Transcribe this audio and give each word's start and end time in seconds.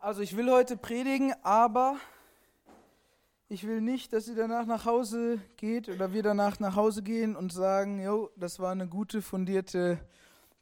Also 0.00 0.22
ich 0.22 0.36
will 0.36 0.48
heute 0.48 0.76
predigen, 0.76 1.34
aber 1.42 1.96
ich 3.48 3.66
will 3.66 3.80
nicht, 3.80 4.12
dass 4.12 4.28
ihr 4.28 4.36
danach 4.36 4.64
nach 4.64 4.84
Hause 4.84 5.40
geht 5.56 5.88
oder 5.88 6.12
wir 6.12 6.22
danach 6.22 6.60
nach 6.60 6.76
Hause 6.76 7.02
gehen 7.02 7.34
und 7.34 7.52
sagen, 7.52 8.00
jo, 8.00 8.30
das 8.36 8.60
war 8.60 8.70
eine 8.70 8.86
gute, 8.86 9.22
fundierte 9.22 9.98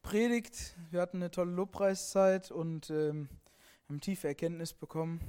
Predigt. 0.00 0.74
Wir 0.90 1.02
hatten 1.02 1.18
eine 1.18 1.30
tolle 1.30 1.52
Lobpreiszeit 1.52 2.50
und 2.50 2.88
ähm, 2.88 3.28
haben 3.86 4.00
tiefe 4.00 4.26
Erkenntnis 4.26 4.72
bekommen. 4.72 5.20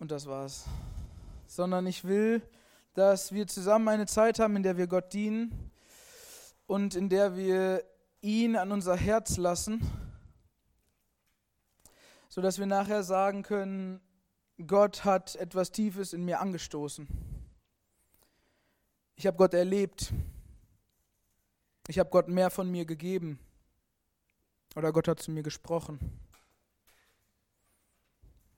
Und 0.00 0.10
das 0.10 0.26
war's. 0.26 0.64
Sondern 1.46 1.86
ich 1.86 2.02
will, 2.02 2.42
dass 2.94 3.30
wir 3.30 3.46
zusammen 3.46 3.86
eine 3.86 4.06
Zeit 4.06 4.40
haben, 4.40 4.56
in 4.56 4.64
der 4.64 4.76
wir 4.76 4.88
Gott 4.88 5.12
dienen 5.12 5.70
und 6.66 6.96
in 6.96 7.08
der 7.08 7.36
wir 7.36 7.84
ihn 8.22 8.56
an 8.56 8.72
unser 8.72 8.96
Herz 8.96 9.36
lassen 9.36 10.09
sodass 12.30 12.58
wir 12.58 12.66
nachher 12.66 13.02
sagen 13.02 13.42
können, 13.42 14.00
Gott 14.66 15.04
hat 15.04 15.36
etwas 15.36 15.72
Tiefes 15.72 16.14
in 16.14 16.24
mir 16.24 16.40
angestoßen. 16.40 17.08
Ich 19.16 19.26
habe 19.26 19.36
Gott 19.36 19.52
erlebt. 19.52 20.12
Ich 21.88 21.98
habe 21.98 22.08
Gott 22.08 22.28
mehr 22.28 22.48
von 22.50 22.70
mir 22.70 22.86
gegeben. 22.86 23.38
Oder 24.76 24.92
Gott 24.92 25.08
hat 25.08 25.20
zu 25.20 25.32
mir 25.32 25.42
gesprochen. 25.42 25.98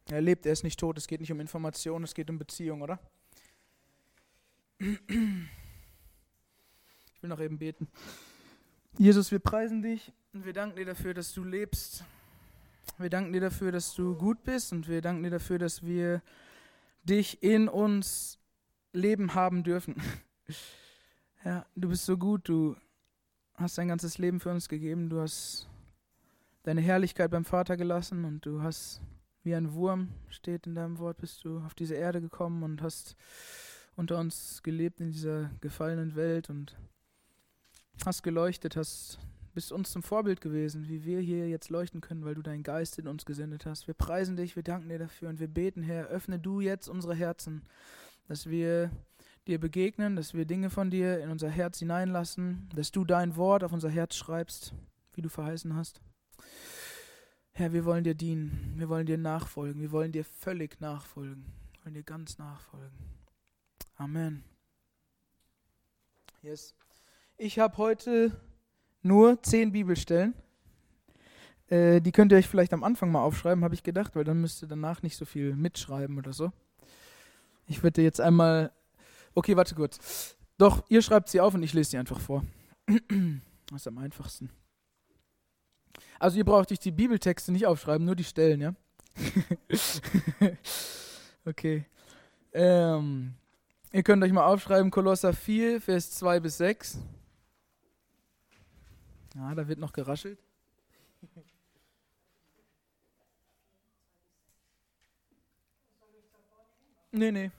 Er 0.07 0.21
lebt, 0.21 0.45
er 0.45 0.53
ist 0.53 0.65
nicht 0.65 0.79
tot. 0.79 0.99
Es 0.99 1.07
geht 1.07 1.21
nicht 1.21 1.33
um 1.33 1.41
Information, 1.41 2.05
es 2.05 2.13
geht 2.15 2.29
um 2.29 2.39
Beziehung, 2.39 2.83
oder? 2.83 2.99
Ich 4.79 5.09
will 5.09 5.49
noch 7.23 7.41
eben 7.41 7.59
beten. 7.59 7.89
Jesus, 8.99 9.31
wir 9.31 9.39
preisen 9.39 9.81
dich 9.81 10.13
und 10.35 10.45
wir 10.45 10.53
danken 10.53 10.77
dir 10.77 10.85
dafür, 10.85 11.15
dass 11.15 11.33
du 11.33 11.43
lebst 11.45 12.05
wir 12.99 13.11
danken 13.11 13.33
dir 13.33 13.41
dafür, 13.41 13.73
dass 13.73 13.95
du 13.95 14.15
gut 14.17 14.43
bist 14.45 14.73
und 14.73 14.89
wir 14.89 15.01
danken 15.01 15.23
dir 15.23 15.31
dafür, 15.31 15.59
dass 15.59 15.83
wir 15.83 16.23
dich 17.03 17.43
in 17.43 17.69
uns 17.69 18.39
leben 18.93 19.35
haben 19.35 19.63
dürfen. 19.63 19.97
Ja, 21.45 21.67
du 21.75 21.89
bist 21.89 22.07
so 22.07 22.17
gut, 22.17 22.49
du 22.49 22.77
hast 23.55 23.77
dein 23.77 23.89
ganzes 23.89 24.17
Leben 24.19 24.39
für 24.39 24.53
uns 24.53 24.69
gegeben, 24.69 25.11
du 25.11 25.21
hast 25.21 25.69
deine 26.63 26.81
Herrlichkeit 26.81 27.33
beim 27.33 27.45
Vater 27.45 27.77
gelassen 27.77 28.25
und 28.25 28.47
du 28.47 28.63
hast 28.63 29.01
wie 29.43 29.57
ein 29.57 29.73
Wurm, 29.73 30.11
steht 30.29 30.69
in 30.69 30.77
deinem 30.77 30.99
Wort, 30.99 31.19
bist 31.19 31.45
du 31.45 31.59
auf 31.59 31.75
diese 31.75 31.97
Erde 31.97 32.21
gekommen 32.21 32.63
und 32.63 32.81
hast 32.81 33.17
unter 33.97 34.19
uns 34.19 34.63
gelebt 34.63 35.01
in 35.01 35.11
dieser 35.11 35.51
gefallenen 35.61 36.15
Welt 36.15 36.49
und 36.49 36.77
hast 38.07 38.23
geleuchtet, 38.23 38.77
hast 38.77 39.19
bist 39.53 39.73
uns 39.73 39.91
zum 39.91 40.03
Vorbild 40.03 40.41
gewesen, 40.41 40.89
wie 40.89 41.05
wir 41.05 41.21
hier 41.21 41.49
jetzt 41.49 41.69
leuchten 41.71 42.01
können, 42.01 42.25
weil 42.25 42.35
du 42.35 42.43
deinen 42.43 42.63
Geist 42.63 42.99
in 42.99 43.09
uns 43.09 43.25
gesendet 43.25 43.67
hast. 43.67 43.87
Wir 43.87 43.95
preisen 43.95 44.37
dich, 44.37 44.57
wir 44.57 44.63
danken 44.63 44.89
dir 44.89 44.99
dafür 44.99 45.29
und 45.29 45.41
wir 45.41 45.49
beten, 45.49 45.83
Herr, 45.83 46.07
öffne 46.07 46.39
du 46.39 46.61
jetzt 46.61 46.89
unsere 46.89 47.15
Herzen, 47.15 47.63
dass 48.29 48.49
wir 48.49 48.91
dir 49.47 49.59
begegnen, 49.59 50.17
dass 50.17 50.35
wir 50.35 50.45
Dinge 50.45 50.71
von 50.71 50.91
dir 50.91 51.21
in 51.21 51.31
unser 51.31 51.51
Herz 51.51 51.79
hineinlassen, 51.81 52.69
dass 52.75 52.93
du 52.93 53.05
dein 53.05 53.37
Wort 53.37 53.65
auf 53.65 53.73
unser 53.73 53.91
Herz 53.91 54.15
schreibst, 54.15 54.75
wie 55.15 55.23
du 55.23 55.29
verheißen 55.29 55.75
hast. 55.75 56.01
Herr, 57.53 57.73
wir 57.73 57.85
wollen 57.85 58.05
dir 58.05 58.15
dienen, 58.15 58.75
wir 58.77 58.89
wollen 58.89 59.07
dir 59.07 59.19
nachfolgen, 59.19 59.83
wir 59.83 59.93
wollen 59.93 60.13
dir 60.13 60.25
völlig 60.25 60.81
nachfolgen, 60.81 61.45
wir 61.73 61.85
wollen 61.85 61.95
dir 61.95 62.03
ganz 62.03 62.39
nachfolgen. 62.39 62.97
Amen. 63.97 64.45
Yes. 66.41 66.75
Ich 67.37 67.59
habe 67.59 67.77
heute 67.77 68.41
nur 69.03 69.43
zehn 69.43 69.73
Bibelstellen. 69.73 70.35
Äh, 71.69 72.01
die 72.01 72.13
könnt 72.13 72.33
ihr 72.33 72.39
euch 72.39 72.49
vielleicht 72.49 72.73
am 72.73 72.85
Anfang 72.85 73.11
mal 73.11 73.23
aufschreiben, 73.23 73.65
habe 73.65 73.75
ich 73.75 73.83
gedacht, 73.83 74.15
weil 74.15 74.25
dann 74.25 74.41
müsst 74.41 74.63
ihr 74.63 74.69
danach 74.69 75.03
nicht 75.03 75.17
so 75.17 75.25
viel 75.25 75.55
mitschreiben 75.55 76.19
oder 76.19 76.33
so. 76.33 76.53
Ich 77.67 77.83
würde 77.83 78.03
jetzt 78.03 78.21
einmal. 78.21 78.73
Okay, 79.35 79.57
warte 79.57 79.75
kurz. 79.75 80.37
Doch, 80.59 80.85
ihr 80.89 81.01
schreibt 81.01 81.29
sie 81.29 81.41
auf 81.41 81.55
und 81.55 81.63
ich 81.63 81.73
lese 81.73 81.91
sie 81.91 81.99
einfach 81.99 82.21
vor. 82.21 82.45
Das 83.67 83.83
ist 83.83 83.89
am 83.89 83.97
einfachsten. 83.97 84.51
Also 86.19 86.37
ihr 86.37 86.45
braucht 86.45 86.71
euch 86.71 86.79
die 86.79 86.91
Bibeltexte 86.91 87.53
nicht 87.53 87.65
aufschreiben, 87.65 88.05
nur 88.05 88.15
die 88.15 88.25
Stellen, 88.25 88.61
ja? 88.61 88.75
okay. 91.47 91.87
Ähm, 92.53 93.33
ihr 93.91 94.03
könnt 94.03 94.23
euch 94.23 94.33
mal 94.33 94.45
aufschreiben, 94.45 94.91
Kolosser 94.91 95.33
4, 95.33 95.81
Vers 95.81 96.11
2 96.11 96.41
bis 96.41 96.59
6. 96.59 96.99
Ja, 99.35 99.55
da 99.55 99.67
wird 99.67 99.79
noch 99.79 99.93
geraschelt. 99.93 100.39
Nee, 107.13 107.31
nee. 107.31 107.51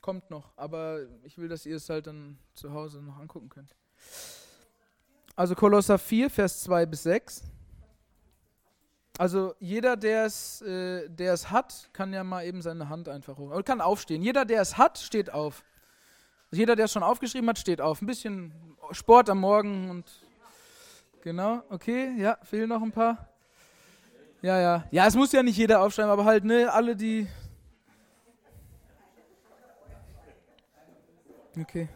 Kommt 0.00 0.30
noch. 0.30 0.52
Aber 0.56 1.00
ich 1.24 1.36
will, 1.36 1.48
dass 1.48 1.66
ihr 1.66 1.76
es 1.76 1.88
halt 1.88 2.06
dann 2.06 2.38
zu 2.54 2.72
Hause 2.72 3.02
noch 3.02 3.18
angucken 3.18 3.48
könnt. 3.48 3.74
Also 5.34 5.54
Kolosser 5.54 5.98
4, 5.98 6.30
Vers 6.30 6.62
2 6.62 6.86
bis 6.86 7.02
6. 7.02 7.42
Also 9.18 9.54
jeder, 9.60 9.96
der 9.96 10.26
es, 10.26 10.62
äh, 10.62 11.08
der 11.08 11.32
es 11.32 11.50
hat, 11.50 11.88
kann 11.92 12.12
ja 12.12 12.22
mal 12.24 12.44
eben 12.44 12.62
seine 12.62 12.88
Hand 12.88 13.08
einfach 13.08 13.36
hoch. 13.36 13.50
Oder 13.50 13.62
kann 13.62 13.80
aufstehen. 13.80 14.22
Jeder, 14.22 14.44
der 14.44 14.60
es 14.60 14.76
hat, 14.76 14.98
steht 14.98 15.32
auf. 15.32 15.64
Jeder, 16.50 16.76
der 16.76 16.86
es 16.86 16.92
schon 16.92 17.02
aufgeschrieben 17.02 17.48
hat, 17.48 17.58
steht 17.58 17.80
auf. 17.80 18.00
Ein 18.00 18.06
bisschen 18.06 18.52
Sport 18.92 19.28
am 19.28 19.40
Morgen 19.40 19.90
und 19.90 20.25
Genau, 21.26 21.60
okay, 21.70 22.14
ja, 22.16 22.38
fehlen 22.44 22.68
noch 22.68 22.80
ein 22.80 22.92
paar. 22.92 23.28
Ja, 24.42 24.60
ja. 24.60 24.84
Ja, 24.92 25.08
es 25.08 25.16
muss 25.16 25.32
ja 25.32 25.42
nicht 25.42 25.56
jeder 25.56 25.82
aufschreiben, 25.82 26.08
aber 26.08 26.24
halt, 26.24 26.44
ne, 26.44 26.72
alle, 26.72 26.94
die. 26.94 27.26
Okay. 31.60 31.88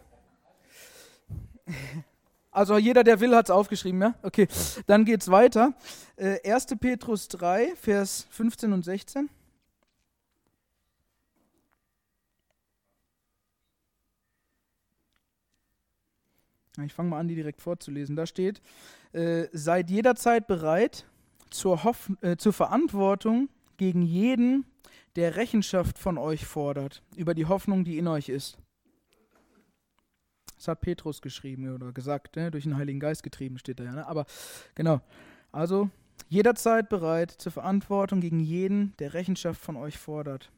Also 2.51 2.77
jeder, 2.77 3.05
der 3.05 3.21
will, 3.21 3.33
hat 3.33 3.45
es 3.45 3.51
aufgeschrieben, 3.51 4.01
ja? 4.01 4.13
Okay, 4.21 4.49
dann 4.85 5.05
geht's 5.05 5.31
weiter. 5.31 5.73
Äh, 6.17 6.51
1. 6.51 6.75
Petrus 6.81 7.29
3, 7.29 7.77
Vers 7.77 8.27
15 8.31 8.73
und 8.73 8.83
16. 8.83 9.29
Ich 16.85 16.93
fange 16.93 17.09
mal 17.09 17.19
an, 17.19 17.27
die 17.27 17.35
direkt 17.35 17.61
vorzulesen. 17.61 18.15
Da 18.15 18.25
steht, 18.25 18.61
äh, 19.13 19.47
seid 19.51 19.89
jederzeit 19.89 20.47
bereit 20.47 21.05
zur, 21.49 21.83
Hoff 21.83 22.11
äh, 22.21 22.37
zur 22.37 22.53
Verantwortung 22.53 23.49
gegen 23.77 24.01
jeden, 24.01 24.65
der 25.15 25.35
Rechenschaft 25.35 25.97
von 25.97 26.17
euch 26.17 26.45
fordert, 26.45 27.03
über 27.15 27.33
die 27.33 27.45
Hoffnung, 27.45 27.83
die 27.83 27.97
in 27.97 28.07
euch 28.07 28.29
ist. 28.29 28.57
Das 30.55 30.67
hat 30.67 30.81
Petrus 30.81 31.21
geschrieben 31.21 31.73
oder 31.73 31.91
gesagt, 31.91 32.35
ne? 32.35 32.51
durch 32.51 32.65
den 32.65 32.77
Heiligen 32.77 32.99
Geist 32.99 33.23
getrieben 33.23 33.57
steht 33.57 33.79
da 33.79 33.83
ja. 33.83 33.93
Ne? 33.93 34.07
Aber 34.07 34.25
genau, 34.75 35.01
also 35.51 35.89
jederzeit 36.29 36.87
bereit 36.87 37.31
zur 37.31 37.51
Verantwortung 37.51 38.21
gegen 38.21 38.39
jeden, 38.39 38.95
der 38.97 39.13
Rechenschaft 39.15 39.59
von 39.59 39.75
euch 39.75 39.97
fordert, 39.97 40.51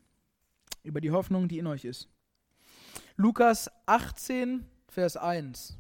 über 0.84 1.00
die 1.00 1.12
Hoffnung, 1.12 1.48
die 1.48 1.58
in 1.58 1.68
euch 1.68 1.86
ist. 1.86 2.10
Lukas 3.16 3.72
18, 3.86 4.66
Vers 4.90 5.18
1. 5.18 5.78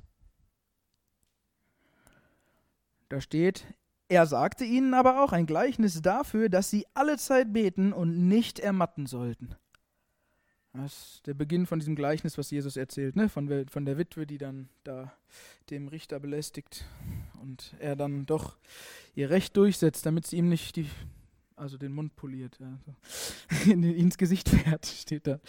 Da 3.13 3.21
steht, 3.21 3.67
er 4.07 4.25
sagte 4.25 4.65
ihnen 4.65 4.95
aber 4.95 5.23
auch 5.23 5.33
ein 5.33 5.45
Gleichnis 5.45 6.01
dafür, 6.01 6.49
dass 6.49 6.71
sie 6.71 6.87
alle 6.95 7.19
Zeit 7.19 7.53
beten 7.53 7.93
und 7.93 8.27
nicht 8.27 8.57
ermatten 8.57 9.05
sollten. 9.05 9.53
Das 10.73 11.17
ist 11.17 11.27
der 11.27 11.35
Beginn 11.35 11.67
von 11.67 11.77
diesem 11.77 11.95
Gleichnis, 11.95 12.39
was 12.39 12.49
Jesus 12.49 12.75
erzählt, 12.75 13.15
ne? 13.15 13.29
von, 13.29 13.67
von 13.67 13.85
der 13.85 13.99
Witwe, 13.99 14.25
die 14.25 14.39
dann 14.39 14.67
da 14.83 15.13
dem 15.69 15.89
Richter 15.89 16.19
belästigt 16.19 16.85
und 17.39 17.75
er 17.77 17.95
dann 17.95 18.25
doch 18.25 18.57
ihr 19.13 19.29
Recht 19.29 19.55
durchsetzt, 19.57 20.07
damit 20.07 20.25
sie 20.25 20.37
ihm 20.37 20.49
nicht 20.49 20.75
die, 20.75 20.89
also 21.55 21.77
den 21.77 21.93
Mund 21.93 22.15
poliert, 22.15 22.57
also 22.59 23.71
ins 23.71 24.17
Gesicht 24.17 24.49
fährt, 24.49 24.85
steht 24.87 25.27
da. 25.27 25.39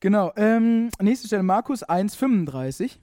Genau, 0.00 0.32
ähm, 0.34 0.90
nächste 1.00 1.28
Stelle 1.28 1.44
Markus 1.44 1.88
1,35. 1.88 2.98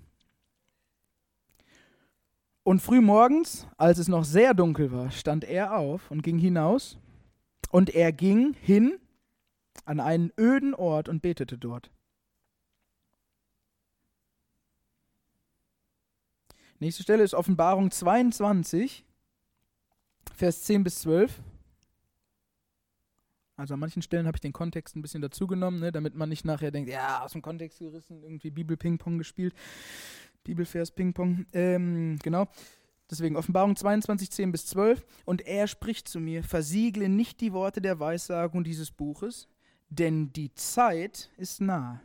Und 2.66 2.82
frühmorgens, 2.82 3.68
als 3.78 4.00
es 4.00 4.08
noch 4.08 4.26
sehr 4.26 4.56
dunkel 4.56 4.92
war, 4.92 5.12
stand 5.12 5.44
er 5.44 5.78
auf 5.78 6.10
und 6.10 6.24
ging 6.24 6.40
hinaus. 6.40 6.98
Und 7.70 7.94
er 7.94 8.12
ging 8.12 8.56
hin 8.56 8.98
an 9.86 10.00
einen 10.00 10.34
öden 10.36 10.74
Ort 10.74 11.08
und 11.08 11.22
betete 11.22 11.60
dort. 11.60 11.92
Nächste 16.80 17.04
Stelle 17.04 17.22
ist 17.22 17.36
Offenbarung 17.36 17.92
22, 17.92 19.06
Vers 20.34 20.64
10 20.64 20.84
bis 20.84 21.02
12. 21.02 21.40
Also 23.58 23.76
an 23.76 23.80
manchen 23.80 24.02
Stellen 24.02 24.26
habe 24.26 24.38
ich 24.38 24.42
den 24.42 24.54
Kontext 24.54 24.96
ein 24.96 25.04
bisschen 25.04 25.22
dazugenommen, 25.22 25.82
ne, 25.82 25.92
damit 25.92 26.16
man 26.16 26.30
nicht 26.30 26.46
nachher 26.46 26.72
denkt, 26.72 26.90
ja, 26.90 27.24
aus 27.24 27.34
dem 27.34 27.44
Kontext 27.44 27.78
gerissen, 27.78 28.24
irgendwie 28.24 28.50
Bibel-Ping-Pong 28.50 29.20
gespielt. 29.20 29.54
Bibelvers 30.46 30.92
Ping-Pong. 30.92 31.46
Ähm, 31.52 32.18
genau. 32.24 32.48
Deswegen 33.12 33.36
Offenbarung 33.36 33.76
22, 33.76 34.32
10 34.32 34.52
bis 34.54 34.66
12. 34.68 35.06
Und 35.26 35.46
er 35.46 35.68
spricht 35.68 36.08
zu 36.08 36.20
mir, 36.20 36.44
versiegle 36.44 37.10
nicht 37.10 37.42
die 37.42 37.52
Worte 37.52 37.82
der 37.82 38.00
Weissagung 38.00 38.64
dieses 38.64 38.92
Buches, 38.92 39.50
denn 39.90 40.32
die 40.32 40.54
Zeit 40.54 41.30
ist 41.38 41.62
nahe. 41.62 42.00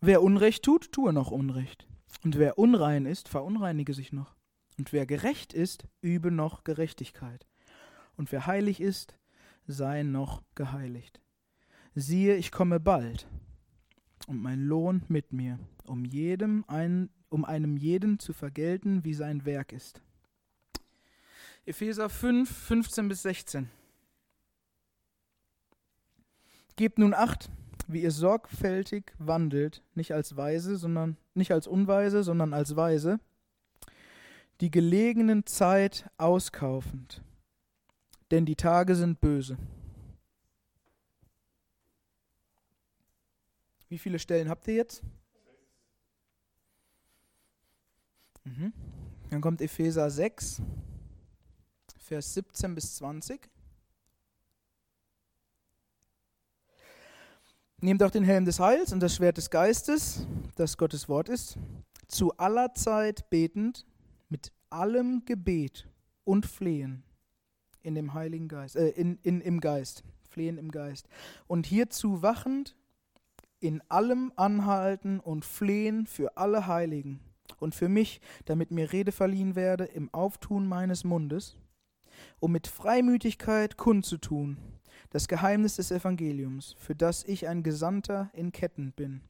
Wer 0.00 0.22
Unrecht 0.22 0.64
tut, 0.64 0.90
tue 0.92 1.12
noch 1.12 1.30
Unrecht. 1.30 1.86
Und 2.24 2.38
wer 2.38 2.58
unrein 2.58 3.06
ist, 3.06 3.28
verunreinige 3.28 3.94
sich 3.94 4.12
noch. 4.12 4.34
Und 4.78 4.92
wer 4.92 5.06
gerecht 5.06 5.52
ist, 5.52 5.86
übe 6.00 6.30
noch 6.30 6.64
Gerechtigkeit. 6.64 7.46
Und 8.16 8.32
wer 8.32 8.46
heilig 8.46 8.80
ist, 8.80 9.16
sei 9.66 10.02
noch 10.02 10.42
geheiligt. 10.54 11.20
Siehe, 11.94 12.36
ich 12.36 12.52
komme 12.52 12.78
bald, 12.80 13.26
und 14.26 14.42
mein 14.42 14.64
Lohn 14.64 15.02
mit 15.08 15.32
mir, 15.32 15.58
um 15.84 16.04
jedem 16.04 16.64
einen, 16.66 17.10
um 17.28 17.44
einem 17.44 17.76
jeden 17.76 18.18
zu 18.18 18.32
vergelten, 18.32 19.04
wie 19.04 19.14
sein 19.14 19.44
Werk 19.44 19.72
ist. 19.72 20.02
Epheser 21.64 22.08
5, 22.08 22.48
15 22.48 23.08
bis 23.08 23.22
16. 23.22 23.68
Gebt 26.76 26.98
nun 26.98 27.14
acht, 27.14 27.50
wie 27.88 28.02
ihr 28.02 28.10
sorgfältig 28.10 29.12
wandelt, 29.18 29.82
nicht 29.94 30.12
als 30.12 30.36
Weise, 30.36 30.76
sondern 30.76 31.16
nicht 31.34 31.52
als 31.52 31.66
Unweise, 31.66 32.22
sondern 32.22 32.52
als 32.52 32.76
Weise, 32.76 33.18
die 34.60 34.70
gelegenen 34.70 35.46
Zeit 35.46 36.08
auskaufend, 36.18 37.22
denn 38.30 38.46
die 38.46 38.56
Tage 38.56 38.94
sind 38.94 39.20
böse. 39.20 39.56
Wie 43.88 43.98
viele 43.98 44.18
Stellen 44.18 44.48
habt 44.48 44.66
ihr 44.68 44.74
jetzt? 44.74 45.02
Mhm. 48.46 48.72
Dann 49.30 49.40
kommt 49.40 49.60
Epheser 49.60 50.08
6, 50.08 50.62
Vers 51.98 52.34
17 52.34 52.74
bis 52.76 52.94
20. 52.96 53.50
Nehmt 57.80 58.02
auch 58.04 58.10
den 58.10 58.22
Helm 58.22 58.44
des 58.44 58.60
Heils 58.60 58.92
und 58.92 59.00
das 59.00 59.16
Schwert 59.16 59.36
des 59.36 59.50
Geistes, 59.50 60.26
das 60.54 60.78
Gottes 60.78 61.08
Wort 61.08 61.28
ist, 61.28 61.58
zu 62.06 62.36
aller 62.36 62.72
Zeit 62.74 63.28
betend, 63.30 63.84
mit 64.28 64.52
allem 64.70 65.24
Gebet 65.24 65.88
und 66.24 66.46
Flehen 66.46 67.02
in 67.82 67.96
dem 67.96 68.14
Heiligen 68.14 68.46
Geist, 68.46 68.76
äh, 68.76 68.90
in, 68.90 69.18
in, 69.22 69.40
im 69.40 69.60
Geist, 69.60 70.04
Flehen 70.30 70.56
im 70.56 70.70
Geist. 70.70 71.08
Und 71.48 71.66
hierzu 71.66 72.22
wachend 72.22 72.76
in 73.58 73.82
allem 73.88 74.32
anhalten 74.36 75.18
und 75.18 75.44
flehen 75.44 76.06
für 76.06 76.36
alle 76.36 76.68
Heiligen 76.68 77.20
und 77.60 77.74
für 77.74 77.88
mich, 77.88 78.20
damit 78.44 78.70
mir 78.70 78.92
Rede 78.92 79.12
verliehen 79.12 79.54
werde 79.54 79.84
im 79.84 80.12
Auftun 80.12 80.66
meines 80.66 81.04
Mundes, 81.04 81.56
um 82.40 82.52
mit 82.52 82.66
Freimütigkeit 82.66 83.76
kundzutun 83.76 84.56
das 85.10 85.28
Geheimnis 85.28 85.76
des 85.76 85.90
Evangeliums, 85.90 86.74
für 86.78 86.94
das 86.94 87.24
ich 87.24 87.48
ein 87.48 87.62
Gesandter 87.62 88.30
in 88.32 88.52
Ketten 88.52 88.92
bin, 88.92 89.22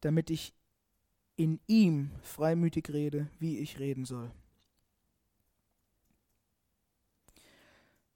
damit 0.00 0.30
ich 0.30 0.54
in 1.36 1.60
ihm 1.66 2.10
freimütig 2.22 2.90
rede, 2.90 3.28
wie 3.38 3.58
ich 3.58 3.78
reden 3.78 4.04
soll. 4.04 4.30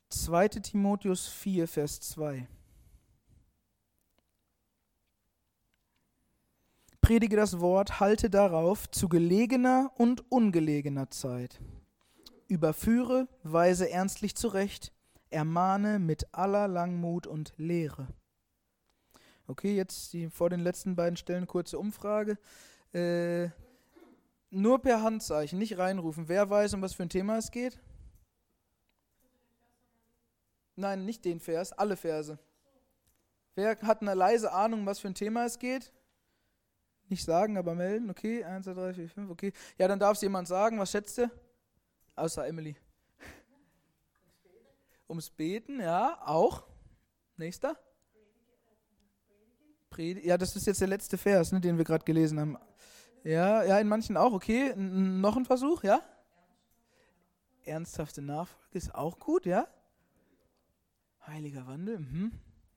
2. 0.09 0.49
Timotheus 0.49 1.29
4, 1.29 1.69
Vers 1.69 2.01
2. 2.01 2.49
Predige 7.11 7.35
das 7.35 7.59
Wort, 7.59 7.99
halte 7.99 8.31
darauf 8.31 8.89
zu 8.89 9.09
gelegener 9.09 9.91
und 9.97 10.31
ungelegener 10.31 11.11
Zeit. 11.11 11.61
Überführe, 12.47 13.27
weise 13.43 13.91
ernstlich 13.91 14.37
zurecht, 14.37 14.93
ermahne 15.29 15.99
mit 15.99 16.33
aller 16.33 16.69
Langmut 16.69 17.27
und 17.27 17.53
Lehre. 17.57 18.07
Okay, 19.49 19.75
jetzt 19.75 20.13
die, 20.13 20.31
vor 20.31 20.51
den 20.51 20.61
letzten 20.61 20.95
beiden 20.95 21.17
Stellen 21.17 21.49
kurze 21.49 21.81
Umfrage. 21.81 22.39
Äh, 22.93 23.49
nur 24.51 24.81
per 24.81 25.03
Handzeichen, 25.03 25.59
nicht 25.59 25.79
reinrufen. 25.79 26.29
Wer 26.29 26.49
weiß, 26.49 26.75
um 26.75 26.83
was 26.83 26.95
für 26.95 27.03
ein 27.03 27.09
Thema 27.09 27.39
es 27.39 27.51
geht? 27.51 27.81
Nein, 30.77 31.05
nicht 31.07 31.25
den 31.25 31.41
Vers, 31.41 31.73
alle 31.73 31.97
Verse. 31.97 32.39
Wer 33.57 33.77
hat 33.81 34.01
eine 34.01 34.15
leise 34.15 34.53
Ahnung, 34.53 34.87
was 34.87 35.01
für 35.01 35.09
ein 35.09 35.17
Thema 35.17 35.45
es 35.45 35.59
geht? 35.59 35.93
Nicht 37.11 37.25
sagen, 37.25 37.59
aber 37.59 37.75
melden. 37.75 38.09
Okay, 38.09 38.45
1, 38.45 38.65
2, 38.65 38.73
3, 38.73 38.95
4, 38.95 39.09
5, 39.11 39.31
okay. 39.31 39.53
Ja, 39.77 39.89
dann 39.89 39.99
darf 39.99 40.15
es 40.15 40.23
jemand 40.23 40.47
sagen. 40.47 40.79
Was 40.79 40.93
schätzt 40.93 41.19
ihr? 41.19 41.31
Außer 42.15 42.47
Emily. 42.47 42.77
Ums 45.09 45.29
Beten, 45.29 45.81
ja, 45.81 46.23
auch. 46.25 46.63
Nächster. 47.37 47.77
Predigen. 49.91 50.29
Ja, 50.29 50.39
das 50.39 50.55
ist 50.55 50.69
jetzt 50.69 50.81
der 50.81 50.87
letzte 50.87 51.19
Vers, 51.19 51.51
ne, 51.51 51.61
den 51.61 51.79
wir 51.79 51.85
gerade 51.85 52.05
gelesen 52.05 52.39
haben. 52.39 52.57
Ja, 53.25 53.65
ja, 53.65 53.81
in 53.81 53.89
manchen 53.89 54.17
auch, 54.17 54.33
okay. 54.33 54.71
N 54.71 55.21
noch 55.21 55.37
ein 55.37 55.45
Versuch, 55.45 55.83
ja? 55.83 56.01
Ernsthafte 57.65 58.23
Nachfolge 58.23 58.79
ist 58.79 58.95
auch 58.95 59.19
gut, 59.19 59.47
ja? 59.47 59.67
Heiliger 61.27 61.67
Wandel, 61.67 61.99
mhm. 61.99 62.33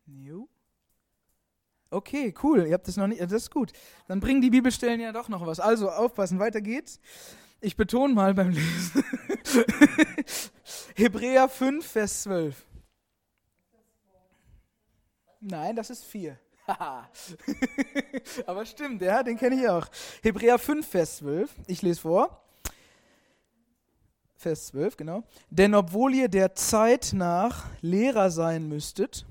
Jo. 0.08 0.50
Okay, 1.94 2.34
cool. 2.42 2.66
Ihr 2.66 2.74
habt 2.74 2.88
das 2.88 2.98
noch 2.98 3.08
nicht. 3.08 3.22
Das 3.22 3.32
ist 3.32 3.52
gut. 3.52 3.72
Dann 4.08 4.20
bringen 4.20 4.42
die 4.42 4.50
Bibelstellen 4.50 5.00
ja 5.00 5.12
doch 5.12 5.30
noch 5.30 5.46
was. 5.46 5.60
Also 5.60 5.92
aufpassen, 5.92 6.40
weiter 6.40 6.60
geht's. 6.60 7.00
Ich 7.62 7.78
betone 7.78 8.14
mal 8.14 8.34
beim 8.34 8.50
Lesen. 8.50 9.04
Hebräer 10.96 11.48
5, 11.48 11.86
Vers 11.86 12.24
12. 12.24 12.66
Nein, 15.40 15.76
das 15.76 15.90
ist 15.90 16.04
4. 16.06 16.38
Aber 18.48 18.66
stimmt, 18.66 19.02
ja, 19.02 19.22
den 19.22 19.38
kenne 19.38 19.56
ich 19.56 19.70
auch. 19.70 19.88
Hebräer 20.24 20.58
5, 20.58 20.88
Vers 20.88 21.18
12. 21.18 21.52
Ich 21.68 21.82
lese 21.82 22.02
vor. 22.02 22.44
Vers 24.36 24.68
12, 24.68 24.98
genau. 24.98 25.24
Denn 25.50 25.76
obwohl 25.76 26.16
ihr 26.16 26.28
der 26.28 26.56
Zeit 26.56 27.12
nach 27.14 27.66
Lehrer 27.82 28.32
sein 28.32 28.68
müsstet, 28.68 29.26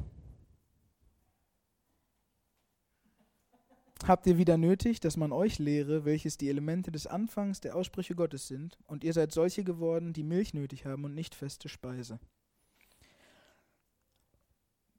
habt 4.09 4.27
ihr 4.27 4.39
wieder 4.39 4.57
nötig, 4.57 5.01
dass 5.01 5.17
man 5.17 5.33
euch 5.33 5.59
lehre, 5.59 6.05
welches 6.05 6.37
die 6.39 6.49
Elemente 6.49 6.91
des 6.91 7.07
Anfangs 7.07 7.61
der 7.61 7.77
Aussprüche 7.77 8.15
Gottes 8.15 8.49
sind, 8.49 8.79
und 8.87 9.05
ihr 9.05 9.13
seid 9.13 9.33
solche 9.33 9.65
geworden, 9.65 10.13
die 10.13 10.23
Milch 10.23 10.55
nötig 10.55 10.87
haben 10.87 11.05
und 11.05 11.15
nicht 11.15 11.35
feste 11.35 11.69
Speise. 11.69 12.19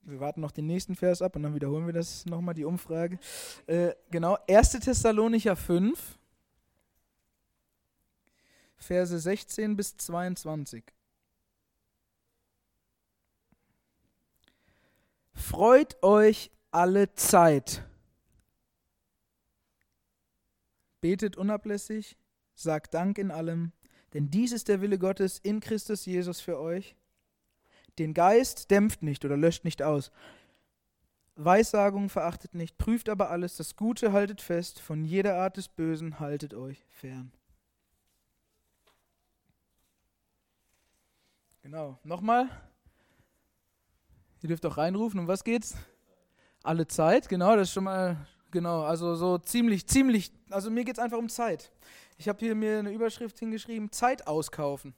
Wir 0.03 0.19
warten 0.19 0.41
noch 0.41 0.51
den 0.51 0.67
nächsten 0.67 0.95
Vers 0.95 1.21
ab 1.21 1.35
und 1.35 1.43
dann 1.43 1.55
wiederholen 1.55 1.85
wir 1.85 1.93
das 1.93 2.25
nochmal, 2.25 2.53
die 2.53 2.65
Umfrage. 2.65 3.19
Äh, 3.67 3.93
genau, 4.11 4.37
1. 4.49 4.71
Thessalonicher 4.71 5.55
5, 5.55 6.19
Verse 8.75 9.17
16 9.17 9.77
bis 9.77 9.95
22. 9.95 10.83
Freut 15.33 16.03
euch 16.03 16.51
alle 16.71 17.13
Zeit 17.15 17.83
Betet 21.03 21.35
unablässig, 21.35 22.15
sagt 22.55 22.93
Dank 22.93 23.17
in 23.17 23.29
allem, 23.29 23.73
denn 24.13 24.29
dies 24.29 24.53
ist 24.53 24.69
der 24.69 24.79
Wille 24.79 24.97
Gottes 24.97 25.37
in 25.37 25.59
Christus 25.59 26.05
Jesus 26.05 26.39
für 26.39 26.57
euch. 26.57 26.95
Den 27.99 28.13
Geist 28.13 28.71
dämpft 28.71 29.03
nicht 29.03 29.25
oder 29.25 29.35
löscht 29.35 29.65
nicht 29.65 29.83
aus. 29.83 30.13
Weissagung 31.35 32.07
verachtet 32.07 32.55
nicht, 32.55 32.77
prüft 32.77 33.09
aber 33.09 33.31
alles, 33.31 33.57
das 33.57 33.75
Gute 33.75 34.13
haltet 34.13 34.39
fest, 34.39 34.79
von 34.79 35.03
jeder 35.03 35.35
Art 35.35 35.57
des 35.57 35.67
Bösen 35.67 36.21
haltet 36.21 36.53
euch 36.53 36.85
fern. 36.89 37.33
Genau, 41.63 41.99
nochmal. 42.05 42.47
Ihr 44.41 44.47
dürft 44.47 44.65
auch 44.65 44.77
reinrufen, 44.77 45.19
um 45.19 45.27
was 45.27 45.43
geht's? 45.43 45.75
Alle 46.63 46.87
Zeit, 46.87 47.27
genau, 47.27 47.57
das 47.57 47.67
ist 47.67 47.73
schon 47.73 47.83
mal 47.83 48.25
Genau, 48.53 48.83
also 48.83 49.15
so 49.15 49.39
ziemlich, 49.39 49.87
ziemlich, 49.87 50.31
also 50.51 50.69
mir 50.69 50.83
geht 50.83 50.97
es 50.97 51.03
einfach 51.03 51.17
um 51.17 51.27
Zeit. 51.27 51.71
Ich 52.19 52.29
habe 52.29 52.37
hier 52.37 52.53
mir 52.53 52.77
eine 52.77 52.91
Überschrift 52.91 53.39
hingeschrieben, 53.39 53.91
Zeit 53.91 54.27
auskaufen. 54.27 54.93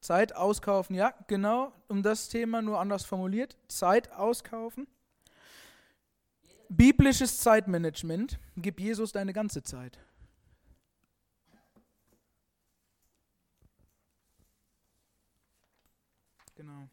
Zeit 0.00 0.34
auskaufen, 0.34 0.96
ja, 0.96 1.12
genau, 1.26 1.70
um 1.88 2.02
das 2.02 2.30
Thema 2.30 2.62
nur 2.62 2.80
anders 2.80 3.04
formuliert. 3.04 3.58
Zeit 3.68 4.10
auskaufen. 4.12 4.86
Biblisches 6.70 7.40
Zeitmanagement. 7.40 8.38
Gib 8.56 8.80
Jesus 8.80 9.12
deine 9.12 9.34
ganze 9.34 9.62
Zeit. 9.62 9.98
Genau. 16.54 16.88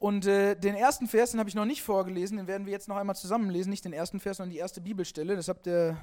Und 0.00 0.24
äh, 0.24 0.56
den 0.56 0.76
ersten 0.76 1.08
Vers, 1.08 1.32
den 1.32 1.40
habe 1.40 1.50
ich 1.50 1.54
noch 1.54 1.66
nicht 1.66 1.82
vorgelesen, 1.82 2.38
den 2.38 2.46
werden 2.46 2.64
wir 2.64 2.72
jetzt 2.72 2.88
noch 2.88 2.96
einmal 2.96 3.16
zusammenlesen. 3.16 3.68
Nicht 3.68 3.84
den 3.84 3.92
ersten 3.92 4.18
Vers, 4.18 4.38
sondern 4.38 4.50
die 4.50 4.56
erste 4.56 4.80
Bibelstelle. 4.80 5.36
Das 5.36 5.46
habt 5.48 5.66
ihr 5.66 6.02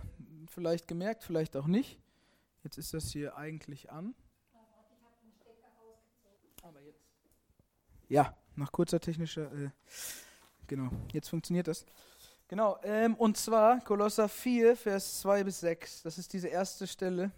vielleicht 0.54 0.88
gemerkt, 0.88 1.24
vielleicht 1.24 1.58
auch 1.58 1.66
nicht. 1.66 1.98
Jetzt 2.64 2.78
ist 2.78 2.94
das 2.94 3.10
hier 3.12 3.36
eigentlich 3.36 3.92
an. 3.92 4.14
Ja, 8.08 8.38
nach 8.56 8.72
kurzer 8.72 9.00
technischer. 9.00 9.52
Äh, 9.52 9.70
genau, 10.68 10.92
jetzt 11.12 11.30
funktioniert 11.30 11.68
das. 11.68 11.84
Genau, 12.48 12.78
ähm, 12.84 13.16
und 13.16 13.36
zwar 13.36 13.82
Kolosser 13.82 14.30
4, 14.30 14.78
Vers 14.78 15.22
2 15.22 15.44
bis 15.44 15.60
6. 15.62 16.04
Das 16.04 16.20
ist 16.20 16.32
diese 16.34 16.50
erste 16.50 16.86
Stelle, 16.86 17.32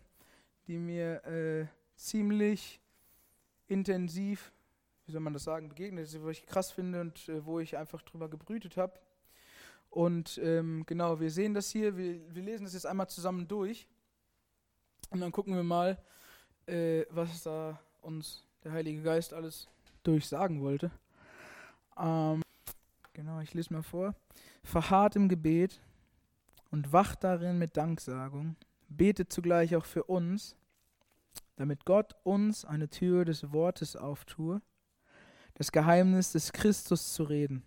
die 0.68 0.78
mir 0.78 1.24
äh, 1.26 1.68
ziemlich 1.96 2.82
intensiv, 3.68 4.52
wie 5.10 5.12
soll 5.12 5.22
man 5.22 5.34
das 5.34 5.44
sagen, 5.44 5.70
begegnet 5.70 6.06
ist, 6.06 6.22
wo 6.22 6.30
ich 6.30 6.46
krass 6.46 6.72
finde 6.72 7.02
und 7.02 7.28
äh, 7.30 7.44
wo 7.44 7.60
ich 7.60 7.76
einfach 7.76 8.04
drüber 8.04 8.30
gebrütet 8.30 8.78
habe. 8.78 8.94
Und 9.90 10.40
ähm, 10.44 10.84
genau, 10.86 11.20
wir 11.20 11.32
sehen 11.32 11.56
das 11.56 11.72
hier, 11.72 11.98
wir, 11.98 12.22
wir 12.32 12.44
lesen 12.44 12.66
das 12.66 12.76
jetzt 12.76 12.86
einmal 12.86 13.10
zusammen 13.10 13.48
durch. 13.48 13.88
Und 15.10 15.20
dann 15.22 15.32
gucken 15.32 15.56
wir 15.56 15.64
mal, 15.64 15.98
äh, 16.68 17.06
was 17.10 17.42
da 17.42 17.80
uns 18.02 18.46
der 18.64 18.72
Heilige 18.72 19.02
Geist 19.02 19.34
alles 19.34 19.68
durchsagen 20.04 20.62
wollte. 20.62 20.92
Ähm, 21.98 22.44
genau, 23.14 23.40
ich 23.40 23.56
lese 23.56 23.74
mal 23.74 23.82
vor. 23.82 24.14
Verharrt 24.64 25.16
im 25.16 25.28
Gebet 25.28 25.82
und 26.70 26.94
wacht 26.94 27.24
darin 27.24 27.58
mit 27.58 27.78
Danksagung. 27.78 28.58
Betet 28.90 29.34
zugleich 29.34 29.76
auch 29.76 29.86
für 29.86 30.04
uns, 30.04 30.56
damit 31.56 31.86
Gott 31.86 32.16
uns 32.22 32.64
eine 32.64 32.90
Tür 32.90 33.26
des 33.26 33.52
Wortes 33.52 33.96
auftue, 33.96 34.62
das 35.60 35.74
Geheimnis 35.74 36.32
des 36.32 36.54
Christus 36.54 37.12
zu 37.14 37.24
reden, 37.24 37.64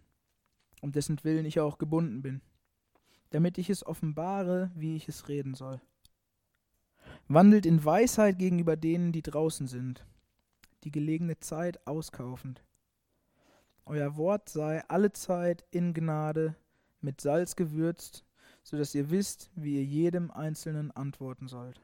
um 0.80 0.92
dessen 0.92 1.22
Willen 1.24 1.44
ich 1.44 1.60
auch 1.60 1.76
gebunden 1.76 2.22
bin, 2.22 2.40
damit 3.28 3.58
ich 3.58 3.68
es 3.68 3.84
offenbare, 3.84 4.70
wie 4.74 4.96
ich 4.96 5.08
es 5.08 5.28
reden 5.28 5.52
soll. 5.52 5.78
Wandelt 7.28 7.66
in 7.66 7.84
Weisheit 7.84 8.38
gegenüber 8.38 8.76
denen, 8.76 9.12
die 9.12 9.20
draußen 9.20 9.66
sind, 9.66 10.06
die 10.84 10.90
gelegene 10.90 11.38
Zeit 11.38 11.86
auskaufend. 11.86 12.64
Euer 13.84 14.16
Wort 14.16 14.48
sei 14.48 14.82
allezeit 14.88 15.62
in 15.70 15.92
Gnade 15.92 16.56
mit 17.02 17.20
Salz 17.20 17.56
gewürzt, 17.56 18.24
so 18.62 18.78
dass 18.78 18.94
ihr 18.94 19.10
wisst, 19.10 19.50
wie 19.54 19.74
ihr 19.74 19.84
jedem 19.84 20.30
Einzelnen 20.30 20.92
antworten 20.92 21.46
sollt. 21.46 21.78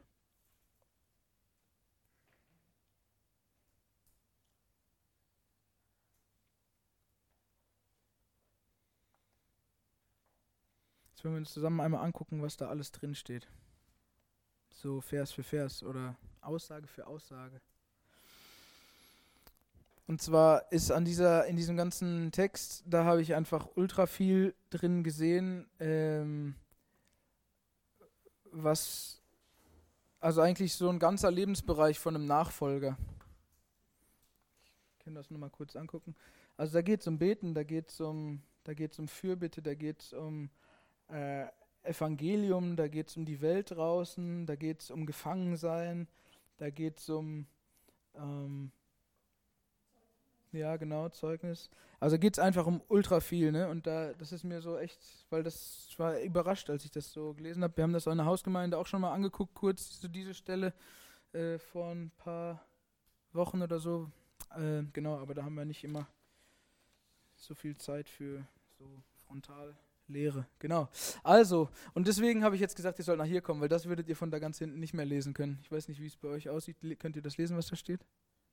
Wollen 11.29 11.37
wir 11.37 11.41
uns 11.41 11.53
zusammen 11.53 11.81
einmal 11.81 12.03
angucken, 12.03 12.41
was 12.41 12.57
da 12.57 12.69
alles 12.69 12.91
drin 12.91 13.15
steht 13.15 13.47
so 14.79 15.01
Vers 15.01 15.33
für 15.33 15.43
Vers 15.43 15.83
oder 15.83 16.17
Aussage 16.41 16.87
für 16.87 17.07
Aussage. 17.07 17.61
Und 20.07 20.23
zwar 20.23 20.71
ist 20.73 20.91
an 20.91 21.05
dieser, 21.05 21.47
in 21.47 21.57
diesem 21.57 21.77
ganzen 21.77 22.33
Text, 22.33 22.85
da 22.87 23.05
habe 23.05 23.21
ich 23.21 23.35
einfach 23.35 23.69
ultra 23.75 24.07
viel 24.07 24.55
drin 24.71 25.03
gesehen, 25.03 25.69
ähm, 25.81 26.55
was, 28.53 29.21
also 30.21 30.41
eigentlich 30.41 30.75
so 30.75 30.89
ein 30.89 30.99
ganzer 30.99 31.31
Lebensbereich 31.31 31.99
von 31.99 32.15
einem 32.15 32.27
Nachfolger. 32.27 32.97
Ich 34.99 35.05
kann 35.05 35.15
das 35.15 35.29
nur 35.29 35.41
mal 35.41 35.51
kurz 35.51 35.77
angucken. 35.77 36.15
Also 36.57 36.75
da 36.75 36.83
geht 36.83 37.01
es 37.01 37.07
um 37.09 37.19
Beten, 37.19 37.53
da 37.53 37.65
geht 37.65 37.89
es 37.89 38.01
um, 38.01 38.43
da 38.65 38.75
geht's 38.75 38.99
um 38.99 39.09
Fürbitte, 39.09 39.61
da 39.61 39.75
geht 39.75 40.01
es 40.01 40.13
um 40.13 40.51
äh, 41.09 41.47
Evangelium, 41.83 42.77
da 42.77 42.89
geht 42.89 43.09
es 43.09 43.17
um 43.17 43.25
die 43.25 43.41
Welt 43.41 43.71
draußen, 43.71 44.47
da 44.47 44.57
geht 44.57 44.83
es 44.83 44.91
um 44.91 45.07
Gefangensein, 45.07 46.07
da 46.59 46.71
geht 46.71 46.99
es 46.99 47.09
um, 47.09 47.47
ähm, 48.15 48.73
ja 50.53 50.77
genau, 50.77 51.09
Zeugnis. 51.09 51.71
Also 52.01 52.19
geht 52.19 52.35
es 52.35 52.39
einfach 52.39 52.67
um 52.67 52.81
ultra 52.89 53.21
viel, 53.21 53.51
ne? 53.53 53.69
Und 53.69 53.87
da, 53.87 54.13
das 54.15 54.33
ist 54.33 54.45
mir 54.45 54.61
so 54.61 54.79
echt, 54.79 55.01
weil 55.31 55.43
das 55.43 55.89
war 55.97 56.21
überrascht, 56.21 56.71
als 56.71 56.85
ich 56.85 56.91
das 56.91 57.13
so 57.13 57.35
gelesen 57.35 57.63
habe. 57.63 57.77
Wir 57.77 57.85
haben 57.85 57.93
das 57.93 58.07
in 58.07 58.17
der 58.17 58.27
Hausgemeinde 58.27 58.79
auch 58.79 58.87
schon 58.87 59.01
mal 59.01 59.13
angeguckt, 59.13 59.55
kurz 59.55 60.01
zu 60.01 60.09
dieser 60.09 60.35
Stelle 60.35 60.75
äh, 61.33 61.59
vor 61.59 61.91
ein 61.91 62.11
paar 62.19 62.65
Wochen 63.33 63.63
oder 63.63 63.79
so. 63.79 64.11
Äh, 64.57 64.85
genau, 64.93 65.19
aber 65.19 65.35
da 65.35 65.43
haben 65.43 65.55
wir 65.55 65.65
nicht 65.65 65.85
immer 65.85 66.07
so 67.37 67.55
viel 67.55 67.77
Zeit 67.77 68.09
für 68.09 68.47
so 68.79 68.85
frontal. 69.27 69.77
Lehre, 70.09 70.47
genau. 70.59 70.89
Also, 71.23 71.69
und 71.93 72.09
deswegen 72.09 72.43
habe 72.43 72.55
ich 72.55 72.61
jetzt 72.61 72.77
gesagt, 72.77 72.99
ihr 72.99 73.05
sollt 73.05 73.19
nach 73.19 73.27
hier 73.27 73.43
kommen, 73.43 73.61
weil 73.61 73.69
das 73.69 73.85
würdet 73.85 74.09
ihr 74.09 74.17
von 74.17 74.31
da 74.31 74.39
ganz 74.39 74.59
hinten 74.59 74.81
nicht 74.81 74.95
mehr 74.95 75.05
lesen 75.05 75.35
können. 75.35 75.59
Ich 75.63 75.71
weiß 75.71 75.87
nicht, 75.89 76.01
wie 76.01 76.07
es 76.07 76.17
bei 76.17 76.29
euch 76.29 76.49
aussieht. 76.49 76.79
Könnt 76.99 77.17
ihr 77.17 77.23
das 77.23 77.37
lesen, 77.37 77.57
was 77.57 77.67
da 77.67 77.77
steht? 77.77 78.05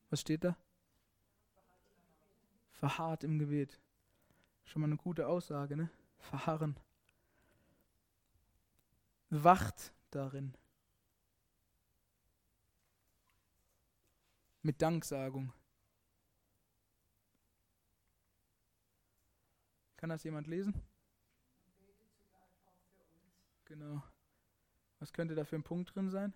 Was 0.10 0.20
steht 0.22 0.44
da? 0.44 0.58
Verharrt 2.72 3.24
im 3.24 3.40
Gebet. 3.40 3.80
Schon 4.66 4.82
mal 4.82 4.88
eine 4.88 4.98
gute 4.98 5.28
Aussage, 5.28 5.78
ne? 5.78 5.90
Verharren. 6.18 6.78
Wacht 9.30 9.94
darin. 10.12 10.54
Mit 14.62 14.82
Danksagung. 14.82 15.54
Kann 19.96 20.10
das 20.10 20.24
jemand 20.24 20.48
lesen? 20.48 20.74
Genau. 23.66 24.02
Was 25.00 25.12
könnte 25.14 25.36
da 25.36 25.44
für 25.44 25.56
ein 25.56 25.64
Punkt 25.64 25.96
drin 25.96 26.10
sein? 26.10 26.34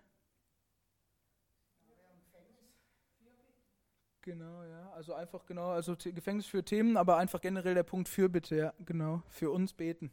Genau, 4.22 4.64
ja. 4.64 4.92
Also 4.92 5.14
einfach 5.14 5.46
genau, 5.46 5.70
also 5.70 5.96
Gefängnis 5.96 6.46
für 6.46 6.64
Themen, 6.64 6.98
aber 6.98 7.18
einfach 7.18 7.42
generell 7.42 7.74
der 7.74 7.84
Punkt 7.84 8.10
für 8.10 8.30
bitte, 8.30 8.56
ja, 8.56 8.74
genau. 8.80 9.24
Für 9.30 9.52
uns 9.52 9.74
beten. 9.74 10.12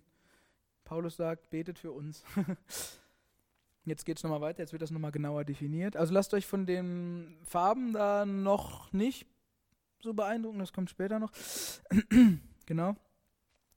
Paulus 0.85 1.17
sagt, 1.17 1.51
betet 1.51 1.79
für 1.79 1.93
uns. 1.93 2.25
Jetzt 3.85 4.05
geht 4.05 4.17
es 4.17 4.25
nochmal 4.25 4.41
weiter, 4.41 4.63
jetzt 4.65 4.73
wird 4.73 4.83
das 4.83 4.91
nochmal 4.91 5.13
genauer 5.13 5.45
definiert. 5.45 5.97
Also 5.97 6.13
lasst 6.13 6.35
euch 6.35 6.45
von 6.45 6.67
den 6.67 7.39
Farben 7.45 7.93
da 7.93 8.27
noch 8.27 8.93
nicht 8.93 9.29
so 10.01 10.13
beeindrucken, 10.13 10.59
das 10.59 10.73
kommt 10.73 10.91
später 10.91 11.21
noch. 11.21 11.31
genau. 12.67 12.97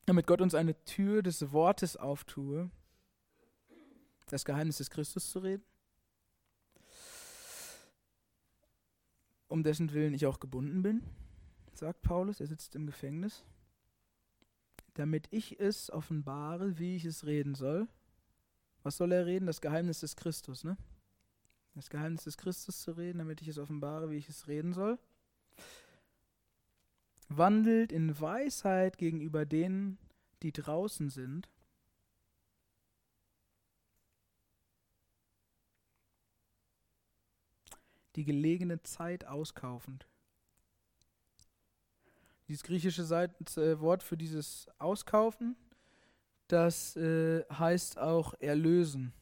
Damit 0.08 0.26
Gott 0.26 0.42
uns 0.42 0.56
eine 0.56 0.84
Tür 0.86 1.22
des 1.22 1.52
Wortes 1.52 1.96
auftue, 1.96 2.72
das 4.32 4.46
Geheimnis 4.46 4.78
des 4.78 4.90
Christus 4.90 5.32
zu 5.32 5.40
reden, 5.40 5.64
um 9.48 9.64
dessen 9.64 9.92
Willen 9.94 10.14
ich 10.14 10.26
auch 10.26 10.40
gebunden 10.40 10.82
bin, 10.82 11.04
sagt 11.74 12.02
Paulus, 12.02 12.40
er 12.40 12.48
sitzt 12.48 12.76
im 12.76 12.86
Gefängnis, 12.86 13.44
damit 14.94 15.28
ich 15.32 15.60
es 15.60 15.90
offenbare, 15.92 16.78
wie 16.78 16.96
ich 16.96 17.06
es 17.06 17.26
reden 17.26 17.56
soll. 17.56 17.88
Was 18.84 18.98
soll 18.98 19.12
er 19.12 19.26
reden? 19.26 19.46
Das 19.46 19.62
Geheimnis 19.62 20.00
des 20.00 20.16
Christus, 20.16 20.64
ne? 20.64 20.78
Das 21.76 21.90
Geheimnis 21.90 22.24
des 22.24 22.38
Christus 22.38 22.82
zu 22.82 22.92
reden, 22.92 23.20
damit 23.20 23.42
ich 23.42 23.48
es 23.48 23.58
offenbare, 23.58 24.10
wie 24.10 24.18
ich 24.18 24.30
es 24.30 24.48
reden 24.48 24.74
soll. 24.74 25.00
Wandelt 27.30 27.92
in 27.92 28.20
Weisheit 28.20 28.98
gegenüber 28.98 29.46
denen, 29.46 29.98
die 30.42 30.52
draußen 30.52 31.10
sind 31.10 31.50
die 38.20 38.26
gelegene 38.26 38.84
Zeit 38.84 39.26
auskaufend. 39.26 40.06
Dieses 42.50 42.64
griechische 42.64 43.04
äh, 43.04 43.80
Wort 43.80 44.04
für 44.04 44.18
dieses 44.18 44.68
Auskaufen, 44.78 45.56
das 46.50 46.98
äh, 46.98 47.46
heißt 47.50 47.98
auch 47.98 48.34
erlösen. 48.42 49.14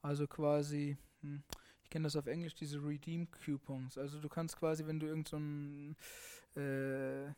Also 0.00 0.26
quasi, 0.26 0.96
hm, 1.20 1.42
ich 1.82 1.90
kenne 1.90 2.04
das 2.04 2.16
auf 2.16 2.26
Englisch, 2.26 2.54
diese 2.54 2.82
Redeem 2.82 3.30
Coupons. 3.30 3.98
Also 3.98 4.18
du 4.18 4.30
kannst 4.30 4.56
quasi, 4.56 4.86
wenn 4.86 4.98
du 4.98 5.06
irgendeinen, 5.06 5.94
so 6.54 6.60
äh, 6.60 7.34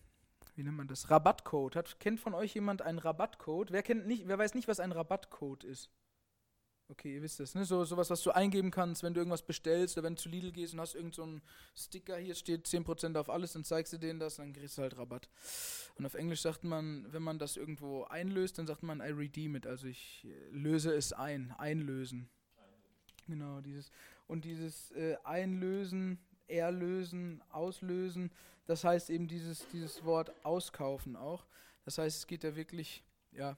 wie 0.55 0.63
nennt 0.63 0.77
man 0.77 0.87
das, 0.87 1.11
Rabattcode 1.11 1.75
hat. 1.75 1.99
Kennt 1.99 2.21
von 2.21 2.35
euch 2.35 2.55
jemand 2.55 2.83
einen 2.83 3.01
Rabattcode? 3.01 3.73
Wer 3.73 3.83
kennt 3.83 4.07
nicht, 4.07 4.29
wer 4.29 4.39
weiß 4.39 4.55
nicht, 4.55 4.69
was 4.69 4.79
ein 4.79 4.93
Rabattcode 4.93 5.65
ist? 5.65 5.91
Okay, 6.91 7.17
ihr 7.17 7.23
wisst 7.23 7.39
das, 7.39 7.55
ne? 7.55 7.67
So 7.67 7.85
sowas, 7.85 8.09
was 8.09 8.23
du 8.23 8.31
eingeben 8.31 8.71
kannst, 8.71 9.03
wenn 9.03 9.13
du 9.13 9.21
irgendwas 9.21 9.43
bestellst 9.43 9.99
oder 9.99 10.07
wenn 10.07 10.15
du 10.15 10.23
zu 10.23 10.31
Lidl 10.31 10.53
gehst 10.53 10.73
und 10.73 10.81
hast 10.81 10.95
irgendeinen 10.95 11.43
so 11.75 11.83
Sticker, 11.83 12.17
hier 12.17 12.35
steht 12.35 12.67
10% 12.67 13.19
auf 13.19 13.29
alles, 13.29 13.53
dann 13.53 13.65
zeigst 13.65 13.93
du 13.93 13.99
denen 13.99 14.19
das, 14.19 14.37
dann 14.37 14.55
kriegst 14.55 14.79
du 14.79 14.83
halt 14.83 14.97
Rabatt. 14.97 15.29
Und 15.97 16.07
auf 16.07 16.15
Englisch 16.15 16.41
sagt 16.41 16.65
man, 16.65 17.07
wenn 17.13 17.23
man 17.23 17.39
das 17.39 17.59
irgendwo 17.59 18.05
einlöst, 18.05 18.57
dann 18.59 18.67
sagt 18.67 18.83
man 18.83 19.01
I 19.01 19.11
redeem 19.11 19.55
it, 19.57 19.67
also 19.67 19.87
ich 19.87 20.25
äh, 20.25 20.51
löse 20.51 20.95
es 20.95 21.13
ein, 21.13 21.53
einlösen. 21.59 22.31
Genau, 23.27 23.61
dieses 23.61 23.91
und 24.27 24.45
dieses 24.45 24.91
äh, 24.93 25.17
Einlösen, 25.25 26.19
Erlösen, 26.47 27.43
Auslösen, 27.51 28.31
das 28.67 28.85
heißt 28.85 29.11
eben 29.11 29.29
dieses, 29.29 29.67
dieses 29.69 30.05
Wort 30.05 30.33
auskaufen 30.45 31.17
auch. 31.17 31.45
Das 31.85 31.99
heißt, 31.99 32.19
es 32.19 32.27
geht 32.27 32.45
ja 32.45 32.57
wirklich, 32.57 33.03
ja, 33.33 33.57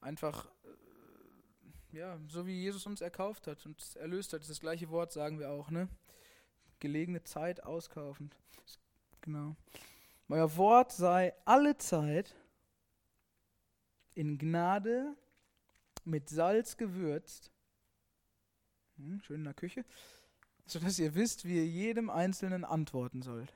einfach 0.00 0.48
ja, 1.92 2.18
so 2.28 2.46
wie 2.46 2.60
Jesus 2.60 2.86
uns 2.86 3.00
erkauft 3.00 3.46
hat 3.46 3.64
und 3.66 3.96
erlöst 3.96 4.32
hat. 4.32 4.40
Das, 4.40 4.48
das 4.48 4.60
gleiche 4.60 4.90
Wort 4.90 5.12
sagen 5.12 5.38
wir 5.38 5.50
auch, 5.50 5.70
ne? 5.70 5.88
Gelegene 6.80 7.22
Zeit 7.24 7.64
auskaufend. 7.64 8.36
Genau. 9.20 9.56
Euer 10.28 10.56
Wort 10.56 10.92
sei 10.92 11.34
alle 11.44 11.76
Zeit 11.78 12.34
in 14.14 14.38
Gnade 14.38 15.16
mit 16.04 16.28
Salz 16.28 16.76
gewürzt, 16.76 17.50
hm, 18.96 19.20
schön 19.20 19.40
in 19.40 19.44
der 19.44 19.54
Küche, 19.54 19.84
sodass 20.66 20.98
ihr 20.98 21.14
wisst, 21.14 21.44
wie 21.44 21.56
ihr 21.56 21.66
jedem 21.66 22.10
Einzelnen 22.10 22.64
antworten 22.64 23.22
sollt. 23.22 23.52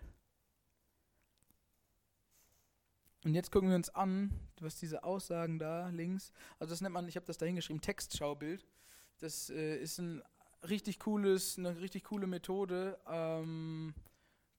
Und 3.24 3.34
jetzt 3.34 3.52
gucken 3.52 3.68
wir 3.68 3.76
uns 3.76 3.90
an, 3.90 4.32
was 4.60 4.76
diese 4.76 5.04
Aussagen 5.04 5.58
da 5.58 5.88
links, 5.88 6.32
also 6.58 6.72
das 6.72 6.80
nennt 6.80 6.92
man, 6.92 7.06
ich 7.08 7.16
habe 7.16 7.26
das 7.26 7.38
da 7.38 7.46
hingeschrieben, 7.46 7.80
Textschaubild. 7.80 8.66
Das 9.18 9.50
äh, 9.50 9.76
ist 9.76 9.98
ein 9.98 10.22
richtig 10.68 10.98
cooles, 10.98 11.58
eine 11.58 11.80
richtig 11.80 12.04
coole 12.04 12.26
Methode, 12.26 12.98
ähm, 13.08 13.94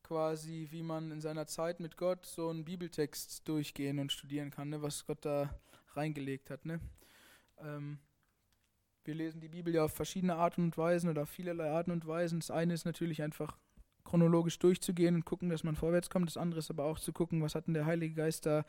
quasi, 0.03 0.67
wie 0.71 0.83
man 0.83 1.11
in 1.11 1.21
seiner 1.21 1.47
Zeit 1.47 1.79
mit 1.79 1.97
Gott 1.97 2.25
so 2.25 2.49
einen 2.49 2.65
Bibeltext 2.65 3.47
durchgehen 3.47 3.99
und 3.99 4.11
studieren 4.11 4.51
kann, 4.51 4.69
ne, 4.69 4.81
was 4.81 5.05
Gott 5.05 5.25
da 5.25 5.59
reingelegt 5.95 6.49
hat. 6.49 6.65
Ne? 6.65 6.79
Ähm, 7.59 7.99
wir 9.05 9.15
lesen 9.15 9.41
die 9.41 9.49
Bibel 9.49 9.73
ja 9.73 9.83
auf 9.85 9.93
verschiedene 9.93 10.35
Arten 10.35 10.63
und 10.63 10.77
Weisen 10.77 11.09
oder 11.09 11.23
auf 11.23 11.29
vielerlei 11.29 11.69
Arten 11.69 11.91
und 11.91 12.07
Weisen. 12.07 12.39
Das 12.39 12.51
eine 12.51 12.73
ist 12.73 12.85
natürlich 12.85 13.21
einfach 13.21 13.57
chronologisch 14.13 14.59
durchzugehen 14.59 15.15
und 15.15 15.25
gucken, 15.25 15.49
dass 15.49 15.63
man 15.63 15.75
vorwärts 15.75 16.07
kommt. 16.07 16.27
Das 16.29 16.37
andere 16.37 16.59
ist 16.59 16.69
aber 16.69 16.83
auch 16.83 16.99
zu 16.99 17.11
gucken, 17.11 17.41
was 17.41 17.55
hat 17.55 17.65
denn 17.65 17.73
der 17.73 17.87
Heilige 17.87 18.13
Geist 18.13 18.45
da, 18.45 18.63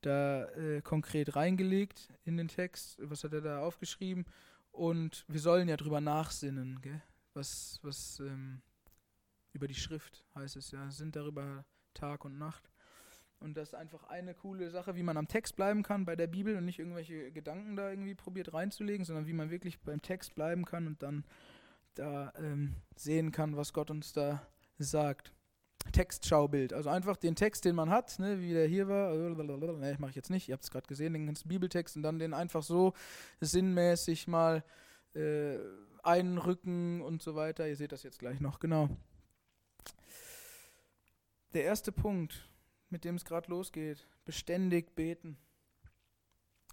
da 0.00 0.46
äh, 0.52 0.80
konkret 0.80 1.36
reingelegt 1.36 2.08
in 2.24 2.38
den 2.38 2.48
Text, 2.48 2.96
was 3.02 3.22
hat 3.22 3.34
er 3.34 3.42
da 3.42 3.60
aufgeschrieben. 3.60 4.24
Und 4.72 5.26
wir 5.28 5.40
sollen 5.40 5.68
ja 5.68 5.76
drüber 5.76 6.00
nachsinnen, 6.00 6.80
gell? 6.80 7.02
was, 7.34 7.80
was 7.82 8.20
ähm, 8.20 8.62
über 9.52 9.68
die 9.68 9.74
Schrift 9.74 10.24
heißt 10.34 10.56
es 10.56 10.70
ja, 10.70 10.90
sind 10.90 11.16
darüber 11.16 11.66
Tag 11.92 12.24
und 12.24 12.38
Nacht. 12.38 12.70
Und 13.40 13.58
das 13.58 13.68
ist 13.68 13.74
einfach 13.74 14.04
eine 14.04 14.32
coole 14.32 14.70
Sache, 14.70 14.96
wie 14.96 15.02
man 15.02 15.18
am 15.18 15.28
Text 15.28 15.54
bleiben 15.54 15.82
kann 15.82 16.06
bei 16.06 16.16
der 16.16 16.28
Bibel 16.28 16.56
und 16.56 16.64
nicht 16.64 16.78
irgendwelche 16.78 17.30
Gedanken 17.30 17.76
da 17.76 17.90
irgendwie 17.90 18.14
probiert 18.14 18.54
reinzulegen, 18.54 19.04
sondern 19.04 19.26
wie 19.26 19.34
man 19.34 19.50
wirklich 19.50 19.80
beim 19.80 20.00
Text 20.00 20.34
bleiben 20.34 20.64
kann 20.64 20.86
und 20.86 21.02
dann 21.02 21.26
da 21.94 22.32
ähm, 22.38 22.76
sehen 22.96 23.32
kann, 23.32 23.54
was 23.54 23.74
Gott 23.74 23.90
uns 23.90 24.14
da 24.14 24.40
sagt. 24.78 25.32
Textschaubild, 25.92 26.72
also 26.72 26.90
einfach 26.90 27.16
den 27.16 27.34
Text, 27.34 27.64
den 27.64 27.74
man 27.74 27.88
hat, 27.88 28.18
ne, 28.18 28.40
wie 28.40 28.52
der 28.52 28.66
hier 28.66 28.88
war, 28.88 29.14
ne, 29.14 29.96
mache 29.98 30.10
ich 30.10 30.16
jetzt 30.16 30.28
nicht, 30.28 30.48
ihr 30.48 30.52
habt 30.52 30.64
es 30.64 30.70
gerade 30.70 30.86
gesehen, 30.86 31.14
den 31.14 31.26
ganzen 31.26 31.48
Bibeltext 31.48 31.96
und 31.96 32.02
dann 32.02 32.18
den 32.18 32.34
einfach 32.34 32.62
so 32.62 32.92
sinnmäßig 33.40 34.26
mal 34.28 34.64
äh, 35.14 35.56
einrücken 36.02 37.00
und 37.00 37.22
so 37.22 37.34
weiter. 37.34 37.68
Ihr 37.68 37.76
seht 37.76 37.92
das 37.92 38.02
jetzt 38.02 38.18
gleich 38.18 38.40
noch, 38.40 38.60
genau. 38.60 38.88
Der 41.54 41.64
erste 41.64 41.92
Punkt, 41.92 42.48
mit 42.90 43.04
dem 43.04 43.14
es 43.14 43.24
gerade 43.24 43.50
losgeht, 43.50 44.06
beständig 44.24 44.94
beten. 44.94 45.38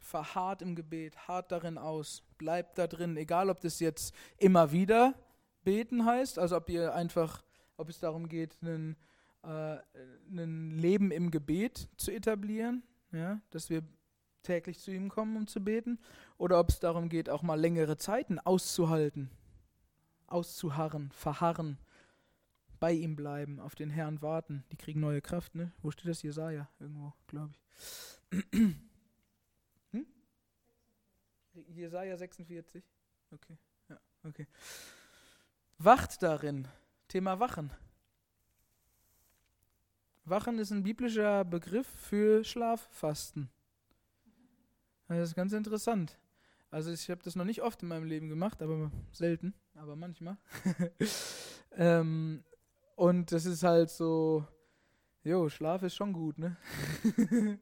Verharrt 0.01 0.61
im 0.61 0.75
Gebet, 0.75 1.27
hart 1.27 1.51
darin 1.51 1.77
aus, 1.77 2.23
bleibt 2.37 2.77
da 2.77 2.87
drin, 2.87 3.17
egal 3.17 3.49
ob 3.49 3.61
das 3.61 3.79
jetzt 3.79 4.13
immer 4.37 4.71
wieder 4.71 5.15
beten 5.63 6.05
heißt, 6.05 6.37
also 6.37 6.57
ob 6.57 6.69
ihr 6.69 6.93
einfach 6.93 7.44
ob 7.77 7.89
es 7.89 7.99
darum 7.99 8.29
geht, 8.29 8.57
ein, 8.61 8.95
äh, 9.43 9.77
ein 10.29 10.77
Leben 10.77 11.11
im 11.11 11.31
Gebet 11.31 11.89
zu 11.97 12.11
etablieren, 12.11 12.83
ja, 13.11 13.41
dass 13.49 13.69
wir 13.69 13.83
täglich 14.43 14.79
zu 14.79 14.91
ihm 14.91 15.09
kommen, 15.09 15.35
um 15.35 15.47
zu 15.47 15.59
beten, 15.63 15.99
oder 16.37 16.59
ob 16.59 16.69
es 16.69 16.79
darum 16.79 17.09
geht, 17.09 17.29
auch 17.29 17.41
mal 17.41 17.59
längere 17.59 17.97
Zeiten 17.97 18.39
auszuhalten, 18.39 19.29
auszuharren, 20.27 21.11
verharren, 21.11 21.79
bei 22.79 22.91
ihm 22.91 23.15
bleiben, 23.15 23.59
auf 23.59 23.75
den 23.75 23.89
Herrn 23.89 24.21
warten. 24.21 24.63
Die 24.71 24.77
kriegen 24.77 24.99
neue 24.99 25.21
Kraft, 25.21 25.55
ne? 25.55 25.71
Wo 25.81 25.91
steht 25.91 26.07
das? 26.07 26.21
Jesaja 26.21 26.69
irgendwo, 26.79 27.13
glaube 27.27 27.53
ich. 27.53 28.43
hm? 29.91 30.05
Jesaja 31.69 32.17
46? 32.17 32.83
Okay, 33.31 33.57
ja, 33.89 33.99
okay. 34.23 34.47
Wacht 35.77 36.21
darin, 36.21 36.67
Thema 37.07 37.39
Wachen. 37.39 37.71
Wachen 40.25 40.57
ist 40.57 40.71
ein 40.71 40.83
biblischer 40.83 41.45
Begriff 41.45 41.87
für 41.87 42.43
Schlaffasten. 42.43 43.49
Das 45.07 45.29
ist 45.29 45.35
ganz 45.35 45.53
interessant. 45.53 46.17
Also 46.71 46.91
ich 46.91 47.09
habe 47.09 47.21
das 47.23 47.35
noch 47.35 47.45
nicht 47.45 47.61
oft 47.61 47.81
in 47.83 47.89
meinem 47.89 48.05
Leben 48.05 48.27
gemacht, 48.27 48.61
aber 48.61 48.91
selten, 49.11 49.53
aber 49.75 49.95
manchmal. 49.95 50.37
ähm, 51.73 52.43
und 52.95 53.31
das 53.31 53.45
ist 53.45 53.63
halt 53.63 53.91
so, 53.91 54.45
jo, 55.23 55.47
Schlaf 55.47 55.83
ist 55.83 55.95
schon 55.95 56.11
gut, 56.11 56.39
ne? 56.39 56.57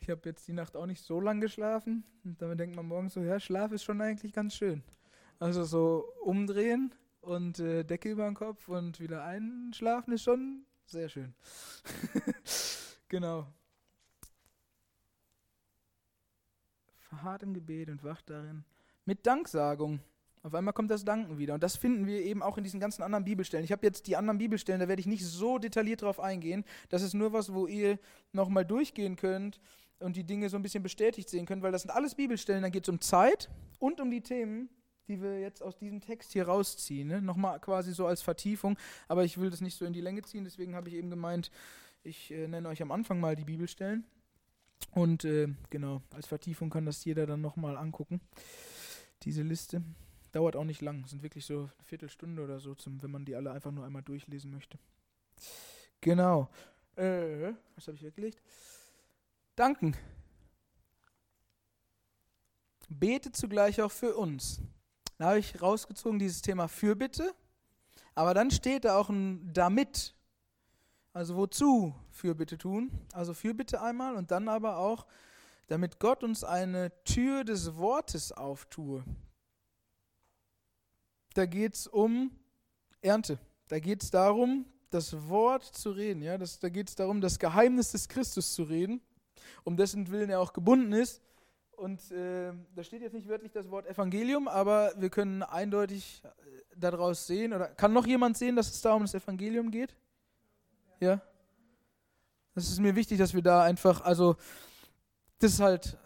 ich 0.00 0.08
habe 0.08 0.22
jetzt 0.24 0.46
die 0.46 0.52
Nacht 0.52 0.76
auch 0.76 0.86
nicht 0.86 1.02
so 1.02 1.20
lang 1.20 1.40
geschlafen. 1.40 2.04
Und 2.24 2.40
damit 2.40 2.60
denkt 2.60 2.76
man 2.76 2.86
morgens 2.86 3.14
so, 3.14 3.20
ja, 3.20 3.40
Schlaf 3.40 3.72
ist 3.72 3.82
schon 3.82 4.00
eigentlich 4.00 4.32
ganz 4.32 4.54
schön. 4.54 4.84
Also 5.40 5.64
so 5.64 6.04
umdrehen 6.22 6.94
und 7.28 7.58
äh, 7.58 7.84
Decke 7.84 8.10
über 8.10 8.24
den 8.24 8.34
Kopf 8.34 8.68
und 8.68 9.00
wieder 9.00 9.22
einschlafen 9.22 10.12
ist 10.14 10.22
schon 10.22 10.64
sehr 10.86 11.10
schön. 11.10 11.34
genau. 13.08 13.46
Verharrt 17.00 17.42
im 17.42 17.52
Gebet 17.52 17.90
und 17.90 18.02
wacht 18.02 18.30
darin. 18.30 18.64
Mit 19.04 19.26
Danksagung. 19.26 20.00
Auf 20.42 20.54
einmal 20.54 20.72
kommt 20.72 20.90
das 20.90 21.04
Danken 21.04 21.36
wieder. 21.36 21.54
Und 21.54 21.62
das 21.62 21.76
finden 21.76 22.06
wir 22.06 22.22
eben 22.22 22.42
auch 22.42 22.56
in 22.56 22.64
diesen 22.64 22.80
ganzen 22.80 23.02
anderen 23.02 23.24
Bibelstellen. 23.24 23.64
Ich 23.64 23.72
habe 23.72 23.84
jetzt 23.84 24.06
die 24.06 24.16
anderen 24.16 24.38
Bibelstellen, 24.38 24.80
da 24.80 24.88
werde 24.88 25.00
ich 25.00 25.06
nicht 25.06 25.26
so 25.26 25.58
detailliert 25.58 26.02
drauf 26.02 26.20
eingehen. 26.20 26.64
Das 26.88 27.02
ist 27.02 27.12
nur 27.12 27.34
was, 27.34 27.52
wo 27.52 27.66
ihr 27.66 27.98
nochmal 28.32 28.64
durchgehen 28.64 29.16
könnt 29.16 29.60
und 29.98 30.16
die 30.16 30.24
Dinge 30.24 30.48
so 30.48 30.56
ein 30.56 30.62
bisschen 30.62 30.82
bestätigt 30.82 31.28
sehen 31.28 31.44
könnt, 31.44 31.62
weil 31.62 31.72
das 31.72 31.82
sind 31.82 31.90
alles 31.90 32.14
Bibelstellen. 32.14 32.62
Da 32.62 32.70
geht 32.70 32.84
es 32.84 32.88
um 32.88 33.02
Zeit 33.02 33.50
und 33.78 34.00
um 34.00 34.10
die 34.10 34.22
Themen, 34.22 34.70
die 35.08 35.20
wir 35.20 35.40
jetzt 35.40 35.62
aus 35.62 35.76
diesem 35.76 36.00
Text 36.00 36.32
hier 36.32 36.46
rausziehen. 36.46 37.08
Ne? 37.08 37.22
Nochmal 37.22 37.58
quasi 37.60 37.92
so 37.92 38.06
als 38.06 38.22
Vertiefung, 38.22 38.78
aber 39.08 39.24
ich 39.24 39.38
will 39.38 39.50
das 39.50 39.60
nicht 39.60 39.76
so 39.76 39.84
in 39.84 39.92
die 39.92 40.00
Länge 40.00 40.22
ziehen, 40.22 40.44
deswegen 40.44 40.74
habe 40.74 40.88
ich 40.88 40.94
eben 40.94 41.10
gemeint, 41.10 41.50
ich 42.02 42.30
äh, 42.30 42.46
nenne 42.46 42.68
euch 42.68 42.82
am 42.82 42.92
Anfang 42.92 43.20
mal 43.20 43.36
die 43.36 43.44
Bibelstellen. 43.44 44.04
Und 44.92 45.24
äh, 45.24 45.48
genau, 45.70 46.02
als 46.14 46.26
Vertiefung 46.26 46.70
kann 46.70 46.86
das 46.86 47.04
jeder 47.04 47.26
dann 47.26 47.40
nochmal 47.40 47.76
angucken. 47.76 48.20
Diese 49.22 49.42
Liste 49.42 49.82
dauert 50.32 50.56
auch 50.56 50.64
nicht 50.64 50.80
lang, 50.82 51.06
sind 51.06 51.22
wirklich 51.22 51.44
so 51.44 51.60
eine 51.60 51.84
Viertelstunde 51.84 52.42
oder 52.42 52.60
so, 52.60 52.74
zum, 52.74 53.02
wenn 53.02 53.10
man 53.10 53.24
die 53.24 53.34
alle 53.34 53.50
einfach 53.50 53.72
nur 53.72 53.84
einmal 53.84 54.02
durchlesen 54.02 54.50
möchte. 54.50 54.78
Genau. 56.00 56.48
Äh, 56.96 57.52
was 57.74 57.86
habe 57.86 57.96
ich 57.96 58.02
weggelegt? 58.02 58.40
Danken. 59.56 59.96
Bete 62.88 63.32
zugleich 63.32 63.82
auch 63.82 63.92
für 63.92 64.16
uns. 64.16 64.62
Da 65.18 65.26
habe 65.26 65.40
ich 65.40 65.60
rausgezogen 65.60 66.20
dieses 66.20 66.42
Thema 66.42 66.68
Fürbitte, 66.68 67.34
aber 68.14 68.34
dann 68.34 68.52
steht 68.52 68.84
da 68.84 68.96
auch 68.96 69.08
ein 69.08 69.52
damit. 69.52 70.14
Also 71.12 71.34
wozu 71.34 71.92
Fürbitte 72.10 72.56
tun? 72.56 72.90
Also 73.12 73.34
Fürbitte 73.34 73.82
einmal 73.82 74.14
und 74.14 74.30
dann 74.30 74.48
aber 74.48 74.78
auch, 74.78 75.06
damit 75.66 75.98
Gott 75.98 76.22
uns 76.22 76.44
eine 76.44 76.92
Tür 77.02 77.42
des 77.42 77.76
Wortes 77.76 78.30
auftue. 78.30 79.02
Da 81.34 81.46
geht 81.46 81.74
es 81.74 81.86
um 81.88 82.30
Ernte. 83.00 83.40
Da 83.66 83.80
geht 83.80 84.04
es 84.04 84.10
darum, 84.12 84.66
das 84.90 85.28
Wort 85.28 85.64
zu 85.64 85.90
reden. 85.90 86.22
Ja? 86.22 86.38
Das, 86.38 86.60
da 86.60 86.68
geht 86.68 86.88
es 86.88 86.94
darum, 86.94 87.20
das 87.20 87.40
Geheimnis 87.40 87.90
des 87.90 88.08
Christus 88.08 88.54
zu 88.54 88.62
reden, 88.62 89.00
um 89.64 89.76
dessen 89.76 90.08
Willen 90.10 90.30
er 90.30 90.40
auch 90.40 90.52
gebunden 90.52 90.92
ist. 90.92 91.20
Und 91.78 92.10
äh, 92.10 92.52
da 92.74 92.82
steht 92.82 93.02
jetzt 93.02 93.12
nicht 93.12 93.28
wörtlich 93.28 93.52
das 93.52 93.70
Wort 93.70 93.86
Evangelium, 93.86 94.48
aber 94.48 94.92
wir 94.96 95.10
können 95.10 95.44
eindeutig 95.44 96.22
äh, 96.24 96.28
daraus 96.76 97.28
sehen, 97.28 97.52
oder 97.52 97.68
kann 97.68 97.92
noch 97.92 98.04
jemand 98.04 98.36
sehen, 98.36 98.56
dass 98.56 98.68
es 98.68 98.80
da 98.80 98.94
um 98.94 99.02
das 99.02 99.14
Evangelium 99.14 99.70
geht? 99.70 99.94
Ja? 100.98 101.22
Das 102.56 102.68
ist 102.68 102.80
mir 102.80 102.96
wichtig, 102.96 103.18
dass 103.18 103.32
wir 103.32 103.42
da 103.42 103.62
einfach, 103.62 104.00
also, 104.00 104.34
das 105.38 105.52
ist 105.52 105.60
halt 105.60 105.96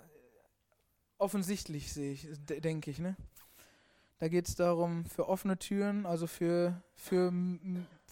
offensichtlich, 1.16 1.90
sehe 1.90 2.12
ich, 2.12 2.28
denke 2.44 2.90
ich, 2.90 2.98
ne? 2.98 3.16
Da 4.18 4.28
geht 4.28 4.48
es 4.48 4.54
darum, 4.54 5.06
für 5.06 5.26
offene 5.26 5.58
Türen, 5.58 6.04
also 6.04 6.26
für, 6.26 6.82
für, 6.94 7.32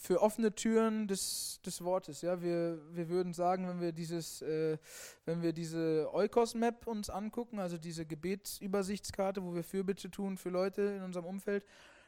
für 0.00 0.22
offene 0.22 0.54
Türen 0.54 1.06
des, 1.08 1.60
des 1.64 1.84
Wortes. 1.84 2.22
Ja? 2.22 2.40
Wir, 2.40 2.80
wir 2.92 3.10
würden 3.10 3.34
sagen, 3.34 3.68
wenn 3.68 3.82
wir 3.82 3.92
dieses, 3.92 4.40
äh, 4.40 4.78
wenn 5.26 5.42
wir 5.42 5.52
diese 5.52 6.08
Eukos-Map 6.14 6.86
uns 6.86 7.10
angucken, 7.10 7.58
also 7.58 7.76
diese 7.76 8.06
Gebetsübersichtskarte, 8.06 9.44
wo 9.44 9.54
wir 9.54 9.62
Fürbitte 9.62 10.10
tun 10.10 10.38
für 10.38 10.48
Leute 10.48 10.82
in 10.82 11.02
unserem 11.02 11.26
Umfeld, 11.26 11.66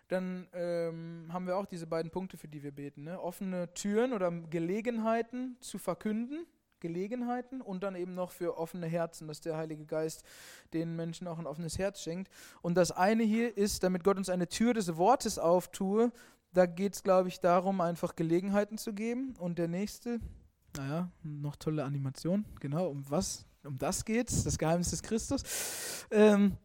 dann 0.09 0.49
ähm, 0.55 1.29
haben 1.31 1.47
wir 1.47 1.57
auch 1.57 1.67
diese 1.67 1.87
beiden 1.87 2.11
Punkte, 2.11 2.39
für 2.39 2.49
die 2.49 2.63
wir 2.63 2.73
beten. 2.73 3.05
Ne? 3.05 3.21
Offene 3.21 3.73
Türen 3.75 4.15
oder 4.15 4.31
Gelegenheiten 4.31 5.59
zu 5.61 5.79
verkünden, 5.79 6.47
Gelegenheiten 6.81 7.61
und 7.61 7.83
dann 7.83 7.95
eben 7.95 8.15
noch 8.15 8.31
für 8.31 8.57
offene 8.57 8.87
Herzen, 8.87 9.29
dass 9.29 9.43
der 9.43 9.59
Heilige 9.59 9.85
Geist 9.85 10.25
den 10.73 10.97
Menschen 10.97 11.29
auch 11.29 11.39
ein 11.39 11.47
offenes 11.47 11.79
Herz 11.79 12.01
schenkt. 12.01 12.33
Und 12.63 12.75
das 12.75 12.91
eine 12.91 13.23
hier 13.23 13.55
ist, 13.57 13.83
damit 13.85 14.03
Gott 14.03 14.17
uns 14.17 14.31
eine 14.31 14.49
Tür 14.49 14.73
des 14.73 14.97
Wortes 14.97 15.39
auftue, 15.39 16.11
da 16.53 16.67
geht 16.67 16.95
es, 16.95 17.03
glaube 17.03 17.29
ich, 17.29 17.41
darum, 17.41 17.81
einfach 17.81 18.15
Gelegenheiten 18.15 18.79
zu 18.79 18.93
geben. 18.93 19.35
Und 19.39 19.59
der 19.59 19.69
nächste, 19.69 20.21
naja, 20.77 21.11
noch 21.23 21.57
tolle 21.57 21.85
Animation, 21.85 22.45
genau, 22.61 22.89
um 22.89 23.09
was? 23.11 23.47
Um 23.65 23.79
das 23.79 24.05
geht's, 24.05 24.45
das 24.45 24.59
Geheimnis 24.59 24.91
des 24.91 25.03
Christus. 25.03 25.43
Ähm, 26.11 26.57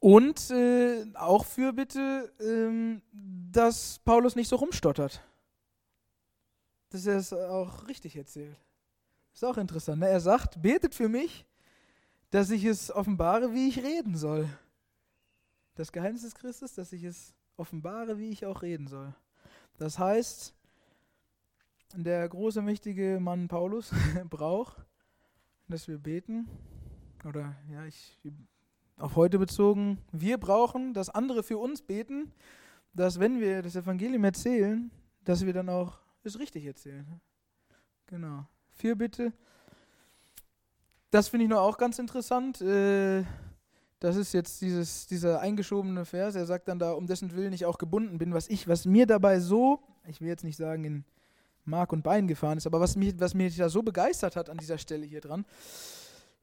und 0.00 0.50
äh, 0.50 1.04
auch 1.14 1.44
für 1.44 1.72
bitte, 1.72 2.32
ähm, 2.40 3.02
dass 3.12 3.98
Paulus 4.04 4.36
nicht 4.36 4.48
so 4.48 4.56
rumstottert. 4.56 5.22
Dass 6.90 7.06
er 7.06 7.16
es 7.16 7.32
auch 7.32 7.86
richtig 7.88 8.16
erzählt. 8.16 8.56
Ist 9.32 9.44
auch 9.44 9.58
interessant. 9.58 10.00
Ne? 10.00 10.08
Er 10.08 10.20
sagt, 10.20 10.60
betet 10.60 10.94
für 10.94 11.08
mich, 11.08 11.46
dass 12.30 12.50
ich 12.50 12.64
es 12.64 12.90
offenbare, 12.90 13.52
wie 13.52 13.68
ich 13.68 13.82
reden 13.82 14.16
soll. 14.16 14.48
Das 15.74 15.92
Geheimnis 15.92 16.22
des 16.22 16.34
Christus, 16.34 16.74
dass 16.74 16.92
ich 16.92 17.04
es 17.04 17.34
offenbare, 17.60 18.18
wie 18.18 18.30
ich 18.30 18.46
auch 18.46 18.62
reden 18.62 18.88
soll. 18.88 19.14
Das 19.78 19.98
heißt, 19.98 20.54
der 21.94 22.28
große, 22.28 22.62
mächtige 22.62 23.18
Mann 23.20 23.48
Paulus 23.48 23.92
braucht, 24.30 24.76
dass 25.68 25.86
wir 25.86 25.98
beten, 25.98 26.48
oder 27.24 27.54
ja, 27.70 27.84
ich 27.84 28.18
auf 28.96 29.16
heute 29.16 29.38
bezogen, 29.38 29.98
wir 30.12 30.38
brauchen, 30.38 30.94
dass 30.94 31.08
andere 31.08 31.42
für 31.42 31.58
uns 31.58 31.82
beten, 31.82 32.32
dass 32.92 33.20
wenn 33.20 33.40
wir 33.40 33.62
das 33.62 33.76
Evangelium 33.76 34.24
erzählen, 34.24 34.90
dass 35.24 35.44
wir 35.44 35.52
dann 35.52 35.68
auch 35.68 35.98
es 36.22 36.38
richtig 36.38 36.66
erzählen. 36.66 37.20
Genau. 38.06 38.46
Fürbitte. 38.70 39.32
Das 41.10 41.28
finde 41.28 41.44
ich 41.44 41.50
noch 41.50 41.60
auch 41.60 41.78
ganz 41.78 41.98
interessant. 41.98 42.60
Äh, 42.60 43.24
das 44.00 44.16
ist 44.16 44.32
jetzt 44.32 44.62
dieses, 44.62 45.06
dieser 45.06 45.40
eingeschobene 45.40 46.06
Vers. 46.06 46.34
Er 46.34 46.46
sagt 46.46 46.68
dann 46.68 46.78
da, 46.78 46.92
um 46.92 47.06
dessen 47.06 47.36
Willen 47.36 47.52
ich 47.52 47.66
auch 47.66 47.76
gebunden 47.76 48.18
bin, 48.18 48.32
was 48.32 48.48
ich, 48.48 48.66
was 48.66 48.86
mir 48.86 49.06
dabei 49.06 49.40
so, 49.40 49.80
ich 50.08 50.20
will 50.20 50.28
jetzt 50.28 50.42
nicht 50.42 50.56
sagen 50.56 50.84
in 50.84 51.04
Mark 51.66 51.92
und 51.92 52.02
Bein 52.02 52.26
gefahren 52.26 52.56
ist, 52.56 52.66
aber 52.66 52.80
was 52.80 52.96
mich, 52.96 53.20
was 53.20 53.34
mich 53.34 53.56
da 53.56 53.68
so 53.68 53.82
begeistert 53.82 54.36
hat 54.36 54.48
an 54.48 54.56
dieser 54.56 54.78
Stelle 54.78 55.04
hier 55.04 55.20
dran, 55.20 55.44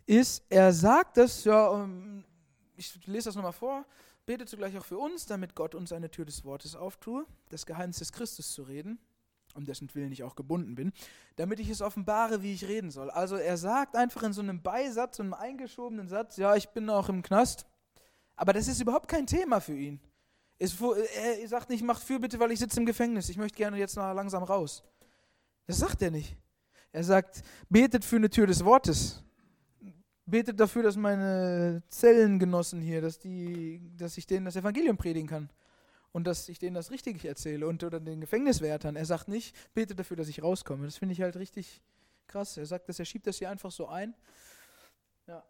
ist, 0.06 0.44
er 0.50 0.72
sagt 0.72 1.18
das, 1.18 1.44
ja, 1.44 1.90
ich 2.78 3.06
lese 3.08 3.30
das 3.30 3.36
nochmal 3.36 3.54
vor, 3.54 3.86
betet 4.28 4.48
zugleich 4.48 4.78
auch 4.78 4.86
für 4.86 5.00
uns, 5.00 5.26
damit 5.26 5.56
Gott 5.56 5.74
uns 5.74 5.92
eine 5.92 6.12
Tür 6.12 6.26
des 6.26 6.46
Wortes 6.46 6.76
auftue, 6.76 7.26
das 7.50 7.66
Geheimnis 7.66 7.98
des 7.98 8.12
Christus 8.12 8.54
zu 8.54 8.64
reden, 8.64 9.00
um 9.58 9.66
dessen 9.66 9.94
Willen 9.94 10.12
ich 10.12 10.24
auch 10.24 10.36
gebunden 10.36 10.76
bin, 10.76 10.94
damit 11.36 11.60
ich 11.60 11.70
es 11.70 11.82
offenbare, 11.82 12.44
wie 12.44 12.54
ich 12.54 12.68
reden 12.68 12.92
soll. 12.92 13.10
Also 13.10 13.36
er 13.36 13.58
sagt 13.58 13.96
einfach 13.96 14.24
in 14.24 14.34
so 14.34 14.42
einem 14.42 14.62
Beisatz, 14.62 15.18
so 15.18 15.24
einem 15.24 15.34
eingeschobenen 15.34 16.08
Satz, 16.08 16.38
ja, 16.38 16.56
ich 16.56 16.70
bin 16.70 16.90
auch 16.90 17.10
im 17.10 17.24
Knast, 17.24 17.66
aber 18.36 18.54
das 18.54 18.68
ist 18.68 18.80
überhaupt 18.80 19.08
kein 19.08 19.28
Thema 19.28 19.60
für 19.60 19.76
ihn. 19.78 20.00
er 20.60 21.48
sagt 21.48 21.70
nicht, 21.70 21.84
macht 21.84 22.04
für 22.04 22.20
bitte, 22.20 22.40
weil 22.40 22.52
ich 22.52 22.60
sitze 22.60 22.80
im 22.80 22.86
Gefängnis, 22.86 23.30
ich 23.30 23.38
möchte 23.38 23.58
gerne 23.58 23.78
jetzt 23.78 23.96
mal 23.96 24.12
langsam 24.12 24.44
raus. 24.44 24.84
Das 25.66 25.80
sagt 25.80 26.02
er 26.02 26.12
nicht. 26.12 26.38
Er 26.94 27.04
sagt, 27.04 27.42
betet 27.70 28.06
für 28.06 28.16
eine 28.16 28.30
Tür 28.30 28.48
des 28.48 28.64
Wortes. 28.64 29.24
Betet 30.26 30.60
dafür, 30.60 30.84
dass 30.84 30.96
meine 30.96 31.84
Zellengenossen 31.90 32.82
hier, 32.82 33.02
dass, 33.02 33.20
die, 33.20 33.82
dass 33.98 34.18
ich 34.18 34.28
denen 34.28 34.46
das 34.46 34.56
Evangelium 34.56 34.98
predigen 34.98 35.28
kann 35.28 35.50
und 36.12 36.26
dass 36.26 36.50
ich 36.50 36.60
denen 36.60 36.76
das 36.76 36.92
richtig 36.92 37.24
erzähle 37.26 37.68
und 37.68 37.84
oder 37.84 38.00
den 38.00 38.22
Gefängniswärtern. 38.22 38.96
Er 38.96 39.06
sagt 39.06 39.28
nicht, 39.28 39.56
bete 39.74 39.96
dafür, 39.96 40.18
dass 40.18 40.28
ich 40.28 40.42
rauskomme. 40.42 40.86
Das 40.86 40.98
finde 40.98 41.14
ich 41.14 41.22
halt 41.22 41.36
richtig 41.36 41.82
krass. 42.28 42.58
Er 42.58 42.66
sagt 42.66 42.90
dass 42.90 43.00
er 43.00 43.06
schiebt 43.06 43.28
das 43.28 43.38
hier 43.38 43.50
einfach 43.50 43.72
so 43.72 43.88
ein. 43.88 44.16
Ja, 45.28 45.44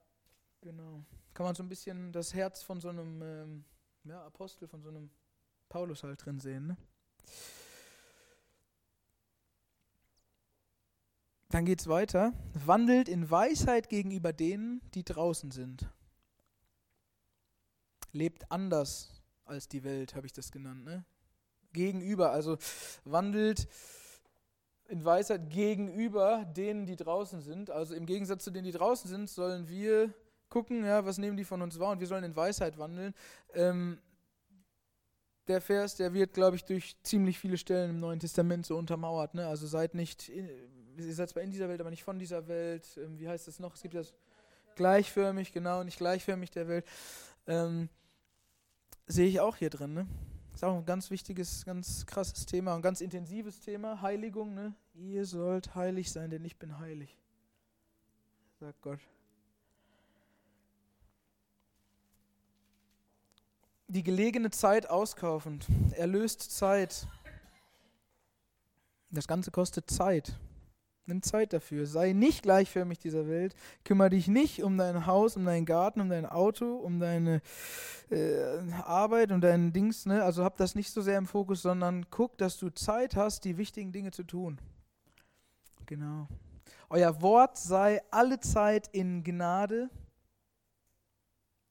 genau. 0.61 1.03
Kann 1.33 1.45
man 1.45 1.55
so 1.55 1.63
ein 1.63 1.69
bisschen 1.69 2.11
das 2.11 2.33
Herz 2.33 2.63
von 2.63 2.81
so 2.81 2.89
einem 2.89 3.21
ähm, 3.21 3.65
ja, 4.03 4.25
Apostel, 4.25 4.67
von 4.67 4.81
so 4.81 4.89
einem 4.89 5.09
Paulus 5.69 6.03
halt 6.03 6.25
drin 6.25 6.39
sehen. 6.39 6.67
Ne? 6.67 6.77
Dann 11.49 11.65
geht 11.65 11.79
es 11.79 11.87
weiter. 11.87 12.33
Wandelt 12.53 13.07
in 13.07 13.29
Weisheit 13.29 13.89
gegenüber 13.89 14.33
denen, 14.33 14.81
die 14.93 15.03
draußen 15.03 15.51
sind. 15.51 15.89
Lebt 18.11 18.51
anders 18.51 19.16
als 19.47 19.67
die 19.67 19.83
Welt, 19.83 20.15
habe 20.15 20.27
ich 20.27 20.33
das 20.33 20.51
genannt. 20.51 20.85
Ne? 20.85 21.05
Gegenüber, 21.73 22.31
also 22.31 22.57
wandelt 23.03 23.67
in 24.87 25.03
Weisheit 25.03 25.49
gegenüber 25.49 26.45
denen, 26.45 26.85
die 26.85 26.95
draußen 26.95 27.41
sind. 27.41 27.69
Also 27.69 27.93
im 27.93 28.05
Gegensatz 28.05 28.43
zu 28.43 28.51
denen, 28.51 28.65
die 28.65 28.71
draußen 28.71 29.09
sind, 29.09 29.29
sollen 29.29 29.67
wir 29.67 30.13
gucken, 30.49 30.85
ja, 30.85 31.05
was 31.05 31.17
nehmen 31.17 31.35
die 31.35 31.43
von 31.43 31.61
uns 31.61 31.77
wahr 31.79 31.91
und 31.91 31.99
wir 31.99 32.07
sollen 32.07 32.23
in 32.23 32.35
Weisheit 32.35 32.77
wandeln. 32.77 33.13
Ähm, 33.53 33.99
der 35.47 35.61
Vers, 35.61 35.95
der 35.95 36.13
wird, 36.13 36.33
glaube 36.33 36.55
ich, 36.55 36.65
durch 36.65 36.95
ziemlich 37.03 37.39
viele 37.39 37.57
Stellen 37.57 37.91
im 37.91 37.99
Neuen 37.99 38.19
Testament 38.19 38.65
so 38.65 38.77
untermauert. 38.77 39.33
Ne? 39.33 39.47
Also 39.47 39.67
seid 39.67 39.93
nicht, 39.93 40.29
ihr 40.29 41.13
seid 41.13 41.29
zwar 41.29 41.43
in 41.43 41.51
dieser 41.51 41.69
Welt, 41.69 41.79
aber 41.79 41.89
nicht 41.89 42.03
von 42.03 42.19
dieser 42.19 42.47
Welt. 42.47 42.85
Ähm, 42.97 43.19
wie 43.19 43.27
heißt 43.27 43.47
das 43.47 43.59
noch? 43.59 43.75
Es 43.75 43.81
gibt 43.81 43.95
das 43.95 44.13
gleichförmig, 44.75 45.51
genau, 45.51 45.83
nicht 45.83 45.97
gleichförmig 45.97 46.51
der 46.51 46.67
Welt. 46.67 46.85
Ähm, 47.47 47.89
sehe 49.07 49.27
ich 49.27 49.39
auch 49.39 49.55
hier 49.55 49.69
drin. 49.69 49.93
Ne? 49.93 50.07
Ist 50.53 50.63
auch 50.63 50.77
ein 50.77 50.85
ganz 50.85 51.09
wichtiges, 51.09 51.65
ganz 51.65 52.05
krasses 52.05 52.45
Thema, 52.45 52.75
ein 52.75 52.81
ganz 52.81 53.01
intensives 53.01 53.59
Thema. 53.61 54.01
Heiligung. 54.01 54.53
Ne? 54.53 54.75
Ihr 54.93 55.25
sollt 55.25 55.75
heilig 55.75 56.11
sein, 56.11 56.29
denn 56.29 56.43
ich 56.45 56.57
bin 56.57 56.77
heilig. 56.79 57.17
Sagt 58.59 58.81
Gott. 58.81 58.99
Die 63.87 64.03
gelegene 64.03 64.51
Zeit 64.51 64.89
auskaufend. 64.89 65.67
Erlöst 65.91 66.51
Zeit. 66.51 67.07
Das 69.09 69.27
Ganze 69.27 69.51
kostet 69.51 69.89
Zeit. 69.89 70.37
Nimm 71.07 71.23
Zeit 71.23 71.53
dafür. 71.53 71.85
Sei 71.85 72.11
nicht 72.11 72.43
gleichförmig 72.43 72.99
dieser 72.99 73.29
Welt. 73.29 73.55
Kümmere 73.85 74.09
dich 74.09 74.27
nicht 74.27 74.61
um 74.61 74.77
dein 74.77 75.05
Haus, 75.05 75.37
um 75.37 75.45
deinen 75.45 75.65
Garten, 75.65 76.01
um 76.01 76.09
dein 76.09 76.25
Auto, 76.25 76.75
um 76.75 76.99
deine 76.99 77.41
äh, 78.09 78.59
Arbeit 78.83 79.31
und 79.31 79.39
deinen 79.39 79.71
Dings. 79.71 80.05
Ne? 80.05 80.21
Also 80.21 80.43
hab 80.43 80.57
das 80.57 80.75
nicht 80.75 80.91
so 80.91 81.01
sehr 81.01 81.17
im 81.17 81.25
Fokus, 81.25 81.61
sondern 81.61 82.09
guck, 82.09 82.37
dass 82.37 82.57
du 82.57 82.69
Zeit 82.69 83.15
hast, 83.15 83.45
die 83.45 83.57
wichtigen 83.57 83.93
Dinge 83.93 84.11
zu 84.11 84.23
tun. 84.23 84.59
Genau. 85.85 86.27
Euer 86.89 87.21
Wort 87.21 87.57
sei 87.57 88.01
alle 88.11 88.41
Zeit 88.41 88.89
in 88.91 89.23
Gnade. 89.23 89.89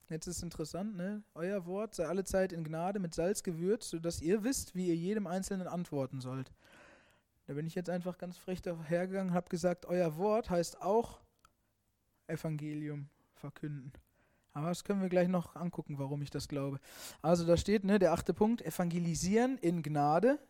Jetzt 0.09 0.29
ist 0.29 0.39
es 0.39 0.43
interessant, 0.43 0.97
ne? 0.97 1.23
Euer 1.35 1.67
Wort 1.67 1.95
sei 1.95 2.07
alle 2.07 2.25
Zeit 2.25 2.53
in 2.53 2.65
Gnade 2.65 3.01
mit 3.01 3.13
Salz 3.13 3.43
gewürzt, 3.43 3.91
sodass 3.91 4.23
ihr 4.23 4.45
wisst, 4.45 4.75
wie 4.75 4.87
ihr 4.87 4.97
jedem 4.97 5.27
Einzelnen 5.27 5.67
antworten 5.67 6.23
sollt. 6.23 6.51
Da 7.47 7.55
bin 7.55 7.67
ich 7.67 7.75
jetzt 7.75 7.91
einfach 7.91 8.19
ganz 8.19 8.37
frech 8.37 8.61
dahergegangen 8.61 9.31
und 9.31 9.35
habe 9.35 9.49
gesagt, 9.49 9.87
euer 9.87 10.17
Wort 10.17 10.51
heißt 10.51 10.83
auch 10.83 11.21
Evangelium 12.27 13.09
verkünden. 13.35 13.93
Aber 14.53 14.69
das 14.69 14.85
können 14.85 15.03
wir 15.03 15.09
gleich 15.09 15.29
noch 15.29 15.55
angucken, 15.55 15.99
warum 15.99 16.23
ich 16.23 16.31
das 16.31 16.49
glaube. 16.49 16.81
Also 17.23 17.47
da 17.47 17.57
steht, 17.57 17.85
ne, 17.85 17.99
der 17.99 18.13
achte 18.13 18.35
Punkt, 18.35 18.63
evangelisieren 18.63 19.59
in 19.59 19.83
Gnade. 19.83 20.41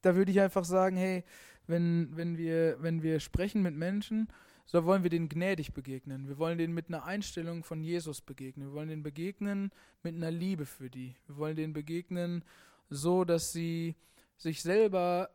Da 0.00 0.16
würde 0.16 0.32
ich 0.32 0.40
einfach 0.40 0.64
sagen, 0.64 0.96
hey, 0.96 1.24
wenn, 1.66 2.16
wenn, 2.16 2.38
wir, 2.38 2.82
wenn 2.82 3.02
wir 3.02 3.20
sprechen 3.20 3.62
mit 3.62 3.74
Menschen, 3.74 4.28
so 4.64 4.84
wollen 4.84 5.02
wir 5.02 5.10
denen 5.10 5.28
gnädig 5.28 5.72
begegnen. 5.72 6.26
Wir 6.26 6.38
wollen 6.38 6.58
denen 6.58 6.74
mit 6.74 6.88
einer 6.88 7.04
Einstellung 7.04 7.64
von 7.64 7.82
Jesus 7.82 8.20
begegnen. 8.20 8.68
Wir 8.68 8.74
wollen 8.74 8.88
denen 8.88 9.02
begegnen 9.02 9.70
mit 10.02 10.14
einer 10.14 10.30
Liebe 10.30 10.66
für 10.66 10.90
die. 10.90 11.14
Wir 11.26 11.36
wollen 11.36 11.56
denen 11.56 11.72
begegnen 11.74 12.44
so, 12.90 13.24
dass 13.24 13.52
sie 13.52 13.94
sich 14.38 14.62
selber 14.62 15.28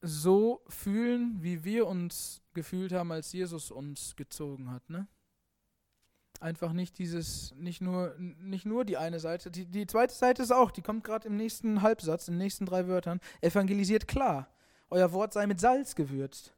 so 0.00 0.62
fühlen, 0.68 1.38
wie 1.40 1.64
wir 1.64 1.86
uns 1.86 2.42
gefühlt 2.52 2.92
haben, 2.92 3.10
als 3.10 3.32
Jesus 3.32 3.70
uns 3.70 4.14
gezogen 4.16 4.70
hat. 4.70 4.88
Ne? 4.90 5.08
Einfach 6.40 6.72
nicht 6.72 6.98
dieses, 6.98 7.54
nicht 7.56 7.80
nur, 7.80 8.14
nicht 8.18 8.66
nur 8.66 8.84
die 8.84 8.98
eine 8.98 9.18
Seite, 9.18 9.50
die, 9.50 9.64
die 9.64 9.86
zweite 9.86 10.14
Seite 10.14 10.42
ist 10.42 10.52
auch, 10.52 10.70
die 10.70 10.82
kommt 10.82 11.04
gerade 11.04 11.28
im 11.28 11.36
nächsten 11.36 11.82
Halbsatz, 11.82 12.28
in 12.28 12.34
den 12.34 12.42
nächsten 12.42 12.66
drei 12.66 12.86
Wörtern, 12.86 13.20
evangelisiert 13.40 14.06
klar. 14.06 14.48
Euer 14.90 15.12
Wort 15.12 15.32
sei 15.32 15.46
mit 15.46 15.58
Salz 15.58 15.94
gewürzt. 15.94 16.54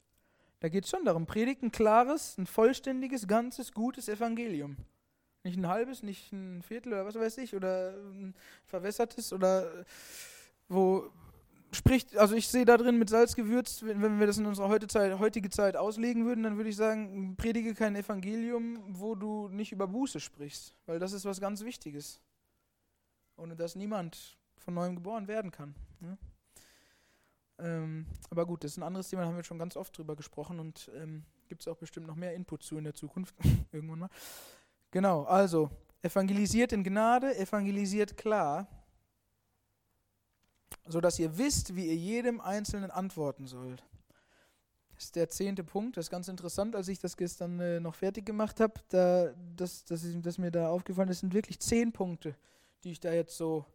Da 0.60 0.68
geht 0.68 0.84
es 0.84 0.90
schon 0.90 1.04
darum, 1.04 1.26
predigt 1.26 1.62
ein 1.62 1.70
klares, 1.70 2.36
ein 2.38 2.46
vollständiges, 2.46 3.28
ganzes, 3.28 3.72
gutes 3.72 4.08
Evangelium. 4.08 4.76
Nicht 5.44 5.58
ein 5.58 5.68
halbes, 5.68 6.02
nicht 6.02 6.32
ein 6.32 6.62
Viertel 6.62 6.92
oder 6.92 7.06
was 7.06 7.14
weiß 7.14 7.38
ich, 7.38 7.54
oder 7.54 7.94
ein 7.96 8.34
verwässertes 8.64 9.32
oder 9.32 9.84
wo, 10.68 11.12
spricht, 11.76 12.16
also 12.16 12.34
ich 12.34 12.48
sehe 12.48 12.64
da 12.64 12.76
drin 12.76 12.98
mit 12.98 13.08
Salz 13.08 13.34
gewürzt, 13.34 13.86
wenn, 13.86 14.18
wir 14.18 14.26
das 14.26 14.38
in 14.38 14.46
unserer 14.46 14.80
Zeit, 14.88 15.18
heutige 15.18 15.50
Zeit 15.50 15.76
auslegen 15.76 16.26
würden, 16.26 16.42
dann 16.42 16.56
würde 16.56 16.70
ich 16.70 16.76
sagen, 16.76 17.36
predige 17.36 17.74
kein 17.74 17.94
Evangelium, 17.94 18.82
wo 18.88 19.14
du 19.14 19.48
nicht 19.48 19.72
über 19.72 19.86
Buße 19.86 20.20
sprichst, 20.20 20.74
weil 20.86 20.98
das 20.98 21.12
ist 21.12 21.24
was 21.24 21.40
ganz 21.40 21.62
Wichtiges. 21.62 22.20
Ohne 23.36 23.54
dass 23.54 23.76
niemand 23.76 24.38
von 24.56 24.74
neuem 24.74 24.96
geboren 24.96 25.28
werden 25.28 25.50
kann. 25.50 25.74
Ne? 26.00 26.18
Ähm, 27.58 28.06
aber 28.30 28.46
gut, 28.46 28.64
das 28.64 28.72
ist 28.72 28.78
ein 28.78 28.82
anderes 28.82 29.08
Thema, 29.08 29.22
da 29.22 29.28
haben 29.28 29.36
wir 29.36 29.44
schon 29.44 29.58
ganz 29.58 29.76
oft 29.76 29.96
drüber 29.96 30.16
gesprochen 30.16 30.58
und 30.58 30.90
ähm, 30.94 31.24
gibt 31.48 31.62
es 31.62 31.68
auch 31.68 31.76
bestimmt 31.76 32.06
noch 32.06 32.16
mehr 32.16 32.34
Input 32.34 32.62
zu 32.62 32.76
in 32.76 32.84
der 32.84 32.94
Zukunft. 32.94 33.34
Irgendwann 33.72 34.00
mal. 34.00 34.10
Genau, 34.90 35.24
also 35.24 35.70
evangelisiert 36.02 36.72
in 36.72 36.84
Gnade, 36.84 37.36
evangelisiert 37.36 38.16
klar, 38.16 38.68
sodass 40.88 41.18
ihr 41.18 41.36
wisst, 41.38 41.74
wie 41.74 41.86
ihr 41.86 41.96
jedem 41.96 42.40
Einzelnen 42.40 42.90
antworten 42.90 43.46
sollt. 43.46 43.84
Das 44.94 45.04
ist 45.04 45.16
der 45.16 45.28
zehnte 45.28 45.62
Punkt. 45.62 45.96
Das 45.96 46.06
ist 46.06 46.10
ganz 46.10 46.28
interessant, 46.28 46.74
als 46.74 46.88
ich 46.88 46.98
das 46.98 47.16
gestern 47.16 47.60
äh, 47.60 47.80
noch 47.80 47.94
fertig 47.94 48.24
gemacht 48.24 48.60
habe. 48.60 48.74
Da, 48.88 49.34
das, 49.54 49.84
das, 49.84 50.02
ist, 50.04 50.24
das 50.24 50.38
mir 50.38 50.50
da 50.50 50.68
aufgefallen 50.70 51.10
ist, 51.10 51.20
sind 51.20 51.34
wirklich 51.34 51.60
zehn 51.60 51.92
Punkte, 51.92 52.34
die 52.82 52.92
ich 52.92 53.00
da 53.00 53.12
jetzt 53.12 53.36
so 53.36 53.66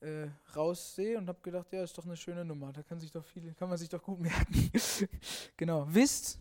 äh, 0.00 0.28
raussehe 0.56 1.18
und 1.18 1.28
habe 1.28 1.40
gedacht, 1.42 1.70
ja, 1.72 1.82
ist 1.82 1.98
doch 1.98 2.06
eine 2.06 2.16
schöne 2.16 2.44
Nummer. 2.44 2.72
Da 2.72 2.82
kann, 2.82 2.98
sich 2.98 3.10
doch 3.10 3.24
viel, 3.24 3.52
kann 3.54 3.68
man 3.68 3.76
sich 3.76 3.90
doch 3.90 4.02
gut 4.02 4.20
merken. 4.20 4.70
genau. 5.56 5.86
Wisst 5.88 6.38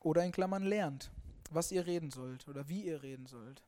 oder 0.00 0.24
in 0.24 0.32
Klammern 0.32 0.62
lernt, 0.62 1.10
was 1.50 1.72
ihr 1.72 1.86
reden 1.86 2.10
sollt 2.10 2.46
oder 2.46 2.68
wie 2.68 2.84
ihr 2.84 3.02
reden 3.02 3.26
sollt. 3.26 3.62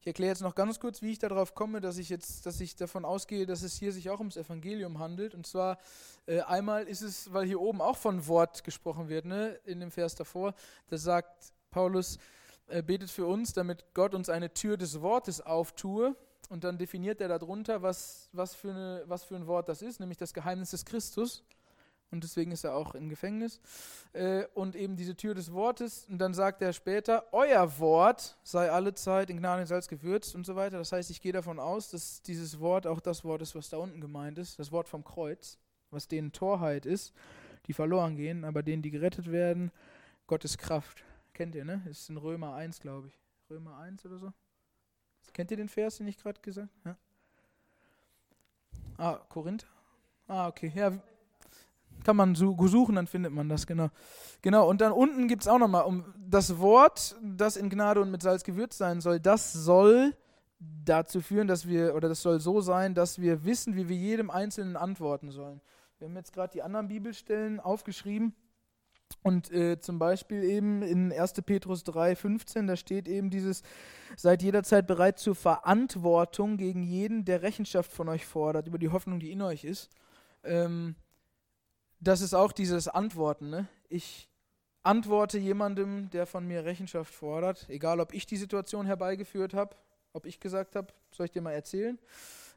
Ich 0.00 0.06
erkläre 0.06 0.30
jetzt 0.30 0.40
noch 0.40 0.54
ganz 0.54 0.80
kurz, 0.80 1.02
wie 1.02 1.12
ich 1.12 1.18
darauf 1.18 1.54
komme, 1.54 1.82
dass 1.82 1.98
ich 1.98 2.08
jetzt, 2.08 2.46
dass 2.46 2.58
ich 2.60 2.74
davon 2.74 3.04
ausgehe, 3.04 3.44
dass 3.44 3.60
es 3.60 3.76
hier 3.76 3.92
sich 3.92 4.08
auch 4.08 4.18
ums 4.18 4.38
Evangelium 4.38 4.98
handelt. 4.98 5.34
Und 5.34 5.46
zwar 5.46 5.78
äh, 6.24 6.40
einmal 6.40 6.84
ist 6.84 7.02
es, 7.02 7.34
weil 7.34 7.46
hier 7.46 7.60
oben 7.60 7.82
auch 7.82 7.98
von 7.98 8.26
Wort 8.26 8.64
gesprochen 8.64 9.10
wird, 9.10 9.26
ne, 9.26 9.60
in 9.66 9.78
dem 9.78 9.90
Vers 9.90 10.14
davor, 10.14 10.54
da 10.88 10.96
sagt 10.96 11.52
Paulus, 11.70 12.18
äh, 12.68 12.82
betet 12.82 13.10
für 13.10 13.26
uns, 13.26 13.52
damit 13.52 13.92
Gott 13.92 14.14
uns 14.14 14.30
eine 14.30 14.54
Tür 14.54 14.78
des 14.78 15.02
Wortes 15.02 15.42
auftue. 15.42 16.16
Und 16.48 16.64
dann 16.64 16.78
definiert 16.78 17.20
er 17.20 17.28
darunter, 17.28 17.82
was, 17.82 18.30
was, 18.32 18.54
für 18.54 18.70
eine, 18.70 19.04
was 19.06 19.24
für 19.24 19.36
ein 19.36 19.46
Wort 19.46 19.68
das 19.68 19.82
ist, 19.82 20.00
nämlich 20.00 20.16
das 20.16 20.32
Geheimnis 20.32 20.70
des 20.70 20.86
Christus 20.86 21.44
und 22.10 22.24
deswegen 22.24 22.50
ist 22.50 22.64
er 22.64 22.74
auch 22.74 22.94
im 22.94 23.08
Gefängnis. 23.08 23.60
Äh, 24.12 24.44
und 24.54 24.74
eben 24.74 24.96
diese 24.96 25.14
Tür 25.14 25.34
des 25.34 25.52
Wortes. 25.52 26.06
Und 26.08 26.18
dann 26.18 26.34
sagt 26.34 26.60
er 26.62 26.72
später, 26.72 27.32
euer 27.32 27.78
Wort 27.78 28.36
sei 28.42 28.70
alle 28.70 28.94
Zeit 28.94 29.30
in 29.30 29.36
Gnade 29.36 29.62
und 29.62 29.66
Salz 29.68 29.86
gewürzt 29.86 30.34
und 30.34 30.44
so 30.44 30.56
weiter. 30.56 30.78
Das 30.78 30.92
heißt, 30.92 31.10
ich 31.10 31.20
gehe 31.20 31.32
davon 31.32 31.60
aus, 31.60 31.90
dass 31.90 32.22
dieses 32.22 32.58
Wort 32.58 32.86
auch 32.86 33.00
das 33.00 33.24
Wort 33.24 33.42
ist, 33.42 33.54
was 33.54 33.70
da 33.70 33.76
unten 33.76 34.00
gemeint 34.00 34.38
ist. 34.38 34.58
Das 34.58 34.72
Wort 34.72 34.88
vom 34.88 35.04
Kreuz, 35.04 35.58
was 35.90 36.08
denen 36.08 36.32
Torheit 36.32 36.84
ist, 36.84 37.12
die 37.66 37.72
verloren 37.72 38.16
gehen, 38.16 38.44
aber 38.44 38.62
denen, 38.62 38.82
die 38.82 38.90
gerettet 38.90 39.30
werden, 39.30 39.70
Gottes 40.26 40.58
Kraft. 40.58 41.04
Kennt 41.32 41.54
ihr, 41.54 41.64
ne? 41.64 41.82
Ist 41.88 42.10
in 42.10 42.16
Römer 42.16 42.54
1, 42.54 42.80
glaube 42.80 43.08
ich. 43.08 43.18
Römer 43.48 43.78
1 43.78 44.04
oder 44.06 44.18
so. 44.18 44.32
Kennt 45.32 45.50
ihr 45.52 45.56
den 45.56 45.68
Vers, 45.68 45.98
den 45.98 46.08
ich 46.08 46.18
gerade 46.18 46.40
gesagt 46.40 46.68
habe? 46.84 46.96
Ja? 46.96 46.96
Ah, 48.98 49.20
Korinther? 49.28 49.66
Ah, 50.26 50.48
okay. 50.48 50.72
Ja, 50.74 50.92
kann 52.04 52.16
man 52.16 52.34
suchen, 52.34 52.94
dann 52.94 53.06
findet 53.06 53.32
man 53.32 53.48
das, 53.48 53.66
genau. 53.66 53.88
Genau, 54.42 54.68
und 54.68 54.80
dann 54.80 54.92
unten 54.92 55.28
gibt 55.28 55.42
es 55.42 55.48
auch 55.48 55.58
nochmal, 55.58 55.84
um 55.84 56.04
das 56.18 56.58
Wort, 56.58 57.16
das 57.22 57.56
in 57.56 57.68
Gnade 57.68 58.00
und 58.00 58.10
mit 58.10 58.22
Salz 58.22 58.44
gewürzt 58.44 58.78
sein 58.78 59.00
soll, 59.00 59.20
das 59.20 59.52
soll 59.52 60.14
dazu 60.60 61.20
führen, 61.20 61.48
dass 61.48 61.66
wir, 61.66 61.94
oder 61.94 62.08
das 62.08 62.22
soll 62.22 62.40
so 62.40 62.60
sein, 62.60 62.94
dass 62.94 63.20
wir 63.20 63.44
wissen, 63.44 63.76
wie 63.76 63.88
wir 63.88 63.96
jedem 63.96 64.30
Einzelnen 64.30 64.76
antworten 64.76 65.30
sollen. 65.30 65.60
Wir 65.98 66.08
haben 66.08 66.16
jetzt 66.16 66.32
gerade 66.32 66.52
die 66.52 66.62
anderen 66.62 66.88
Bibelstellen 66.88 67.60
aufgeschrieben. 67.60 68.34
Und 69.22 69.50
äh, 69.50 69.80
zum 69.80 69.98
Beispiel 69.98 70.44
eben 70.44 70.82
in 70.82 71.12
1. 71.12 71.32
Petrus 71.44 71.82
3, 71.84 72.14
15, 72.14 72.66
da 72.66 72.76
steht 72.76 73.08
eben 73.08 73.28
dieses, 73.28 73.62
seid 74.16 74.42
jederzeit 74.42 74.86
bereit 74.86 75.18
zur 75.18 75.34
Verantwortung 75.34 76.56
gegen 76.56 76.82
jeden, 76.82 77.24
der 77.24 77.42
Rechenschaft 77.42 77.92
von 77.92 78.08
euch 78.08 78.24
fordert, 78.24 78.68
über 78.68 78.78
die 78.78 78.88
Hoffnung, 78.88 79.18
die 79.18 79.32
in 79.32 79.42
euch 79.42 79.64
ist. 79.64 79.90
Ähm, 80.44 80.94
das 82.00 82.22
ist 82.22 82.34
auch 82.34 82.52
dieses 82.52 82.88
Antworten. 82.88 83.50
Ne? 83.50 83.68
Ich 83.88 84.28
antworte 84.82 85.38
jemandem, 85.38 86.10
der 86.10 86.26
von 86.26 86.46
mir 86.46 86.64
Rechenschaft 86.64 87.14
fordert, 87.14 87.68
egal 87.68 88.00
ob 88.00 88.14
ich 88.14 88.26
die 88.26 88.36
Situation 88.36 88.86
herbeigeführt 88.86 89.54
habe, 89.54 89.76
ob 90.12 90.26
ich 90.26 90.40
gesagt 90.40 90.74
habe, 90.74 90.88
soll 91.12 91.26
ich 91.26 91.32
dir 91.32 91.42
mal 91.42 91.52
erzählen, 91.52 91.98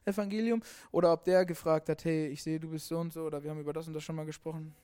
Evangelium, 0.04 0.62
oder 0.90 1.12
ob 1.12 1.24
der 1.24 1.44
gefragt 1.44 1.88
hat, 1.88 2.04
hey, 2.04 2.28
ich 2.28 2.42
sehe, 2.42 2.58
du 2.58 2.70
bist 2.70 2.88
so 2.88 2.98
und 2.98 3.12
so, 3.12 3.24
oder 3.24 3.42
wir 3.42 3.50
haben 3.50 3.60
über 3.60 3.72
das 3.72 3.86
und 3.86 3.94
das 3.94 4.02
schon 4.02 4.16
mal 4.16 4.26
gesprochen. 4.26 4.74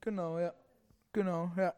Genau, 0.00 0.38
ja. 0.38 0.52
Genau, 1.12 1.50
ja. 1.56 1.74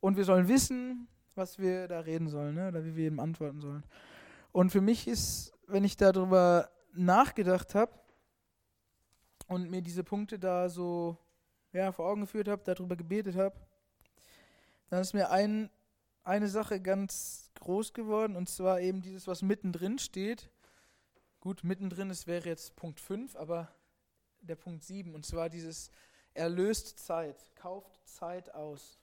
Und 0.00 0.16
wir 0.16 0.24
sollen 0.24 0.48
wissen, 0.48 1.08
was 1.34 1.58
wir 1.58 1.88
da 1.88 2.00
reden 2.00 2.28
sollen, 2.28 2.54
ne? 2.54 2.68
oder 2.68 2.84
wie 2.84 2.96
wir 2.96 3.08
ihm 3.08 3.20
antworten 3.20 3.60
sollen. 3.60 3.84
Und 4.52 4.70
für 4.70 4.80
mich 4.80 5.08
ist, 5.08 5.52
wenn 5.66 5.84
ich 5.84 5.96
darüber 5.96 6.70
nachgedacht 6.92 7.74
habe, 7.74 7.92
und 9.48 9.70
mir 9.70 9.82
diese 9.82 10.04
Punkte 10.04 10.38
da 10.38 10.68
so 10.68 11.16
ja, 11.72 11.90
vor 11.90 12.06
Augen 12.06 12.20
geführt 12.20 12.48
habe, 12.48 12.62
darüber 12.64 12.96
gebetet 12.96 13.36
habe, 13.36 13.56
dann 14.90 15.00
ist 15.00 15.14
mir 15.14 15.30
ein, 15.30 15.70
eine 16.22 16.48
Sache 16.48 16.80
ganz 16.80 17.50
groß 17.60 17.92
geworden 17.92 18.36
und 18.36 18.48
zwar 18.48 18.80
eben 18.80 19.02
dieses, 19.02 19.26
was 19.26 19.42
mittendrin 19.42 19.98
steht. 19.98 20.50
Gut, 21.40 21.64
mittendrin, 21.64 22.10
es 22.10 22.26
wäre 22.26 22.48
jetzt 22.48 22.76
Punkt 22.76 23.00
5, 23.00 23.36
aber 23.36 23.74
der 24.40 24.56
Punkt 24.56 24.84
7 24.84 25.14
und 25.14 25.26
zwar 25.26 25.48
dieses 25.48 25.90
erlöst 26.34 26.98
Zeit, 26.98 27.36
kauft 27.56 28.00
Zeit 28.06 28.54
aus. 28.54 28.98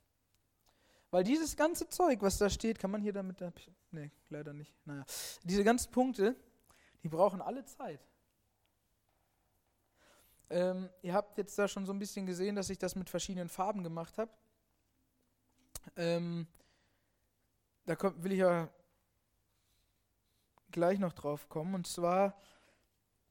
Weil 1.12 1.23
dieses 1.23 1.55
ganze 1.55 1.88
Zeug, 1.88 2.21
was 2.21 2.38
da 2.38 2.49
steht, 2.49 2.79
kann 2.79 2.91
man 2.91 3.01
hier 3.01 3.13
damit, 3.13 3.43
nee, 3.91 4.12
leider 4.29 4.53
nicht, 4.53 4.75
naja, 4.86 5.05
diese 5.43 5.63
ganzen 5.63 5.91
Punkte, 5.91 6.36
die 7.03 7.10
brauchen 7.10 7.41
alle 7.41 7.63
Zeit. 7.65 7.99
Ähm, 10.49 10.89
ihr 11.01 11.13
habt 11.13 11.38
jetzt 11.38 11.58
da 11.58 11.67
schon 11.67 11.86
so 11.86 11.93
ein 11.93 11.99
bisschen 11.99 12.25
gesehen, 12.25 12.55
dass 12.55 12.69
ich 12.69 12.77
das 12.77 12.95
mit 12.95 13.10
verschiedenen 13.10 13.49
Farben 13.49 13.84
gemacht 13.84 14.17
habe. 14.17 14.31
Ähm, 15.95 16.47
da 17.86 17.95
kommt, 17.95 18.23
will 18.23 18.31
ich 18.31 18.39
ja 18.39 18.69
gleich 20.71 20.99
noch 20.99 21.13
drauf 21.13 21.49
kommen. 21.49 21.73
Und 21.73 21.88
zwar, 21.88 22.39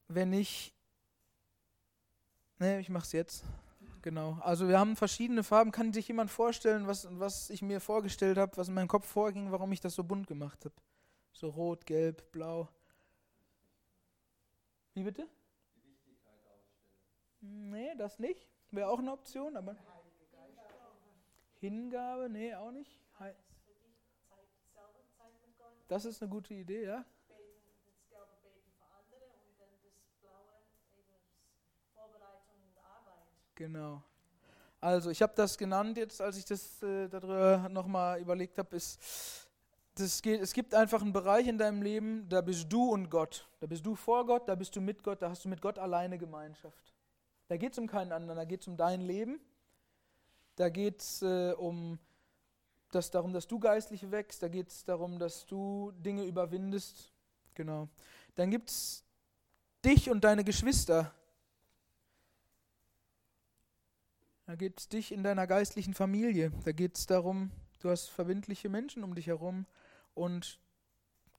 wenn 0.08 0.32
ich. 0.32 0.72
Ne, 2.58 2.80
ich 2.80 2.88
mache 2.88 3.04
es 3.04 3.12
jetzt. 3.12 3.44
Genau. 4.02 4.38
Also 4.40 4.68
wir 4.68 4.78
haben 4.78 4.96
verschiedene 4.96 5.42
Farben. 5.42 5.70
Kann 5.70 5.92
sich 5.92 6.08
jemand 6.08 6.30
vorstellen, 6.30 6.86
was, 6.86 7.08
was 7.18 7.50
ich 7.50 7.62
mir 7.62 7.80
vorgestellt 7.80 8.38
habe, 8.38 8.56
was 8.56 8.68
in 8.68 8.74
meinem 8.74 8.88
Kopf 8.88 9.06
vorging, 9.06 9.50
warum 9.50 9.72
ich 9.72 9.80
das 9.80 9.94
so 9.94 10.04
bunt 10.04 10.26
gemacht 10.26 10.64
habe? 10.64 10.74
So 11.32 11.48
rot, 11.48 11.86
gelb, 11.86 12.30
blau. 12.30 12.68
Wie 14.94 15.02
bitte? 15.02 15.26
Nee, 17.46 17.94
das 17.96 18.18
nicht. 18.18 18.48
Wäre 18.70 18.88
auch 18.88 18.98
eine 18.98 19.12
Option, 19.12 19.56
aber. 19.56 19.76
Hingabe, 21.60 22.28
nee, 22.28 22.54
auch 22.54 22.70
nicht. 22.70 23.00
Das 25.88 26.04
ist 26.04 26.22
eine 26.22 26.30
gute 26.30 26.54
Idee, 26.54 26.84
ja? 26.84 27.04
Genau. 33.54 34.02
Also 34.80 35.10
ich 35.10 35.22
habe 35.22 35.32
das 35.36 35.56
genannt 35.56 35.96
jetzt, 35.96 36.20
als 36.20 36.36
ich 36.36 36.44
das 36.44 36.82
äh, 36.82 37.08
darüber 37.08 37.68
nochmal 37.70 38.20
überlegt 38.20 38.58
habe, 38.58 38.76
es 38.76 39.38
gibt 40.52 40.74
einfach 40.74 41.00
einen 41.00 41.12
Bereich 41.12 41.46
in 41.46 41.56
deinem 41.56 41.80
Leben, 41.80 42.28
da 42.28 42.40
bist 42.40 42.72
du 42.72 42.90
und 42.90 43.08
Gott. 43.08 43.48
Da 43.60 43.66
bist 43.66 43.86
du 43.86 43.94
vor 43.94 44.26
Gott, 44.26 44.48
da 44.48 44.54
bist 44.54 44.74
du 44.74 44.80
mit 44.80 45.02
Gott, 45.02 45.22
da 45.22 45.30
hast 45.30 45.44
du 45.44 45.48
mit 45.48 45.62
Gott 45.62 45.78
alleine 45.78 46.18
Gemeinschaft. 46.18 46.93
Da 47.48 47.56
geht 47.56 47.72
es 47.72 47.78
um 47.78 47.86
keinen 47.86 48.12
anderen, 48.12 48.36
da 48.36 48.44
geht 48.44 48.62
es 48.62 48.68
um 48.68 48.76
dein 48.76 49.00
Leben. 49.00 49.40
Da 50.56 50.68
geht 50.68 51.00
es 51.00 51.22
äh, 51.22 51.52
um 51.52 51.98
das 52.90 53.10
darum, 53.10 53.32
dass 53.32 53.48
du 53.48 53.58
geistlich 53.58 54.10
wächst. 54.10 54.42
Da 54.42 54.48
geht 54.48 54.68
es 54.68 54.84
darum, 54.84 55.18
dass 55.18 55.46
du 55.46 55.92
Dinge 55.96 56.24
überwindest. 56.24 57.12
Genau. 57.54 57.88
Dann 58.36 58.50
gibt 58.50 58.70
es 58.70 59.04
dich 59.84 60.10
und 60.10 60.24
deine 60.24 60.44
Geschwister. 60.44 61.12
Da 64.46 64.54
geht 64.56 64.78
es 64.78 64.88
dich 64.88 65.12
in 65.12 65.22
deiner 65.22 65.46
geistlichen 65.46 65.94
Familie. 65.94 66.52
Da 66.64 66.72
geht 66.72 66.96
es 66.96 67.06
darum, 67.06 67.50
du 67.80 67.90
hast 67.90 68.08
verbindliche 68.08 68.68
Menschen 68.68 69.02
um 69.02 69.14
dich 69.14 69.26
herum 69.26 69.66
und 70.14 70.60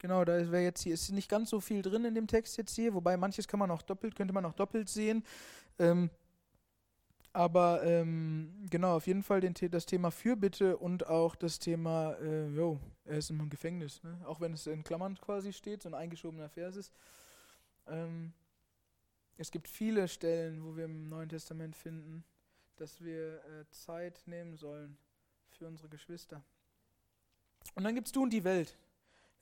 Genau, 0.06 0.24
da 0.24 0.34
wäre 0.52 0.62
jetzt 0.62 0.84
hier 0.84 0.94
ist 0.94 1.10
nicht 1.10 1.28
ganz 1.28 1.50
so 1.50 1.60
viel 1.60 1.82
drin 1.82 2.06
in 2.06 2.14
dem 2.14 2.28
Text 2.28 2.58
jetzt 2.58 2.76
hier, 2.76 2.94
wobei 2.94 3.18
manches 3.18 3.48
kann 3.48 3.60
man 3.60 3.72
auch 3.72 3.82
doppelt, 3.82 4.16
könnte 4.16 4.36
man 4.36 4.46
auch 4.46 4.54
doppelt 4.54 4.88
sehen. 4.88 5.24
Ähm, 5.80 6.12
aber 7.34 7.82
ähm, 7.84 8.68
genau, 8.70 8.98
auf 8.98 9.08
jeden 9.08 9.24
Fall 9.24 9.42
den, 9.42 9.56
das 9.72 9.88
Thema 9.88 10.12
Fürbitte 10.12 10.78
und 10.78 11.08
auch 11.08 11.36
das 11.36 11.58
Thema, 11.58 12.14
äh, 12.22 12.46
jo, 12.50 12.80
er 13.06 13.18
ist 13.18 13.32
im 13.32 13.50
Gefängnis, 13.50 14.04
ne? 14.04 14.16
auch 14.28 14.42
wenn 14.42 14.54
es 14.54 14.68
in 14.68 14.84
Klammern 14.84 15.20
quasi 15.20 15.52
steht, 15.52 15.82
so 15.82 15.90
ein 15.90 15.96
eingeschobener 15.96 16.50
Vers 16.50 16.76
ist. 16.76 16.94
Ähm, 17.88 18.32
es 19.38 19.50
gibt 19.50 19.68
viele 19.68 20.08
Stellen, 20.08 20.64
wo 20.64 20.78
wir 20.78 20.86
im 20.86 21.10
Neuen 21.10 21.30
Testament 21.30 21.76
finden, 21.76 22.24
dass 22.76 23.04
wir 23.04 23.38
äh, 23.38 23.66
Zeit 23.72 24.22
nehmen 24.28 24.56
sollen 24.56 25.00
für 25.50 25.66
unsere 25.66 25.90
Geschwister. 25.90 26.44
Und 27.74 27.86
dann 27.86 27.96
gibt 27.96 28.06
es 28.06 28.12
du 28.12 28.22
und 28.22 28.30
die 28.30 28.44
Welt. 28.44 28.78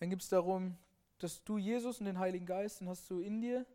Dann 0.03 0.09
gibt 0.09 0.23
es 0.23 0.27
darum, 0.27 0.77
dass 1.19 1.45
du 1.45 1.57
Jesus 1.57 2.01
und 2.01 2.07
den 2.07 2.19
Heiligen 2.19 2.45
Geist, 2.45 2.81
den 2.81 2.89
hast 2.89 3.09
du 3.09 3.21
in 3.21 3.39
dir 3.39 3.65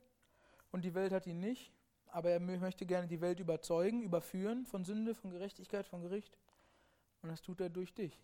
und 0.73 0.85
die 0.85 0.93
Welt 0.93 1.11
hat 1.11 1.27
ihn 1.27 1.41
nicht. 1.41 1.73
aber 2.09 2.29
er 2.29 2.39
möchte 2.39 2.85
gerne 2.85 3.07
die 3.07 3.23
Welt 3.23 3.41
überzeugen, 3.41 4.03
überführen 4.03 4.67
von 4.67 4.85
Sünde, 4.85 5.15
von 5.15 5.31
Gerechtigkeit, 5.31 5.89
von 5.89 6.03
Gericht. 6.03 6.37
Und 7.23 7.31
das 7.31 7.41
tut 7.41 7.63
er 7.63 7.71
durch 7.71 7.95
dich, 7.95 8.21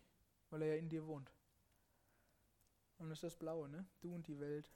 weil 0.51 0.61
er 0.61 0.69
ja 0.69 0.75
in 0.75 0.91
dir 0.91 1.07
wohnt. 1.07 1.33
Und 2.99 3.09
das 3.09 3.21
ist 3.21 3.25
das 3.25 3.37
Blaue, 3.37 3.71
ne? 3.71 3.87
Du 4.03 4.15
und 4.15 4.27
die 4.27 4.39
Welt. 4.39 4.69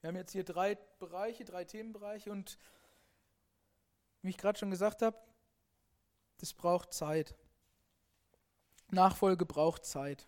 Wir 0.00 0.08
haben 0.08 0.16
jetzt 0.16 0.32
hier 0.32 0.44
drei 0.44 0.74
Bereiche, 0.98 1.44
drei 1.44 1.64
Themenbereiche 1.64 2.32
und 2.32 2.58
wie 4.22 4.30
ich 4.30 4.38
gerade 4.38 4.58
schon 4.58 4.72
gesagt 4.72 5.00
habe, 5.00 5.16
das 6.38 6.52
braucht 6.52 6.92
Zeit. 6.92 7.36
Nachfolge 8.90 9.46
braucht 9.46 9.84
Zeit. 9.84 10.26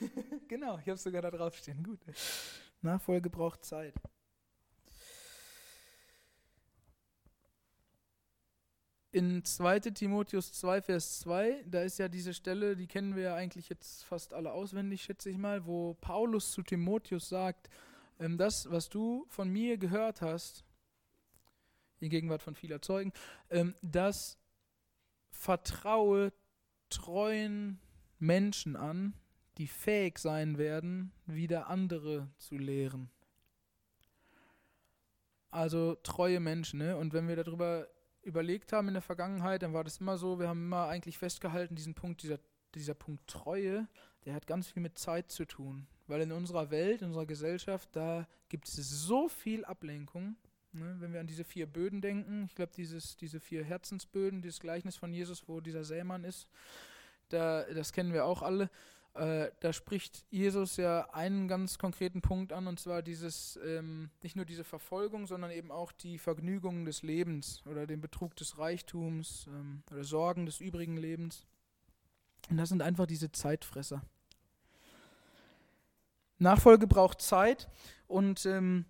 Genau, 0.48 0.78
ich 0.78 0.86
habe 0.86 0.92
es 0.92 1.02
sogar 1.02 1.20
da 1.20 1.30
draufstehen. 1.30 1.82
Gut. 1.82 2.00
Nachfolge 2.80 3.28
braucht 3.28 3.64
Zeit. 3.64 3.94
in 9.10 9.44
2 9.44 9.80
Timotheus 9.80 10.52
2, 10.52 10.82
Vers 10.82 11.20
2, 11.20 11.64
da 11.66 11.82
ist 11.82 11.98
ja 11.98 12.08
diese 12.08 12.34
Stelle, 12.34 12.76
die 12.76 12.86
kennen 12.86 13.16
wir 13.16 13.22
ja 13.24 13.34
eigentlich 13.34 13.68
jetzt 13.68 14.04
fast 14.04 14.32
alle 14.32 14.52
auswendig, 14.52 15.02
schätze 15.02 15.30
ich 15.30 15.38
mal, 15.38 15.66
wo 15.66 15.94
Paulus 15.94 16.52
zu 16.52 16.62
Timotheus 16.62 17.28
sagt, 17.28 17.68
ähm, 18.20 18.36
das, 18.38 18.70
was 18.70 18.88
du 18.88 19.26
von 19.28 19.48
mir 19.50 19.78
gehört 19.78 20.20
hast, 20.20 20.64
in 22.00 22.10
Gegenwart 22.10 22.42
von 22.42 22.54
vieler 22.54 22.80
Zeugen, 22.82 23.12
ähm, 23.50 23.74
das 23.82 24.38
vertraue 25.30 26.32
treuen 26.90 27.80
Menschen 28.18 28.76
an, 28.76 29.14
die 29.58 29.66
fähig 29.66 30.18
sein 30.18 30.58
werden, 30.58 31.12
wieder 31.26 31.68
andere 31.68 32.28
zu 32.38 32.56
lehren. 32.56 33.10
Also 35.50 35.96
treue 36.02 36.40
Menschen, 36.40 36.78
ne? 36.78 36.96
Und 36.96 37.12
wenn 37.12 37.26
wir 37.26 37.36
darüber 37.36 37.88
überlegt 38.22 38.72
haben 38.72 38.88
in 38.88 38.94
der 38.94 39.02
Vergangenheit, 39.02 39.62
dann 39.62 39.72
war 39.72 39.84
das 39.84 39.98
immer 39.98 40.18
so, 40.18 40.38
wir 40.38 40.48
haben 40.48 40.64
immer 40.66 40.86
eigentlich 40.86 41.18
festgehalten, 41.18 41.74
diesen 41.74 41.94
Punkt, 41.94 42.22
dieser, 42.22 42.38
dieser 42.74 42.94
Punkt 42.94 43.26
Treue, 43.26 43.88
der 44.24 44.34
hat 44.34 44.46
ganz 44.46 44.68
viel 44.70 44.82
mit 44.82 44.98
Zeit 44.98 45.30
zu 45.30 45.46
tun. 45.46 45.86
Weil 46.06 46.20
in 46.22 46.32
unserer 46.32 46.70
Welt, 46.70 47.00
in 47.00 47.08
unserer 47.08 47.26
Gesellschaft, 47.26 47.88
da 47.92 48.26
gibt 48.48 48.68
es 48.68 48.74
so 48.74 49.28
viel 49.28 49.64
Ablenkung. 49.64 50.36
Ne? 50.72 50.96
Wenn 50.98 51.12
wir 51.12 51.20
an 51.20 51.26
diese 51.26 51.44
vier 51.44 51.66
Böden 51.66 52.00
denken, 52.00 52.44
ich 52.46 52.54
glaube, 52.54 52.72
diese 52.74 53.40
vier 53.40 53.64
Herzensböden, 53.64 54.42
dieses 54.42 54.60
Gleichnis 54.60 54.96
von 54.96 55.12
Jesus, 55.12 55.48
wo 55.48 55.60
dieser 55.60 55.84
Sämann 55.84 56.24
ist, 56.24 56.48
da, 57.28 57.64
das 57.64 57.92
kennen 57.92 58.12
wir 58.12 58.24
auch 58.24 58.42
alle. 58.42 58.70
Äh, 59.14 59.50
da 59.60 59.72
spricht 59.72 60.24
Jesus 60.30 60.76
ja 60.76 61.08
einen 61.12 61.48
ganz 61.48 61.78
konkreten 61.78 62.20
Punkt 62.20 62.52
an, 62.52 62.66
und 62.66 62.78
zwar 62.78 63.02
dieses, 63.02 63.58
ähm, 63.64 64.10
nicht 64.22 64.36
nur 64.36 64.44
diese 64.44 64.64
Verfolgung, 64.64 65.26
sondern 65.26 65.50
eben 65.50 65.72
auch 65.72 65.92
die 65.92 66.18
Vergnügungen 66.18 66.84
des 66.84 67.02
Lebens 67.02 67.62
oder 67.66 67.86
den 67.86 68.00
Betrug 68.00 68.36
des 68.36 68.58
Reichtums 68.58 69.46
ähm, 69.48 69.82
oder 69.90 70.04
Sorgen 70.04 70.46
des 70.46 70.60
übrigen 70.60 70.96
Lebens. 70.96 71.46
Und 72.48 72.58
das 72.58 72.68
sind 72.68 72.82
einfach 72.82 73.06
diese 73.06 73.32
Zeitfresser. 73.32 74.02
Nachfolge 76.38 76.86
braucht 76.86 77.20
Zeit 77.20 77.68
und 78.06 78.46
ähm, 78.46 78.84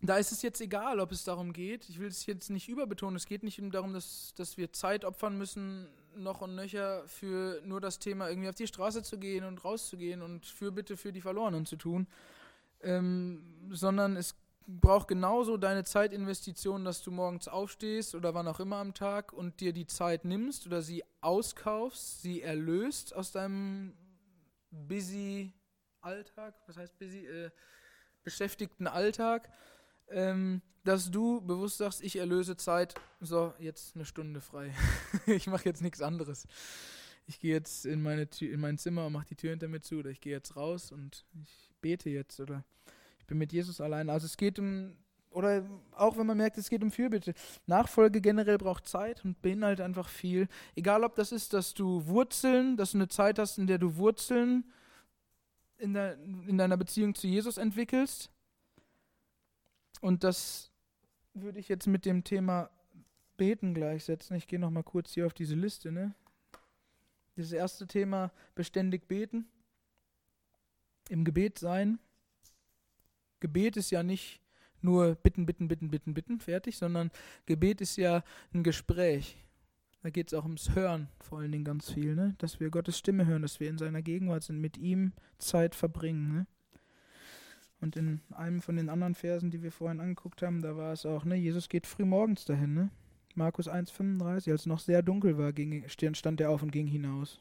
da 0.00 0.16
ist 0.16 0.32
es 0.32 0.42
jetzt 0.42 0.60
egal, 0.60 1.00
ob 1.00 1.10
es 1.10 1.24
darum 1.24 1.52
geht. 1.52 1.88
Ich 1.88 1.98
will 1.98 2.08
es 2.08 2.26
jetzt 2.26 2.50
nicht 2.50 2.68
überbetonen. 2.68 3.16
Es 3.16 3.26
geht 3.26 3.42
nicht 3.42 3.60
darum, 3.72 3.92
dass, 3.92 4.32
dass 4.36 4.56
wir 4.56 4.72
Zeit 4.72 5.04
opfern 5.04 5.36
müssen, 5.36 5.88
noch 6.14 6.40
und 6.40 6.54
nöcher 6.54 7.06
für 7.06 7.60
nur 7.64 7.80
das 7.80 7.98
Thema 7.98 8.28
irgendwie 8.28 8.48
auf 8.48 8.54
die 8.54 8.66
Straße 8.66 9.02
zu 9.02 9.18
gehen 9.18 9.44
und 9.44 9.64
rauszugehen 9.64 10.22
und 10.22 10.46
für 10.46 10.72
bitte 10.72 10.96
für 10.96 11.12
die 11.12 11.20
Verlorenen 11.20 11.66
zu 11.66 11.76
tun, 11.76 12.06
ähm, 12.80 13.42
sondern 13.70 14.16
es 14.16 14.34
braucht 14.66 15.08
genauso 15.08 15.56
deine 15.56 15.84
Zeitinvestition, 15.84 16.84
dass 16.84 17.02
du 17.02 17.10
morgens 17.10 17.48
aufstehst 17.48 18.14
oder 18.14 18.34
wann 18.34 18.46
auch 18.48 18.60
immer 18.60 18.76
am 18.76 18.94
Tag 18.94 19.32
und 19.32 19.60
dir 19.60 19.72
die 19.72 19.86
Zeit 19.86 20.24
nimmst 20.24 20.66
oder 20.66 20.82
sie 20.82 21.02
auskaufst, 21.20 22.22
sie 22.22 22.42
erlöst 22.42 23.14
aus 23.14 23.32
deinem 23.32 23.94
busy 24.70 25.52
Alltag, 26.00 26.54
was 26.66 26.76
heißt 26.76 26.98
busy, 26.98 27.26
äh, 27.26 27.50
beschäftigten 28.22 28.86
Alltag 28.86 29.50
ähm, 30.10 30.62
dass 30.84 31.10
du 31.10 31.40
bewusst 31.40 31.78
sagst, 31.78 32.02
ich 32.02 32.16
erlöse 32.16 32.56
Zeit, 32.56 32.94
so, 33.20 33.52
jetzt 33.58 33.94
eine 33.94 34.04
Stunde 34.04 34.40
frei. 34.40 34.72
ich 35.26 35.46
mache 35.46 35.66
jetzt 35.66 35.82
nichts 35.82 36.00
anderes. 36.00 36.46
Ich 37.26 37.40
gehe 37.40 37.52
jetzt 37.52 37.84
in, 37.84 38.02
meine 38.02 38.26
in 38.40 38.60
mein 38.60 38.78
Zimmer 38.78 39.06
und 39.06 39.12
mache 39.12 39.26
die 39.26 39.36
Tür 39.36 39.50
hinter 39.50 39.68
mir 39.68 39.80
zu 39.80 39.96
oder 39.96 40.10
ich 40.10 40.20
gehe 40.20 40.32
jetzt 40.32 40.56
raus 40.56 40.90
und 40.90 41.26
ich 41.42 41.74
bete 41.82 42.08
jetzt 42.08 42.40
oder 42.40 42.64
ich 43.18 43.26
bin 43.26 43.36
mit 43.36 43.52
Jesus 43.52 43.82
allein. 43.82 44.08
Also 44.08 44.24
es 44.24 44.38
geht 44.38 44.58
um, 44.58 44.96
oder 45.30 45.62
auch 45.92 46.16
wenn 46.16 46.26
man 46.26 46.38
merkt, 46.38 46.56
es 46.56 46.70
geht 46.70 46.82
um 46.82 46.90
Fürbitte. 46.90 47.34
Nachfolge 47.66 48.22
generell 48.22 48.56
braucht 48.56 48.88
Zeit 48.88 49.22
und 49.26 49.42
beinhaltet 49.42 49.84
einfach 49.84 50.08
viel. 50.08 50.48
Egal 50.74 51.04
ob 51.04 51.16
das 51.16 51.32
ist, 51.32 51.52
dass 51.52 51.74
du 51.74 52.06
Wurzeln, 52.06 52.78
dass 52.78 52.92
du 52.92 52.98
eine 52.98 53.08
Zeit 53.08 53.38
hast, 53.38 53.58
in 53.58 53.66
der 53.66 53.78
du 53.78 53.96
Wurzeln 53.96 54.64
in, 55.76 55.92
der, 55.92 56.14
in 56.14 56.56
deiner 56.56 56.78
Beziehung 56.78 57.14
zu 57.14 57.26
Jesus 57.26 57.58
entwickelst 57.58 58.30
und 60.00 60.24
das 60.24 60.70
würde 61.34 61.58
ich 61.58 61.68
jetzt 61.68 61.86
mit 61.86 62.04
dem 62.04 62.24
Thema 62.24 62.70
Beten 63.36 63.74
gleichsetzen. 63.74 64.36
Ich 64.36 64.46
gehe 64.46 64.58
nochmal 64.58 64.82
kurz 64.82 65.14
hier 65.14 65.26
auf 65.26 65.34
diese 65.34 65.54
Liste. 65.54 65.92
Ne? 65.92 66.14
Das 67.36 67.52
erste 67.52 67.86
Thema, 67.86 68.32
beständig 68.54 69.06
beten. 69.08 69.46
Im 71.08 71.24
Gebet 71.24 71.58
sein. 71.58 71.98
Gebet 73.40 73.76
ist 73.76 73.90
ja 73.90 74.02
nicht 74.02 74.40
nur 74.82 75.14
bitten, 75.14 75.46
bitten, 75.46 75.68
bitten, 75.68 75.90
bitten, 75.90 76.14
bitten, 76.14 76.40
fertig, 76.40 76.76
sondern 76.76 77.10
Gebet 77.46 77.80
ist 77.80 77.96
ja 77.96 78.22
ein 78.52 78.62
Gespräch. 78.62 79.36
Da 80.02 80.10
geht 80.10 80.28
es 80.28 80.34
auch 80.34 80.44
ums 80.44 80.74
Hören, 80.74 81.08
vor 81.20 81.38
allen 81.38 81.50
Dingen 81.50 81.64
ganz 81.64 81.90
viel, 81.90 82.14
ne? 82.14 82.34
dass 82.38 82.60
wir 82.60 82.70
Gottes 82.70 82.98
Stimme 82.98 83.26
hören, 83.26 83.42
dass 83.42 83.58
wir 83.58 83.68
in 83.68 83.78
seiner 83.78 84.02
Gegenwart 84.02 84.44
sind, 84.44 84.60
mit 84.60 84.76
ihm 84.76 85.12
Zeit 85.38 85.74
verbringen. 85.74 86.32
Ne? 86.32 86.46
Und 87.80 87.96
in 87.96 88.20
einem 88.30 88.60
von 88.60 88.76
den 88.76 88.88
anderen 88.88 89.14
Versen, 89.14 89.50
die 89.50 89.62
wir 89.62 89.70
vorhin 89.70 90.00
angeguckt 90.00 90.42
haben, 90.42 90.62
da 90.62 90.76
war 90.76 90.92
es 90.92 91.06
auch, 91.06 91.24
ne, 91.24 91.36
Jesus 91.36 91.68
geht 91.68 91.86
früh 91.86 92.04
morgens 92.04 92.44
dahin, 92.44 92.74
ne? 92.74 92.90
Markus 93.34 93.68
1,35, 93.68 94.50
als 94.50 94.62
es 94.62 94.66
noch 94.66 94.80
sehr 94.80 95.00
dunkel 95.00 95.38
war, 95.38 95.52
ging, 95.52 95.84
stand 95.88 96.40
er 96.40 96.50
auf 96.50 96.62
und 96.62 96.72
ging 96.72 96.88
hinaus. 96.88 97.40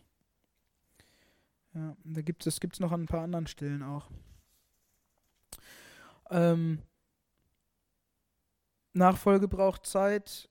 Ja, 1.74 1.98
da 2.04 2.22
das 2.22 2.60
gibt 2.60 2.74
es 2.76 2.80
noch 2.80 2.92
an 2.92 3.04
ein 3.04 3.08
paar 3.08 3.24
anderen 3.24 3.48
Stellen 3.48 3.82
auch. 3.82 4.10
Ähm, 6.30 6.80
Nachfolge 8.94 9.48
braucht 9.48 9.86
Zeit 9.86 10.50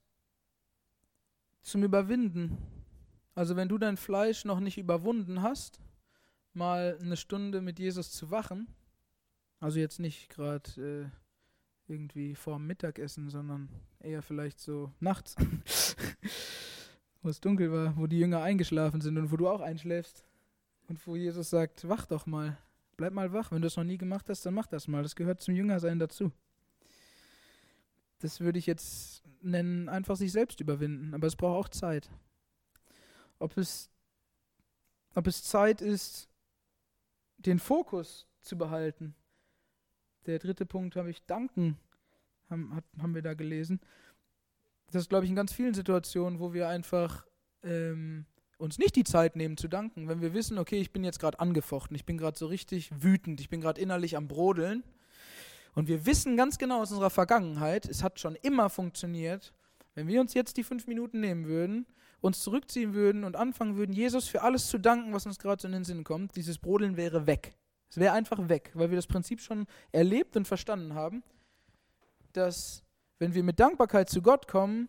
zum 1.62 1.82
Überwinden. 1.82 2.58
Also 3.34 3.56
wenn 3.56 3.68
du 3.68 3.76
dein 3.76 3.96
Fleisch 3.96 4.44
noch 4.44 4.60
nicht 4.60 4.78
überwunden 4.78 5.42
hast, 5.42 5.80
mal 6.54 6.98
eine 7.00 7.16
Stunde 7.16 7.60
mit 7.60 7.78
Jesus 7.78 8.12
zu 8.12 8.30
wachen, 8.30 8.66
also 9.60 9.78
jetzt 9.78 10.00
nicht 10.00 10.28
gerade 10.28 11.10
äh, 11.10 11.90
irgendwie 11.90 12.34
vorm 12.34 12.66
Mittagessen, 12.66 13.30
sondern 13.30 13.68
eher 14.00 14.22
vielleicht 14.22 14.60
so 14.60 14.92
nachts, 15.00 15.34
wo 17.22 17.28
es 17.28 17.40
dunkel 17.40 17.72
war, 17.72 17.96
wo 17.96 18.06
die 18.06 18.18
Jünger 18.18 18.42
eingeschlafen 18.42 19.00
sind 19.00 19.16
und 19.18 19.32
wo 19.32 19.36
du 19.36 19.48
auch 19.48 19.60
einschläfst. 19.60 20.24
Und 20.88 21.04
wo 21.06 21.16
Jesus 21.16 21.50
sagt, 21.50 21.88
wach 21.88 22.06
doch 22.06 22.26
mal, 22.26 22.56
bleib 22.96 23.12
mal 23.12 23.32
wach. 23.32 23.50
Wenn 23.50 23.60
du 23.60 23.66
es 23.66 23.76
noch 23.76 23.84
nie 23.84 23.98
gemacht 23.98 24.28
hast, 24.28 24.46
dann 24.46 24.54
mach 24.54 24.68
das 24.68 24.86
mal. 24.86 25.02
Das 25.02 25.16
gehört 25.16 25.40
zum 25.40 25.54
Jüngersein 25.54 25.98
dazu. 25.98 26.30
Das 28.20 28.40
würde 28.40 28.58
ich 28.58 28.66
jetzt 28.66 29.24
nennen, 29.42 29.88
einfach 29.88 30.16
sich 30.16 30.30
selbst 30.30 30.60
überwinden. 30.60 31.12
Aber 31.12 31.26
es 31.26 31.34
braucht 31.34 31.66
auch 31.66 31.68
Zeit. 31.68 32.08
Ob 33.38 33.56
es, 33.56 33.90
ob 35.14 35.26
es 35.26 35.42
Zeit 35.42 35.80
ist, 35.80 36.28
den 37.38 37.58
Fokus 37.58 38.28
zu 38.40 38.56
behalten 38.56 39.14
der 40.26 40.38
dritte 40.38 40.66
Punkt 40.66 40.96
habe 40.96 41.10
ich 41.10 41.24
danken, 41.24 41.76
haben, 42.50 42.74
hat, 42.74 42.84
haben 43.00 43.14
wir 43.14 43.22
da 43.22 43.34
gelesen. 43.34 43.80
Das 44.90 45.02
ist, 45.02 45.08
glaube 45.08 45.24
ich, 45.24 45.30
in 45.30 45.36
ganz 45.36 45.52
vielen 45.52 45.74
Situationen, 45.74 46.38
wo 46.38 46.52
wir 46.52 46.68
einfach 46.68 47.26
ähm, 47.62 48.26
uns 48.58 48.78
nicht 48.78 48.96
die 48.96 49.04
Zeit 49.04 49.36
nehmen 49.36 49.56
zu 49.56 49.68
danken. 49.68 50.08
Wenn 50.08 50.20
wir 50.20 50.32
wissen, 50.32 50.58
okay, 50.58 50.80
ich 50.80 50.92
bin 50.92 51.04
jetzt 51.04 51.18
gerade 51.18 51.40
angefochten, 51.40 51.96
ich 51.96 52.04
bin 52.04 52.18
gerade 52.18 52.38
so 52.38 52.46
richtig 52.46 52.90
wütend, 53.02 53.40
ich 53.40 53.48
bin 53.48 53.60
gerade 53.60 53.80
innerlich 53.80 54.16
am 54.16 54.28
Brodeln. 54.28 54.84
Und 55.74 55.88
wir 55.88 56.06
wissen 56.06 56.36
ganz 56.36 56.56
genau 56.56 56.80
aus 56.80 56.90
unserer 56.90 57.10
Vergangenheit, 57.10 57.86
es 57.86 58.02
hat 58.02 58.18
schon 58.18 58.34
immer 58.36 58.70
funktioniert, 58.70 59.52
wenn 59.94 60.08
wir 60.08 60.20
uns 60.20 60.32
jetzt 60.34 60.56
die 60.56 60.64
fünf 60.64 60.86
Minuten 60.86 61.20
nehmen 61.20 61.46
würden, 61.46 61.86
uns 62.20 62.40
zurückziehen 62.40 62.94
würden 62.94 63.24
und 63.24 63.36
anfangen 63.36 63.76
würden, 63.76 63.92
Jesus 63.92 64.26
für 64.26 64.42
alles 64.42 64.68
zu 64.68 64.78
danken, 64.78 65.12
was 65.12 65.26
uns 65.26 65.38
gerade 65.38 65.60
so 65.60 65.68
in 65.68 65.72
den 65.72 65.84
Sinn 65.84 66.02
kommt, 66.02 66.36
dieses 66.36 66.58
Brodeln 66.58 66.96
wäre 66.96 67.26
weg. 67.26 67.56
Es 67.88 67.98
wäre 67.98 68.12
einfach 68.12 68.48
weg, 68.48 68.70
weil 68.74 68.90
wir 68.90 68.96
das 68.96 69.06
Prinzip 69.06 69.40
schon 69.40 69.66
erlebt 69.92 70.36
und 70.36 70.46
verstanden 70.46 70.94
haben, 70.94 71.22
dass 72.32 72.82
wenn 73.18 73.34
wir 73.34 73.42
mit 73.42 73.60
Dankbarkeit 73.60 74.10
zu 74.10 74.20
Gott 74.22 74.48
kommen, 74.48 74.88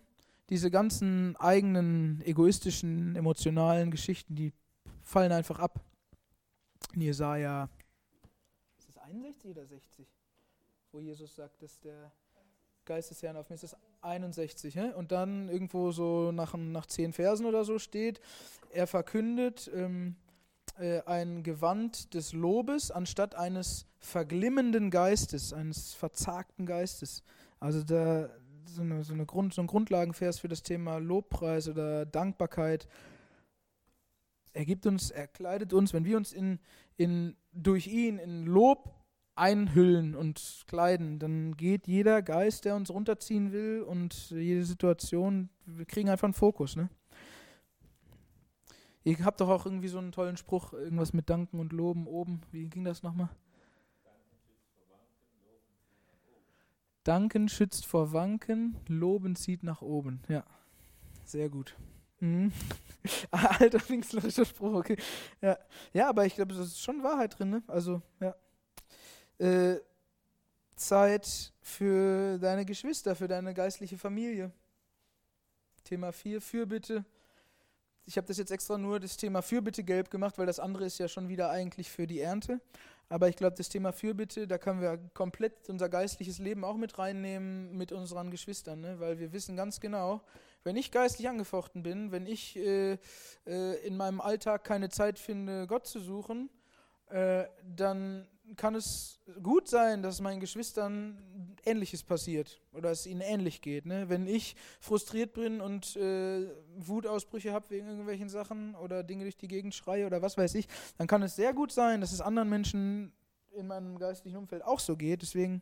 diese 0.49 0.71
ganzen 0.71 1.35
eigenen 1.37 2.21
egoistischen, 2.25 3.15
emotionalen 3.15 3.91
Geschichten, 3.91 4.35
die 4.35 4.53
fallen 5.03 5.31
einfach 5.31 5.59
ab. 5.59 5.81
in 6.93 7.01
Jesaja, 7.01 7.69
ist 8.77 8.89
es 8.89 8.97
61 8.97 9.51
oder 9.51 9.65
60? 9.65 10.07
Wo 10.91 10.99
Jesus 10.99 11.35
sagt, 11.35 11.61
dass 11.61 11.79
der 11.79 12.11
Geist 12.87 13.11
des 13.11 13.21
Herrn 13.21 13.37
auf 13.37 13.49
mir 13.49 13.55
ist. 13.55 13.63
Das 13.63 13.73
ist 13.73 13.79
61. 14.01 14.75
Ne? 14.75 14.95
Und 14.95 15.11
dann 15.11 15.49
irgendwo 15.49 15.91
so 15.91 16.31
nach, 16.31 16.55
nach 16.55 16.85
zehn 16.85 17.13
Versen 17.13 17.45
oder 17.45 17.65
so 17.65 17.77
steht, 17.77 18.19
er 18.71 18.87
verkündet 18.87 19.69
ähm, 19.73 20.15
äh, 20.79 21.01
ein 21.05 21.43
Gewand 21.43 22.13
des 22.13 22.33
Lobes 22.33 22.91
anstatt 22.91 23.35
eines 23.35 23.87
verglimmenden 23.99 24.91
Geistes, 24.91 25.53
eines 25.53 25.93
verzagten 25.93 26.65
Geistes. 26.65 27.23
Also 27.59 27.83
da 27.83 28.29
so, 28.65 28.81
eine, 28.81 29.03
so, 29.03 29.13
eine 29.13 29.25
Grund, 29.25 29.53
so 29.53 29.61
ein 29.61 29.67
Grundlagenvers 29.67 30.39
für 30.39 30.47
das 30.47 30.63
Thema 30.63 30.97
Lobpreis 30.97 31.67
oder 31.67 32.05
Dankbarkeit. 32.05 32.87
Er 34.53 34.65
gibt 34.65 34.85
uns, 34.85 35.11
er 35.11 35.27
kleidet 35.27 35.73
uns, 35.73 35.93
wenn 35.93 36.05
wir 36.05 36.17
uns 36.17 36.33
in, 36.33 36.59
in, 36.95 37.35
durch 37.51 37.87
ihn 37.87 38.17
in 38.17 38.45
Lob 38.45 38.93
einhüllen 39.35 40.15
und 40.15 40.63
kleiden, 40.67 41.19
dann 41.19 41.55
geht 41.55 41.87
jeder 41.87 42.21
Geist, 42.21 42.65
der 42.65 42.75
uns 42.75 42.89
runterziehen 42.89 43.51
will 43.51 43.83
und 43.83 44.31
jede 44.31 44.65
Situation, 44.65 45.49
wir 45.65 45.85
kriegen 45.85 46.09
einfach 46.09 46.25
einen 46.25 46.33
Fokus. 46.33 46.75
Ne? 46.75 46.89
Ihr 49.07 49.23
habt 49.23 49.39
doch 49.39 49.47
auch 49.47 49.65
irgendwie 49.65 49.87
so 49.87 49.99
einen 49.99 50.11
tollen 50.11 50.35
Spruch, 50.35 50.73
irgendwas 50.73 51.13
mit 51.13 51.29
Danken 51.29 51.61
und 51.61 51.71
Loben 51.71 52.07
oben. 52.07 52.41
Wie 52.51 52.67
ging 52.67 52.83
das 52.83 53.03
nochmal? 53.03 53.29
Danken 57.05 57.47
schützt 57.47 57.85
vor 57.85 58.11
Wanken, 58.11 58.75
Loben 58.89 59.37
zieht 59.37 59.63
nach 59.63 59.81
oben. 59.81 60.19
Ja, 60.27 60.43
sehr 61.23 61.47
gut. 61.47 61.77
Mhm. 62.19 62.51
Alter 63.31 63.79
pfingstlerischer 63.79 64.43
Spruch, 64.43 64.73
okay. 64.73 64.97
Ja, 65.39 65.57
ja 65.93 66.09
aber 66.09 66.25
ich 66.25 66.35
glaube, 66.35 66.53
das 66.53 66.67
ist 66.67 66.81
schon 66.81 67.01
Wahrheit 67.01 67.39
drin, 67.39 67.49
ne? 67.49 67.63
Also, 67.67 68.01
ja. 68.19 68.35
Äh, 69.37 69.79
Zeit 70.75 71.53
für 71.61 72.37
deine 72.39 72.65
Geschwister, 72.65 73.15
für 73.15 73.29
deine 73.29 73.53
geistliche 73.53 73.97
Familie. 73.97 74.51
Thema 75.85 76.11
4, 76.11 76.41
Fürbitte. 76.41 77.05
Ich 78.07 78.15
habe 78.15 78.25
das 78.25 78.37
jetzt 78.37 78.51
extra 78.51 78.77
nur 78.77 79.01
das 79.01 79.17
Thema 79.17 79.41
Fürbitte 79.41 79.83
gelb 79.83 80.09
gemacht, 80.09 80.37
weil 80.37 80.45
das 80.45 80.61
andere 80.61 80.85
ist 80.85 80.97
ja 80.97 81.09
schon 81.09 81.27
wieder 81.27 81.49
eigentlich 81.49 81.91
für 81.91 82.07
die 82.07 82.21
Ernte. 82.21 82.61
Aber 83.09 83.27
ich 83.27 83.35
glaube, 83.35 83.57
das 83.57 83.67
Thema 83.67 83.91
Fürbitte, 83.91 84.47
da 84.47 84.57
können 84.57 84.79
wir 84.79 84.97
komplett 85.13 85.67
unser 85.67 85.89
geistliches 85.89 86.39
Leben 86.39 86.63
auch 86.63 86.77
mit 86.77 86.97
reinnehmen 86.97 87.77
mit 87.77 87.91
unseren 87.91 88.31
Geschwistern, 88.31 88.79
ne? 88.79 88.97
weil 89.01 89.19
wir 89.19 89.33
wissen 89.33 89.57
ganz 89.57 89.81
genau, 89.81 90.21
wenn 90.63 90.77
ich 90.77 90.91
geistlich 90.91 91.27
angefochten 91.27 91.83
bin, 91.83 92.13
wenn 92.13 92.25
ich 92.27 92.55
äh, 92.55 92.97
äh, 93.45 93.85
in 93.85 93.97
meinem 93.97 94.21
Alltag 94.21 94.63
keine 94.63 94.87
Zeit 94.87 95.19
finde, 95.19 95.67
Gott 95.67 95.85
zu 95.85 95.99
suchen, 95.99 96.49
äh, 97.09 97.43
dann 97.75 98.25
kann 98.55 98.75
es 98.75 99.19
gut 99.43 99.67
sein, 99.67 100.01
dass 100.01 100.21
meinen 100.21 100.39
Geschwistern 100.39 101.17
Ähnliches 101.65 102.03
passiert 102.03 102.61
oder 102.71 102.91
es 102.91 103.05
ihnen 103.05 103.21
ähnlich 103.21 103.61
geht. 103.61 103.85
Ne? 103.85 104.07
Wenn 104.09 104.25
ich 104.27 104.55
frustriert 104.79 105.33
bin 105.33 105.59
und 105.59 105.95
äh, 105.97 106.49
Wutausbrüche 106.77 107.51
habe 107.51 107.69
wegen 107.69 107.87
irgendwelchen 107.87 108.29
Sachen 108.29 108.75
oder 108.75 109.03
Dinge 109.03 109.23
durch 109.23 109.35
die 109.35 109.47
Gegend 109.47 109.75
schreie 109.75 110.05
oder 110.05 110.21
was 110.21 110.37
weiß 110.37 110.55
ich, 110.55 110.67
dann 110.97 111.07
kann 111.07 111.21
es 111.23 111.35
sehr 111.35 111.53
gut 111.53 111.71
sein, 111.71 111.99
dass 111.99 112.13
es 112.13 112.21
anderen 112.21 112.49
Menschen 112.49 113.11
in 113.51 113.67
meinem 113.67 113.99
geistlichen 113.99 114.37
Umfeld 114.37 114.63
auch 114.63 114.79
so 114.79 114.95
geht. 114.95 115.21
Deswegen, 115.21 115.61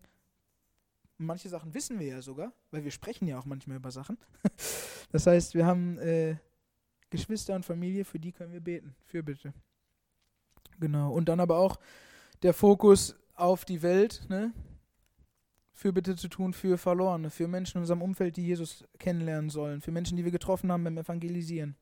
manche 1.18 1.50
Sachen 1.50 1.74
wissen 1.74 2.00
wir 2.00 2.08
ja 2.08 2.22
sogar, 2.22 2.54
weil 2.72 2.84
wir 2.84 2.92
sprechen 2.92 3.28
ja 3.28 3.40
auch 3.40 3.46
manchmal 3.46 3.78
über 3.78 3.92
Sachen. 3.92 4.18
das 5.12 5.26
heißt, 5.26 5.56
wir 5.56 5.66
haben 5.66 5.98
äh, 5.98 6.36
Geschwister 7.10 7.56
und 7.56 7.66
Familie, 7.66 8.06
für 8.06 8.20
die 8.20 8.32
können 8.32 8.54
wir 8.54 8.62
beten. 8.62 8.96
Für 9.06 9.24
bitte. 9.24 9.54
Genau. 10.80 11.12
Und 11.12 11.30
dann 11.30 11.40
aber 11.40 11.58
auch 11.58 11.78
der 12.44 12.54
Fokus 12.54 13.16
auf 13.36 13.66
die 13.66 13.82
Welt, 13.82 14.26
ne? 14.30 14.54
für 15.76 15.92
bitte 15.92 16.16
zu 16.16 16.30
tun 16.30 16.54
für 16.54 16.78
Verlorene, 16.78 17.30
für 17.30 17.50
Menschen 17.50 17.78
in 17.78 17.82
unserem 17.82 18.02
Umfeld, 18.02 18.38
die 18.38 18.46
Jesus 18.46 18.86
kennenlernen 18.98 19.50
sollen, 19.50 19.82
für 19.82 19.92
Menschen, 19.92 20.16
die 20.16 20.24
wir 20.24 20.32
getroffen 20.32 20.72
haben 20.72 20.86
beim 20.86 20.98
Evangelisieren. 20.98 21.76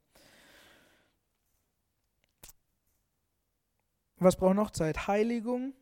Was 4.18 4.36
braucht 4.36 4.56
noch 4.56 4.72
Zeit? 4.72 5.08
Heiligung 5.08 5.74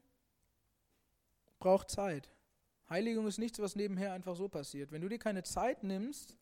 braucht 1.59 1.89
Zeit. 1.89 2.29
Heiligung 2.89 3.27
ist 3.27 3.37
nichts, 3.37 3.59
was 3.59 3.77
nebenher 3.77 4.11
einfach 4.11 4.35
so 4.35 4.49
passiert. 4.49 4.91
Wenn 4.91 5.01
du 5.01 5.07
dir 5.07 5.19
keine 5.19 5.43
Zeit 5.43 5.83
nimmst, 5.83 6.35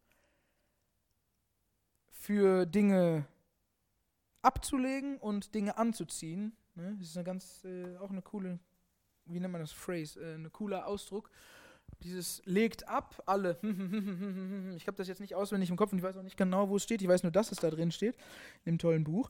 für 2.07 2.65
Dinge 2.65 3.27
abzulegen 4.41 5.17
und 5.17 5.53
Dinge 5.53 5.77
anzuziehen, 5.77 6.55
Ne? 6.80 6.95
Das 6.99 7.09
ist 7.09 7.17
eine 7.17 7.23
ganz, 7.23 7.63
äh, 7.65 7.97
auch 7.97 8.09
eine 8.09 8.21
coole, 8.21 8.59
wie 9.25 9.39
nennt 9.39 9.51
man 9.51 9.61
das, 9.61 9.71
Phrase, 9.71 10.19
äh, 10.19 10.36
ein 10.36 10.51
cooler 10.51 10.88
Ausdruck. 10.88 11.30
Dieses 12.03 12.41
legt 12.45 12.88
ab 12.88 13.21
alle. 13.25 13.57
ich 14.75 14.88
habe 14.88 14.95
das 14.95 15.07
jetzt 15.07 15.19
nicht 15.19 15.36
auswendig 15.36 15.69
im 15.69 15.75
Kopf 15.75 15.91
und 15.91 15.97
ich 15.97 16.03
weiß 16.03 16.17
auch 16.17 16.23
nicht 16.23 16.38
genau, 16.38 16.69
wo 16.69 16.77
es 16.77 16.84
steht. 16.84 17.01
Ich 17.01 17.07
weiß 17.07 17.23
nur, 17.23 17.32
dass 17.32 17.51
es 17.51 17.57
da 17.57 17.69
drin 17.69 17.91
steht, 17.91 18.15
in 18.63 18.73
dem 18.73 18.77
tollen 18.77 19.03
Buch. 19.03 19.30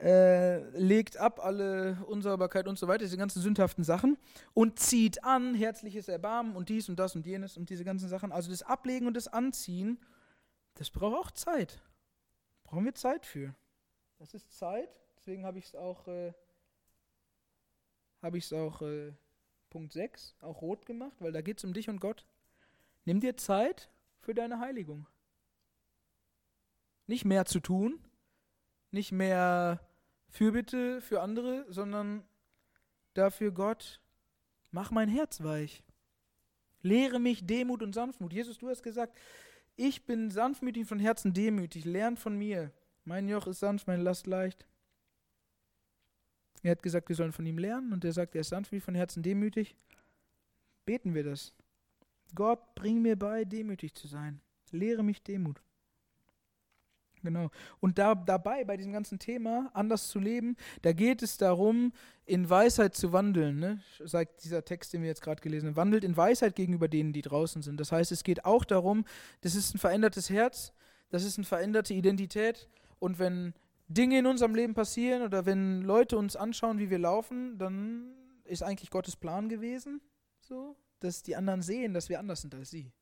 Äh, 0.00 0.62
legt 0.78 1.16
ab 1.16 1.40
alle 1.44 1.98
Unsauberkeit 2.06 2.68
und 2.68 2.78
so 2.78 2.88
weiter, 2.88 3.04
diese 3.04 3.18
ganzen 3.18 3.42
sündhaften 3.42 3.84
Sachen 3.84 4.16
und 4.54 4.78
zieht 4.78 5.24
an 5.24 5.54
herzliches 5.54 6.08
Erbarmen 6.08 6.56
und 6.56 6.68
dies 6.68 6.88
und 6.88 6.98
das 6.98 7.16
und 7.16 7.26
jenes 7.26 7.56
und 7.56 7.68
diese 7.68 7.84
ganzen 7.84 8.08
Sachen. 8.08 8.32
Also 8.32 8.50
das 8.50 8.62
Ablegen 8.62 9.06
und 9.06 9.14
das 9.14 9.28
Anziehen, 9.28 9.98
das 10.74 10.90
braucht 10.90 11.16
auch 11.16 11.30
Zeit. 11.32 11.82
Brauchen 12.64 12.84
wir 12.84 12.94
Zeit 12.94 13.26
für. 13.26 13.54
Das 14.18 14.32
ist 14.32 14.56
Zeit, 14.56 15.02
deswegen 15.18 15.44
habe 15.44 15.58
ich 15.58 15.66
es 15.66 15.74
auch 15.74 16.08
äh, 16.08 16.32
habe 18.26 18.38
ich 18.38 18.44
es 18.44 18.52
auch 18.52 18.82
äh, 18.82 19.12
Punkt 19.70 19.92
6, 19.92 20.34
auch 20.40 20.60
rot 20.60 20.84
gemacht, 20.84 21.16
weil 21.20 21.32
da 21.32 21.40
geht 21.40 21.58
es 21.58 21.64
um 21.64 21.72
dich 21.72 21.88
und 21.88 22.00
Gott. 22.00 22.26
Nimm 23.04 23.20
dir 23.20 23.36
Zeit 23.36 23.88
für 24.20 24.34
deine 24.34 24.58
Heiligung. 24.58 25.06
Nicht 27.06 27.24
mehr 27.24 27.46
zu 27.46 27.60
tun, 27.60 28.00
nicht 28.90 29.12
mehr 29.12 29.80
Fürbitte 30.28 31.00
für 31.00 31.22
andere, 31.22 31.66
sondern 31.72 32.24
dafür 33.14 33.52
Gott, 33.52 34.00
mach 34.72 34.90
mein 34.90 35.08
Herz 35.08 35.44
weich. 35.44 35.84
Lehre 36.82 37.20
mich 37.20 37.46
Demut 37.46 37.82
und 37.82 37.94
Sanftmut. 37.94 38.32
Jesus, 38.32 38.58
du 38.58 38.68
hast 38.68 38.82
gesagt, 38.82 39.16
ich 39.76 40.04
bin 40.04 40.30
sanftmütig 40.30 40.86
von 40.86 40.98
Herzen 40.98 41.32
demütig, 41.32 41.84
lernt 41.84 42.18
von 42.18 42.36
mir. 42.36 42.72
Mein 43.04 43.28
Joch 43.28 43.46
ist 43.46 43.60
sanft, 43.60 43.86
meine 43.86 44.02
Last 44.02 44.26
leicht. 44.26 44.66
Er 46.62 46.72
hat 46.72 46.82
gesagt, 46.82 47.08
wir 47.08 47.16
sollen 47.16 47.32
von 47.32 47.46
ihm 47.46 47.58
lernen 47.58 47.92
und 47.92 48.04
er 48.04 48.12
sagt, 48.12 48.34
er 48.34 48.40
ist 48.40 48.48
sanft 48.48 48.72
wie 48.72 48.80
von 48.80 48.94
Herzen 48.94 49.22
demütig. 49.22 49.76
Beten 50.84 51.14
wir 51.14 51.24
das. 51.24 51.54
Gott, 52.34 52.74
bring 52.74 53.02
mir 53.02 53.16
bei, 53.16 53.44
demütig 53.44 53.94
zu 53.94 54.06
sein. 54.06 54.40
Lehre 54.72 55.02
mich 55.02 55.22
Demut. 55.22 55.60
Genau. 57.22 57.50
Und 57.80 57.98
da, 57.98 58.14
dabei, 58.14 58.64
bei 58.64 58.76
diesem 58.76 58.92
ganzen 58.92 59.18
Thema, 59.18 59.70
anders 59.74 60.08
zu 60.08 60.20
leben, 60.20 60.56
da 60.82 60.92
geht 60.92 61.22
es 61.22 61.36
darum, 61.36 61.92
in 62.24 62.48
Weisheit 62.48 62.94
zu 62.94 63.12
wandeln. 63.12 63.58
Ne? 63.58 63.80
Sagt 64.04 64.44
dieser 64.44 64.64
Text, 64.64 64.92
den 64.92 65.02
wir 65.02 65.08
jetzt 65.08 65.22
gerade 65.22 65.40
gelesen 65.40 65.68
haben. 65.68 65.76
Wandelt 65.76 66.04
in 66.04 66.16
Weisheit 66.16 66.54
gegenüber 66.54 66.86
denen, 66.86 67.12
die 67.12 67.22
draußen 67.22 67.62
sind. 67.62 67.80
Das 67.80 67.90
heißt, 67.90 68.12
es 68.12 68.22
geht 68.22 68.44
auch 68.44 68.64
darum, 68.64 69.04
das 69.40 69.54
ist 69.54 69.74
ein 69.74 69.78
verändertes 69.78 70.30
Herz, 70.30 70.72
das 71.10 71.24
ist 71.24 71.36
eine 71.36 71.46
veränderte 71.46 71.94
Identität. 71.94 72.68
Und 73.00 73.18
wenn 73.18 73.54
Dinge 73.88 74.18
in 74.18 74.26
unserem 74.26 74.54
Leben 74.54 74.74
passieren 74.74 75.22
oder 75.22 75.46
wenn 75.46 75.82
Leute 75.82 76.18
uns 76.18 76.36
anschauen, 76.36 76.78
wie 76.78 76.90
wir 76.90 76.98
laufen, 76.98 77.58
dann 77.58 78.14
ist 78.44 78.62
eigentlich 78.62 78.90
Gottes 78.90 79.16
Plan 79.16 79.48
gewesen, 79.48 80.00
so, 80.40 80.76
dass 81.00 81.22
die 81.22 81.36
anderen 81.36 81.62
sehen, 81.62 81.94
dass 81.94 82.08
wir 82.08 82.18
anders 82.18 82.40
sind 82.40 82.54
als 82.54 82.70
sie. 82.70 82.92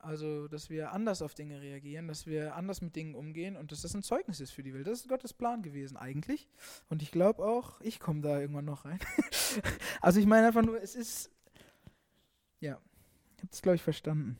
Also, 0.00 0.46
dass 0.46 0.70
wir 0.70 0.92
anders 0.92 1.22
auf 1.22 1.34
Dinge 1.34 1.60
reagieren, 1.60 2.06
dass 2.06 2.26
wir 2.26 2.54
anders 2.54 2.80
mit 2.80 2.94
Dingen 2.94 3.16
umgehen 3.16 3.56
und 3.56 3.72
dass 3.72 3.82
das 3.82 3.94
ein 3.94 4.02
Zeugnis 4.04 4.38
ist 4.38 4.52
für 4.52 4.62
die 4.62 4.72
Welt. 4.72 4.86
Das 4.86 5.00
ist 5.00 5.08
Gottes 5.08 5.34
Plan 5.34 5.62
gewesen 5.62 5.96
eigentlich. 5.96 6.48
Und 6.88 7.02
ich 7.02 7.10
glaube 7.10 7.44
auch, 7.44 7.80
ich 7.80 7.98
komme 7.98 8.20
da 8.20 8.40
irgendwann 8.40 8.64
noch 8.64 8.84
rein. 8.84 9.00
also 10.00 10.20
ich 10.20 10.26
meine 10.26 10.46
einfach 10.46 10.62
nur, 10.62 10.80
es 10.80 10.94
ist, 10.94 11.32
ja, 12.60 12.80
ich 13.36 13.42
habe 13.42 13.50
das, 13.50 13.60
glaube 13.60 13.76
ich, 13.76 13.82
verstanden. 13.82 14.38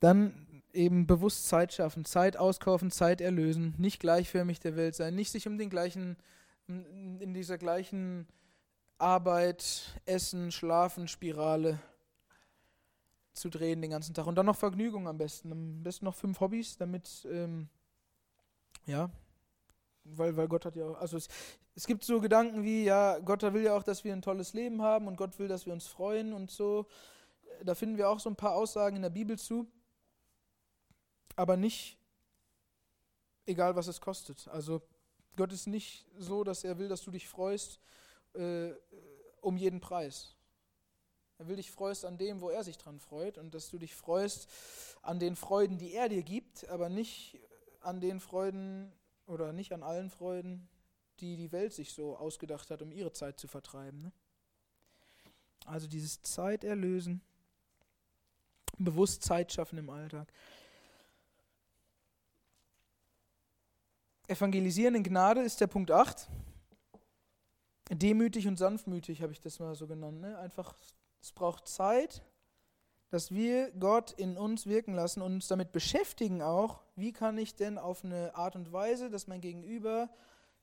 Dann 0.00 0.43
eben 0.74 1.06
bewusst 1.06 1.46
Zeit 1.46 1.72
schaffen, 1.72 2.04
Zeit 2.04 2.36
auskaufen, 2.36 2.90
Zeit 2.90 3.20
erlösen, 3.20 3.74
nicht 3.78 4.00
gleichförmig 4.00 4.60
der 4.60 4.76
Welt 4.76 4.94
sein, 4.94 5.14
nicht 5.14 5.30
sich 5.30 5.46
um 5.46 5.56
den 5.56 5.70
gleichen, 5.70 6.16
in 6.66 7.32
dieser 7.34 7.58
gleichen 7.58 8.26
Arbeit, 8.98 10.00
Essen, 10.06 10.52
Schlafen, 10.52 11.08
Spirale 11.08 11.78
zu 13.32 13.48
drehen 13.48 13.82
den 13.82 13.90
ganzen 13.90 14.14
Tag. 14.14 14.26
Und 14.26 14.36
dann 14.36 14.46
noch 14.46 14.56
Vergnügung 14.56 15.08
am 15.08 15.18
besten. 15.18 15.52
Am 15.52 15.82
besten 15.82 16.04
noch 16.04 16.14
fünf 16.14 16.40
Hobbys, 16.40 16.76
damit, 16.76 17.26
ähm, 17.30 17.68
ja, 18.86 19.10
weil, 20.04 20.36
weil 20.36 20.48
Gott 20.48 20.64
hat 20.64 20.76
ja 20.76 20.86
auch, 20.86 21.00
also 21.00 21.16
es, 21.16 21.28
es 21.74 21.86
gibt 21.86 22.04
so 22.04 22.20
Gedanken 22.20 22.62
wie, 22.62 22.84
ja, 22.84 23.18
Gott 23.18 23.42
will 23.42 23.62
ja 23.62 23.76
auch, 23.76 23.82
dass 23.82 24.04
wir 24.04 24.12
ein 24.12 24.22
tolles 24.22 24.52
Leben 24.52 24.82
haben 24.82 25.08
und 25.08 25.16
Gott 25.16 25.38
will, 25.38 25.48
dass 25.48 25.66
wir 25.66 25.72
uns 25.72 25.86
freuen 25.86 26.32
und 26.32 26.50
so. 26.50 26.86
Da 27.64 27.74
finden 27.74 27.96
wir 27.96 28.08
auch 28.08 28.20
so 28.20 28.30
ein 28.30 28.36
paar 28.36 28.54
Aussagen 28.54 28.96
in 28.96 29.02
der 29.02 29.10
Bibel 29.10 29.38
zu 29.38 29.66
aber 31.36 31.56
nicht 31.56 31.98
egal, 33.46 33.76
was 33.76 33.86
es 33.86 34.00
kostet. 34.00 34.48
Also 34.48 34.82
Gott 35.36 35.52
ist 35.52 35.66
nicht 35.66 36.06
so, 36.16 36.44
dass 36.44 36.64
er 36.64 36.78
will, 36.78 36.88
dass 36.88 37.02
du 37.02 37.10
dich 37.10 37.28
freust 37.28 37.80
äh, 38.34 38.72
um 39.40 39.56
jeden 39.56 39.80
Preis. 39.80 40.34
Er 41.38 41.48
will 41.48 41.56
dich 41.56 41.70
freust 41.70 42.04
an 42.04 42.16
dem, 42.16 42.40
wo 42.40 42.50
er 42.50 42.62
sich 42.62 42.78
dran 42.78 43.00
freut 43.00 43.38
und 43.38 43.54
dass 43.54 43.68
du 43.68 43.78
dich 43.78 43.94
freust 43.94 44.48
an 45.02 45.18
den 45.18 45.34
Freuden, 45.34 45.78
die 45.78 45.92
er 45.92 46.08
dir 46.08 46.22
gibt, 46.22 46.68
aber 46.68 46.88
nicht 46.88 47.40
an 47.80 48.00
den 48.00 48.20
Freuden 48.20 48.92
oder 49.26 49.52
nicht 49.52 49.72
an 49.72 49.82
allen 49.82 50.10
Freuden, 50.10 50.68
die 51.20 51.36
die 51.36 51.52
Welt 51.52 51.72
sich 51.72 51.92
so 51.92 52.16
ausgedacht 52.16 52.70
hat, 52.70 52.82
um 52.82 52.92
ihre 52.92 53.12
Zeit 53.12 53.38
zu 53.38 53.48
vertreiben. 53.48 54.02
Ne? 54.02 54.12
Also 55.66 55.88
dieses 55.88 56.22
Zeiterlösen, 56.22 57.20
bewusst 58.78 59.22
Zeit 59.22 59.52
schaffen 59.52 59.78
im 59.78 59.90
Alltag. 59.90 60.32
Evangelisieren 64.26 64.94
in 64.94 65.02
Gnade 65.02 65.42
ist 65.42 65.60
der 65.60 65.66
Punkt 65.66 65.90
8. 65.90 66.28
Demütig 67.90 68.48
und 68.48 68.56
sanftmütig 68.56 69.20
habe 69.20 69.32
ich 69.32 69.40
das 69.40 69.58
mal 69.58 69.74
so 69.74 69.86
genannt. 69.86 70.22
Ne? 70.22 70.38
Einfach, 70.38 70.74
es 71.20 71.32
braucht 71.32 71.68
Zeit, 71.68 72.24
dass 73.10 73.32
wir 73.32 73.70
Gott 73.72 74.12
in 74.12 74.38
uns 74.38 74.66
wirken 74.66 74.94
lassen 74.94 75.20
und 75.20 75.34
uns 75.34 75.48
damit 75.48 75.72
beschäftigen 75.72 76.40
auch, 76.40 76.80
wie 76.96 77.12
kann 77.12 77.36
ich 77.36 77.54
denn 77.54 77.76
auf 77.76 78.02
eine 78.02 78.34
Art 78.34 78.56
und 78.56 78.72
Weise, 78.72 79.10
dass 79.10 79.26
mein 79.26 79.42
Gegenüber 79.42 80.08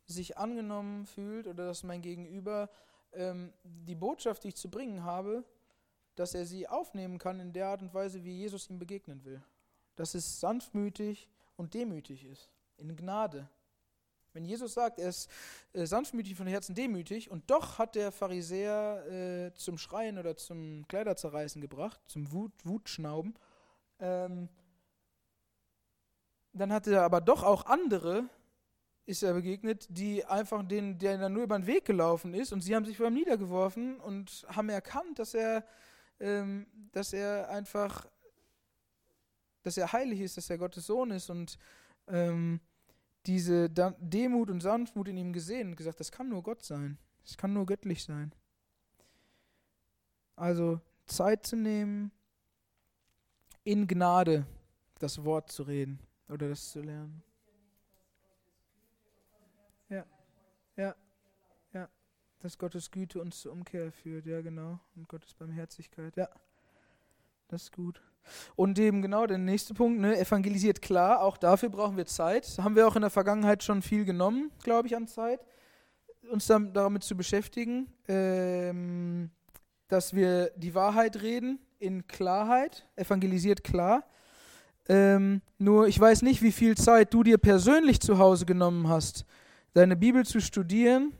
sich 0.07 0.39
angenommen 0.39 1.05
fühlt 1.05 1.45
oder 1.45 1.67
dass 1.67 1.83
mein 1.83 2.01
Gegenüber 2.01 2.67
ähm, 3.13 3.53
die 3.63 3.95
Botschaft, 3.95 4.43
die 4.43 4.49
ich 4.49 4.55
zu 4.55 4.71
bringen 4.71 5.03
habe, 5.03 5.43
dass 6.15 6.33
er 6.33 6.47
sie 6.47 6.67
aufnehmen 6.67 7.19
kann 7.19 7.39
in 7.39 7.53
der 7.53 7.67
Art 7.67 7.83
und 7.83 7.93
Weise, 7.93 8.23
wie 8.23 8.39
Jesus 8.39 8.71
ihm 8.71 8.79
begegnen 8.79 9.23
will. 9.23 9.43
Dass 9.95 10.15
es 10.15 10.39
sanftmütig 10.39 11.29
und 11.57 11.75
demütig 11.75 12.25
ist, 12.25 12.49
in 12.89 12.95
Gnade. 12.95 13.47
Wenn 14.33 14.45
Jesus 14.45 14.73
sagt, 14.73 14.99
er 14.99 15.09
ist 15.09 15.29
äh, 15.73 15.85
sanftmütig 15.85 16.35
von 16.35 16.47
Herzen 16.47 16.73
demütig 16.73 17.29
und 17.29 17.49
doch 17.49 17.77
hat 17.77 17.95
der 17.95 18.11
Pharisäer 18.11 19.05
äh, 19.07 19.53
zum 19.55 19.77
Schreien 19.77 20.17
oder 20.17 20.37
zum 20.37 20.87
Kleiderzerreißen 20.87 21.61
gebracht, 21.61 21.99
zum 22.07 22.31
Wut, 22.31 22.53
Wutschnauben, 22.63 23.33
ähm, 23.99 24.47
dann 26.53 26.71
hat 26.71 26.87
er 26.87 27.03
aber 27.03 27.19
doch 27.19 27.43
auch 27.43 27.65
andere, 27.65 28.23
ist 29.05 29.23
er 29.23 29.33
begegnet, 29.33 29.87
die 29.89 30.23
einfach 30.25 30.65
den, 30.65 30.97
der 30.97 31.17
dann 31.17 31.33
nur 31.33 31.43
über 31.43 31.57
den 31.57 31.67
Weg 31.67 31.83
gelaufen 31.83 32.33
ist 32.33 32.53
und 32.53 32.61
sie 32.61 32.75
haben 32.75 32.85
sich 32.85 32.97
vor 32.97 33.07
ihm 33.07 33.13
niedergeworfen 33.13 33.99
und 33.99 34.45
haben 34.47 34.69
erkannt, 34.69 35.19
dass 35.19 35.33
er, 35.33 35.65
ähm, 36.21 36.67
dass 36.93 37.11
er 37.11 37.49
einfach, 37.49 38.07
dass 39.63 39.75
er 39.75 39.91
heilig 39.91 40.21
ist, 40.21 40.37
dass 40.37 40.49
er 40.49 40.57
Gottes 40.57 40.85
Sohn 40.85 41.11
ist 41.11 41.29
und 41.29 41.57
ähm, 42.07 42.61
diese 43.25 43.69
Demut 43.69 44.49
und 44.49 44.61
Sanftmut 44.61 45.07
in 45.07 45.17
ihm 45.17 45.33
gesehen 45.33 45.69
und 45.69 45.75
gesagt, 45.75 45.99
das 45.99 46.11
kann 46.11 46.29
nur 46.29 46.43
Gott 46.43 46.63
sein, 46.63 46.97
das 47.23 47.37
kann 47.37 47.53
nur 47.53 47.65
göttlich 47.65 48.03
sein. 48.03 48.33
Also 50.35 50.81
Zeit 51.05 51.45
zu 51.45 51.55
nehmen, 51.55 52.11
in 53.63 53.87
Gnade 53.87 54.45
das 54.99 55.23
Wort 55.23 55.51
zu 55.51 55.63
reden 55.63 55.99
oder 56.29 56.49
das 56.49 56.71
zu 56.71 56.81
lernen. 56.81 57.21
Ja, 59.89 60.05
ja, 60.77 60.95
ja. 61.73 61.89
Dass 62.39 62.57
Gottes 62.57 62.89
Güte 62.89 63.21
uns 63.21 63.41
zur 63.41 63.51
Umkehr 63.51 63.91
führt, 63.91 64.25
ja 64.25 64.41
genau. 64.41 64.79
Und 64.95 65.07
Gottes 65.07 65.33
Barmherzigkeit, 65.33 66.15
ja. 66.17 66.29
Das 67.49 67.63
ist 67.63 67.73
gut. 67.73 68.01
Und 68.55 68.79
eben 68.79 69.01
genau 69.01 69.25
der 69.25 69.37
nächste 69.37 69.73
Punkt, 69.73 69.99
ne, 69.99 70.17
evangelisiert 70.17 70.81
klar, 70.81 71.21
auch 71.21 71.37
dafür 71.37 71.69
brauchen 71.69 71.97
wir 71.97 72.05
Zeit. 72.05 72.57
Haben 72.59 72.75
wir 72.75 72.87
auch 72.87 72.95
in 72.95 73.01
der 73.01 73.09
Vergangenheit 73.09 73.63
schon 73.63 73.81
viel 73.81 74.05
genommen, 74.05 74.51
glaube 74.63 74.87
ich, 74.87 74.95
an 74.95 75.07
Zeit, 75.07 75.41
uns 76.31 76.47
dann 76.47 76.73
damit 76.73 77.03
zu 77.03 77.15
beschäftigen, 77.15 77.87
ähm, 78.07 79.31
dass 79.87 80.13
wir 80.13 80.51
die 80.55 80.75
Wahrheit 80.75 81.21
reden 81.21 81.59
in 81.79 82.07
Klarheit, 82.07 82.87
evangelisiert 82.95 83.63
klar. 83.63 84.05
Ähm, 84.87 85.41
nur 85.57 85.87
ich 85.87 85.99
weiß 85.99 86.21
nicht, 86.21 86.41
wie 86.41 86.51
viel 86.51 86.75
Zeit 86.75 87.13
du 87.13 87.23
dir 87.23 87.37
persönlich 87.37 87.99
zu 87.99 88.17
Hause 88.17 88.45
genommen 88.45 88.87
hast, 88.87 89.25
deine 89.73 89.95
Bibel 89.95 90.25
zu 90.25 90.39
studieren 90.39 91.13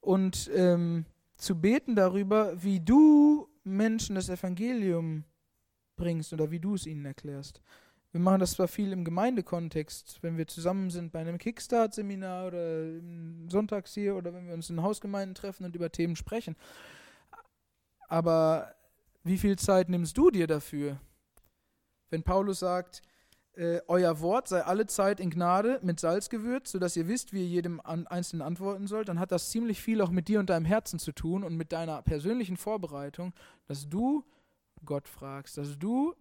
und 0.00 0.50
ähm, 0.54 1.04
zu 1.36 1.60
beten 1.60 1.94
darüber, 1.94 2.62
wie 2.62 2.80
du 2.80 3.48
Menschen 3.64 4.14
das 4.14 4.28
Evangelium 4.28 5.24
bringst 5.98 6.32
oder 6.32 6.50
wie 6.50 6.60
du 6.60 6.74
es 6.74 6.86
ihnen 6.86 7.04
erklärst. 7.04 7.60
Wir 8.12 8.20
machen 8.20 8.40
das 8.40 8.52
zwar 8.52 8.68
viel 8.68 8.92
im 8.92 9.04
Gemeindekontext, 9.04 10.22
wenn 10.22 10.38
wir 10.38 10.46
zusammen 10.46 10.88
sind 10.88 11.12
bei 11.12 11.20
einem 11.20 11.36
Kickstart-Seminar 11.36 12.46
oder 12.46 12.86
sonntags 13.48 13.92
hier 13.92 14.16
oder 14.16 14.32
wenn 14.32 14.46
wir 14.46 14.54
uns 14.54 14.70
in 14.70 14.82
Hausgemeinden 14.82 15.34
treffen 15.34 15.66
und 15.66 15.76
über 15.76 15.92
Themen 15.92 16.16
sprechen. 16.16 16.56
Aber 18.08 18.74
wie 19.24 19.36
viel 19.36 19.56
Zeit 19.56 19.90
nimmst 19.90 20.16
du 20.16 20.30
dir 20.30 20.46
dafür? 20.46 20.98
Wenn 22.08 22.22
Paulus 22.22 22.60
sagt, 22.60 23.02
äh, 23.58 23.80
euer 23.88 24.20
Wort 24.20 24.48
sei 24.48 24.62
alle 24.62 24.86
Zeit 24.86 25.20
in 25.20 25.30
Gnade 25.30 25.80
mit 25.82 26.00
Salz 26.00 26.30
gewürzt, 26.30 26.72
sodass 26.72 26.96
ihr 26.96 27.08
wisst, 27.08 27.32
wie 27.32 27.40
ihr 27.40 27.48
jedem 27.48 27.80
an, 27.80 28.06
Einzelnen 28.06 28.42
antworten 28.42 28.86
sollt, 28.86 29.08
dann 29.08 29.18
hat 29.18 29.32
das 29.32 29.50
ziemlich 29.50 29.82
viel 29.82 30.00
auch 30.00 30.10
mit 30.10 30.28
dir 30.28 30.40
und 30.40 30.48
deinem 30.48 30.64
Herzen 30.64 30.98
zu 30.98 31.12
tun 31.12 31.44
und 31.44 31.56
mit 31.56 31.72
deiner 31.72 32.00
persönlichen 32.02 32.56
Vorbereitung, 32.56 33.34
dass 33.66 33.88
du 33.88 34.24
Gott 34.84 35.08
fragst, 35.08 35.58
dass 35.58 35.78
du 35.78 36.14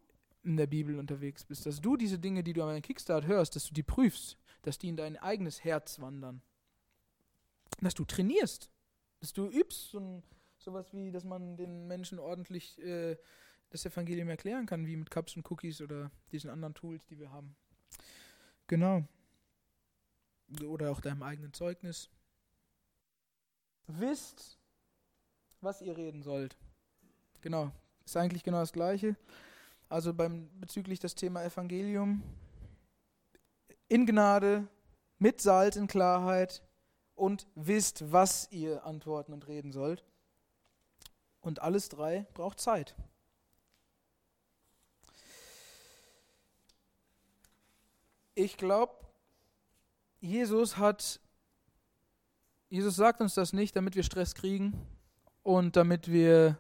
in 0.43 0.57
der 0.57 0.67
Bibel 0.67 0.97
unterwegs 0.97 1.43
bist, 1.43 1.65
dass 1.65 1.81
du 1.81 1.97
diese 1.97 2.19
Dinge, 2.19 2.43
die 2.43 2.53
du 2.53 2.63
an 2.63 2.81
Kickstart 2.81 3.25
hörst, 3.25 3.55
dass 3.55 3.65
du 3.67 3.73
die 3.73 3.83
prüfst, 3.83 4.37
dass 4.61 4.77
die 4.77 4.87
in 4.89 4.97
dein 4.97 5.17
eigenes 5.17 5.63
Herz 5.63 5.99
wandern. 5.99 6.41
Dass 7.81 7.93
du 7.93 8.05
trainierst, 8.05 8.69
dass 9.19 9.33
du 9.33 9.49
übst, 9.49 9.91
so 9.91 10.23
sowas 10.57 10.93
wie, 10.93 11.11
dass 11.11 11.23
man 11.23 11.57
den 11.57 11.87
Menschen 11.87 12.19
ordentlich 12.19 12.81
äh, 12.81 13.17
das 13.69 13.85
Evangelium 13.85 14.29
erklären 14.29 14.65
kann, 14.65 14.85
wie 14.87 14.95
mit 14.95 15.11
Cups 15.11 15.35
und 15.35 15.49
Cookies 15.51 15.81
oder 15.81 16.11
diesen 16.31 16.49
anderen 16.49 16.73
Tools, 16.73 17.05
die 17.05 17.19
wir 17.19 17.31
haben. 17.31 17.55
Genau. 18.67 19.03
Oder 20.65 20.91
auch 20.91 21.01
deinem 21.01 21.23
eigenen 21.23 21.53
Zeugnis. 21.53 22.09
Wisst, 23.87 24.57
was 25.61 25.81
ihr 25.81 25.95
reden 25.95 26.23
sollt. 26.23 26.57
Genau, 27.41 27.71
ist 28.07 28.17
eigentlich 28.17 28.43
genau 28.43 28.59
das 28.59 28.71
Gleiche. 28.71 29.17
Also 29.89 30.13
beim, 30.13 30.49
bezüglich 30.59 30.99
des 30.99 31.15
Thema 31.15 31.43
Evangelium. 31.43 32.23
In 33.89 34.05
Gnade, 34.05 34.67
mit 35.19 35.41
Salz 35.41 35.75
in 35.75 35.87
Klarheit 35.87 36.61
und 37.15 37.47
wisst, 37.55 38.11
was 38.11 38.49
ihr 38.51 38.85
antworten 38.85 39.33
und 39.33 39.47
reden 39.47 39.71
sollt. 39.71 40.05
Und 41.41 41.61
alles 41.61 41.89
drei 41.89 42.25
braucht 42.33 42.59
Zeit. 42.59 42.95
Ich 48.35 48.55
glaube, 48.55 48.93
Jesus 50.19 50.77
hat, 50.77 51.19
Jesus 52.69 52.95
sagt 52.95 53.19
uns 53.19 53.33
das 53.33 53.51
nicht, 53.51 53.75
damit 53.75 53.95
wir 53.95 54.03
Stress 54.03 54.35
kriegen 54.35 54.73
und 55.43 55.75
damit 55.75 56.11
wir 56.11 56.57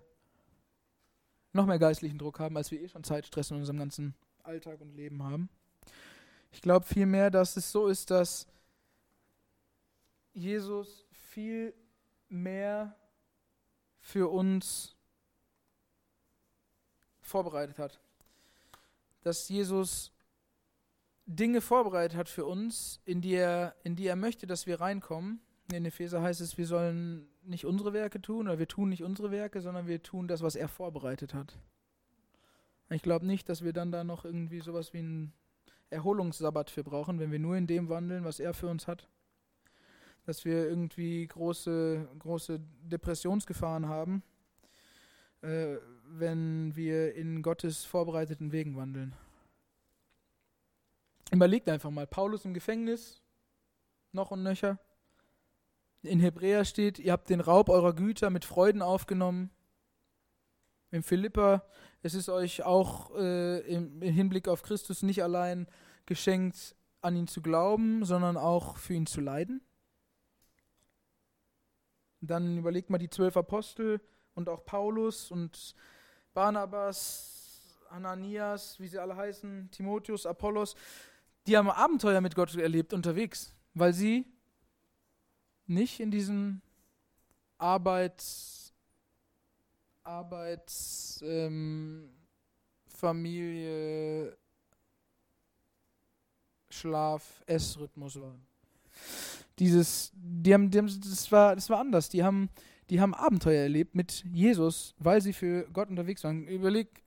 noch 1.53 1.65
mehr 1.65 1.79
geistlichen 1.79 2.17
Druck 2.17 2.39
haben, 2.39 2.57
als 2.57 2.71
wir 2.71 2.81
eh 2.81 2.87
schon 2.87 3.03
Zeitstress 3.03 3.51
in 3.51 3.57
unserem 3.57 3.79
ganzen 3.79 4.15
Alltag 4.43 4.81
und 4.81 4.95
Leben 4.95 5.23
haben. 5.23 5.49
Ich 6.51 6.61
glaube 6.61 6.85
vielmehr, 6.85 7.29
dass 7.29 7.57
es 7.57 7.71
so 7.71 7.87
ist, 7.87 8.11
dass 8.11 8.47
Jesus 10.33 11.05
viel 11.11 11.73
mehr 12.29 12.95
für 13.99 14.29
uns 14.29 14.95
vorbereitet 17.21 17.77
hat. 17.77 17.99
Dass 19.21 19.49
Jesus 19.49 20.11
Dinge 21.25 21.59
vorbereitet 21.59 22.17
hat 22.17 22.29
für 22.29 22.45
uns, 22.45 23.01
in 23.03 23.21
die 23.21 23.33
er, 23.33 23.75
in 23.83 23.95
die 23.95 24.07
er 24.07 24.15
möchte, 24.15 24.47
dass 24.47 24.65
wir 24.65 24.79
reinkommen. 24.79 25.41
In 25.71 25.85
Epheser 25.85 26.21
heißt 26.21 26.39
es, 26.39 26.57
wir 26.57 26.65
sollen 26.65 27.27
nicht 27.47 27.65
unsere 27.65 27.93
Werke 27.93 28.21
tun 28.21 28.47
oder 28.47 28.59
wir 28.59 28.67
tun 28.67 28.89
nicht 28.89 29.03
unsere 29.03 29.31
Werke, 29.31 29.61
sondern 29.61 29.87
wir 29.87 30.01
tun 30.03 30.27
das, 30.27 30.41
was 30.41 30.55
er 30.55 30.67
vorbereitet 30.67 31.33
hat. 31.33 31.57
Ich 32.89 33.01
glaube 33.01 33.25
nicht, 33.25 33.49
dass 33.49 33.63
wir 33.63 33.73
dann 33.73 33.91
da 33.91 34.03
noch 34.03 34.23
irgendwie 34.23 34.61
sowas 34.61 34.93
wie 34.93 34.99
einen 34.99 35.33
Erholungssabbat 35.89 36.69
für 36.69 36.83
brauchen, 36.83 37.19
wenn 37.19 37.31
wir 37.31 37.39
nur 37.39 37.57
in 37.57 37.67
dem 37.67 37.89
wandeln, 37.89 38.23
was 38.23 38.39
er 38.39 38.53
für 38.53 38.67
uns 38.67 38.87
hat. 38.87 39.07
Dass 40.25 40.45
wir 40.45 40.67
irgendwie 40.67 41.25
große, 41.27 42.07
große 42.19 42.59
Depressionsgefahren 42.83 43.87
haben, 43.87 44.23
äh, 45.41 45.77
wenn 46.09 46.75
wir 46.75 47.15
in 47.15 47.41
Gottes 47.41 47.85
vorbereiteten 47.85 48.51
Wegen 48.51 48.75
wandeln. 48.75 49.13
Überlegt 51.31 51.67
einfach 51.69 51.91
mal, 51.91 52.07
Paulus 52.07 52.45
im 52.45 52.53
Gefängnis, 52.53 53.21
noch 54.13 54.31
und 54.31 54.43
nöcher, 54.43 54.79
in 56.03 56.19
Hebräer 56.19 56.65
steht, 56.65 56.99
ihr 56.99 57.11
habt 57.11 57.29
den 57.29 57.41
Raub 57.41 57.69
eurer 57.69 57.93
Güter 57.93 58.29
mit 58.29 58.45
Freuden 58.45 58.81
aufgenommen. 58.81 59.49
In 60.91 61.03
Philippa, 61.03 61.65
es 62.01 62.13
ist 62.13 62.29
euch 62.29 62.63
auch 62.63 63.15
äh, 63.15 63.59
im, 63.59 64.01
im 64.01 64.13
Hinblick 64.13 64.47
auf 64.47 64.63
Christus 64.63 65.03
nicht 65.03 65.21
allein 65.23 65.67
geschenkt, 66.05 66.75
an 67.01 67.15
ihn 67.15 67.27
zu 67.27 67.41
glauben, 67.41 68.05
sondern 68.05 68.37
auch 68.37 68.77
für 68.77 68.93
ihn 68.93 69.05
zu 69.05 69.21
leiden. 69.21 69.61
Dann 72.21 72.57
überlegt 72.57 72.89
mal 72.89 72.97
die 72.97 73.09
zwölf 73.09 73.37
Apostel 73.37 74.01
und 74.33 74.49
auch 74.49 74.65
Paulus 74.65 75.31
und 75.31 75.75
Barnabas, 76.33 77.77
Ananias, 77.89 78.79
wie 78.79 78.87
sie 78.87 78.99
alle 78.99 79.15
heißen, 79.15 79.69
Timotheus, 79.71 80.25
Apollos. 80.25 80.75
Die 81.45 81.55
haben 81.55 81.69
Abenteuer 81.69 82.21
mit 82.21 82.35
Gott 82.35 82.55
erlebt 82.55 82.93
unterwegs, 82.93 83.53
weil 83.73 83.93
sie 83.93 84.25
nicht 85.69 85.99
in 85.99 86.11
diesen 86.11 86.61
Arbeits, 87.57 88.73
Arbeits, 90.03 91.19
ähm, 91.23 92.09
Familie, 92.87 94.37
Schlaf, 96.69 97.43
Essrhythmus 97.45 98.19
waren. 98.19 98.45
Dieses, 99.59 100.11
die 100.13 100.53
haben, 100.53 100.69
die 100.69 100.77
haben, 100.77 100.87
das 100.87 101.31
war, 101.31 101.55
das 101.55 101.69
war 101.69 101.79
anders. 101.79 102.09
Die 102.09 102.23
haben, 102.23 102.49
die 102.89 103.01
haben 103.01 103.13
Abenteuer 103.13 103.63
erlebt 103.63 103.95
mit 103.95 104.23
Jesus, 104.31 104.95
weil 104.99 105.21
sie 105.21 105.33
für 105.33 105.67
Gott 105.73 105.89
unterwegs 105.89 106.23
waren. 106.23 106.47
Überleg 106.47 107.03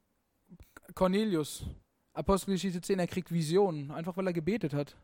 Cornelius, 0.94 1.64
Apostelgeschichte 2.12 2.80
10, 2.80 2.98
er 2.98 3.06
kriegt 3.06 3.30
Visionen, 3.30 3.90
einfach 3.90 4.16
weil 4.16 4.26
er 4.26 4.32
gebetet 4.32 4.74
hat. 4.74 4.96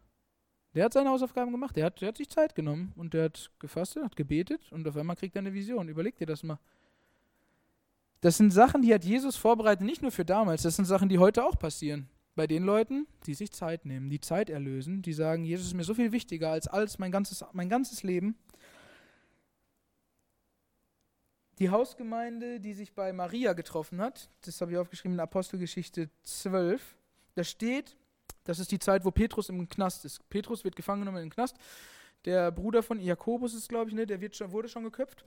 Der 0.77 0.85
hat 0.85 0.93
seine 0.93 1.09
Hausaufgaben 1.09 1.51
gemacht, 1.53 1.75
der 1.75 1.87
hat, 1.87 2.03
der 2.03 2.09
hat 2.09 2.19
sich 2.19 2.29
Zeit 2.29 2.55
genommen 2.55 2.93
und 2.97 3.15
der 3.15 3.25
hat 3.25 3.51
gefastet, 3.59 4.05
hat 4.05 4.15
gebetet 4.15 4.71
und 4.73 4.87
auf 4.87 4.95
einmal 4.95 5.17
kriegt 5.17 5.35
er 5.35 5.41
eine 5.41 5.55
Vision. 5.55 5.89
Überleg 5.89 6.17
dir 6.17 6.27
das 6.27 6.43
mal. 6.43 6.59
Das 8.21 8.37
sind 8.37 8.51
Sachen, 8.51 8.83
die 8.83 8.93
hat 8.93 9.03
Jesus 9.03 9.37
vorbereitet, 9.37 9.87
nicht 9.87 10.03
nur 10.03 10.11
für 10.11 10.27
damals, 10.27 10.61
das 10.65 10.77
sind 10.77 10.85
Sachen, 10.85 11.09
die 11.09 11.19
heute 11.19 11.47
auch 11.47 11.59
passieren. 11.59 12.11
Bei 12.35 12.47
den 12.47 12.63
Leuten, 12.63 13.07
die 13.25 13.33
sich 13.33 13.53
Zeit 13.53 13.87
nehmen, 13.87 14.11
die 14.11 14.21
Zeit 14.21 14.51
erlösen, 14.51 15.01
die 15.01 15.15
sagen, 15.15 15.45
Jesus 15.45 15.69
ist 15.69 15.75
mir 15.75 15.85
so 15.85 15.95
viel 15.95 16.13
wichtiger 16.13 16.51
als 16.51 16.69
alles, 16.69 16.99
mein 16.99 17.11
ganzes, 17.11 17.43
mein 17.55 17.71
ganzes 17.71 18.03
Leben. 18.03 18.37
Die 21.59 21.71
Hausgemeinde, 21.71 22.61
die 22.61 22.75
sich 22.75 22.93
bei 22.93 23.15
Maria 23.15 23.55
getroffen 23.55 24.03
hat, 24.03 24.29
das 24.43 24.61
habe 24.61 24.73
ich 24.73 24.77
aufgeschrieben 24.77 25.15
in 25.15 25.21
Apostelgeschichte 25.21 26.11
12, 26.23 26.97
da 27.35 27.45
steht, 27.45 27.97
das 28.47 28.59
ist 28.59 28.71
die 28.71 28.79
Zeit, 28.79 29.05
wo 29.05 29.11
Petrus 29.11 29.49
im 29.49 29.69
Knast 29.69 30.05
ist. 30.05 30.29
Petrus 30.31 30.65
wird 30.65 30.77
gefangen 30.77 31.03
genommen 31.03 31.19
den 31.19 31.31
Knast. 31.31 31.57
Der 32.25 32.51
Bruder 32.51 32.83
von 32.83 33.01
Jakobus 33.01 33.55
ist, 33.55 33.69
glaube 33.69 33.91
ich, 33.91 33.97
ne, 33.97 34.07
der 34.07 34.21
schon, 34.33 34.53
wurde 34.53 34.69
schon 34.69 34.85
geköpft. 34.85 35.25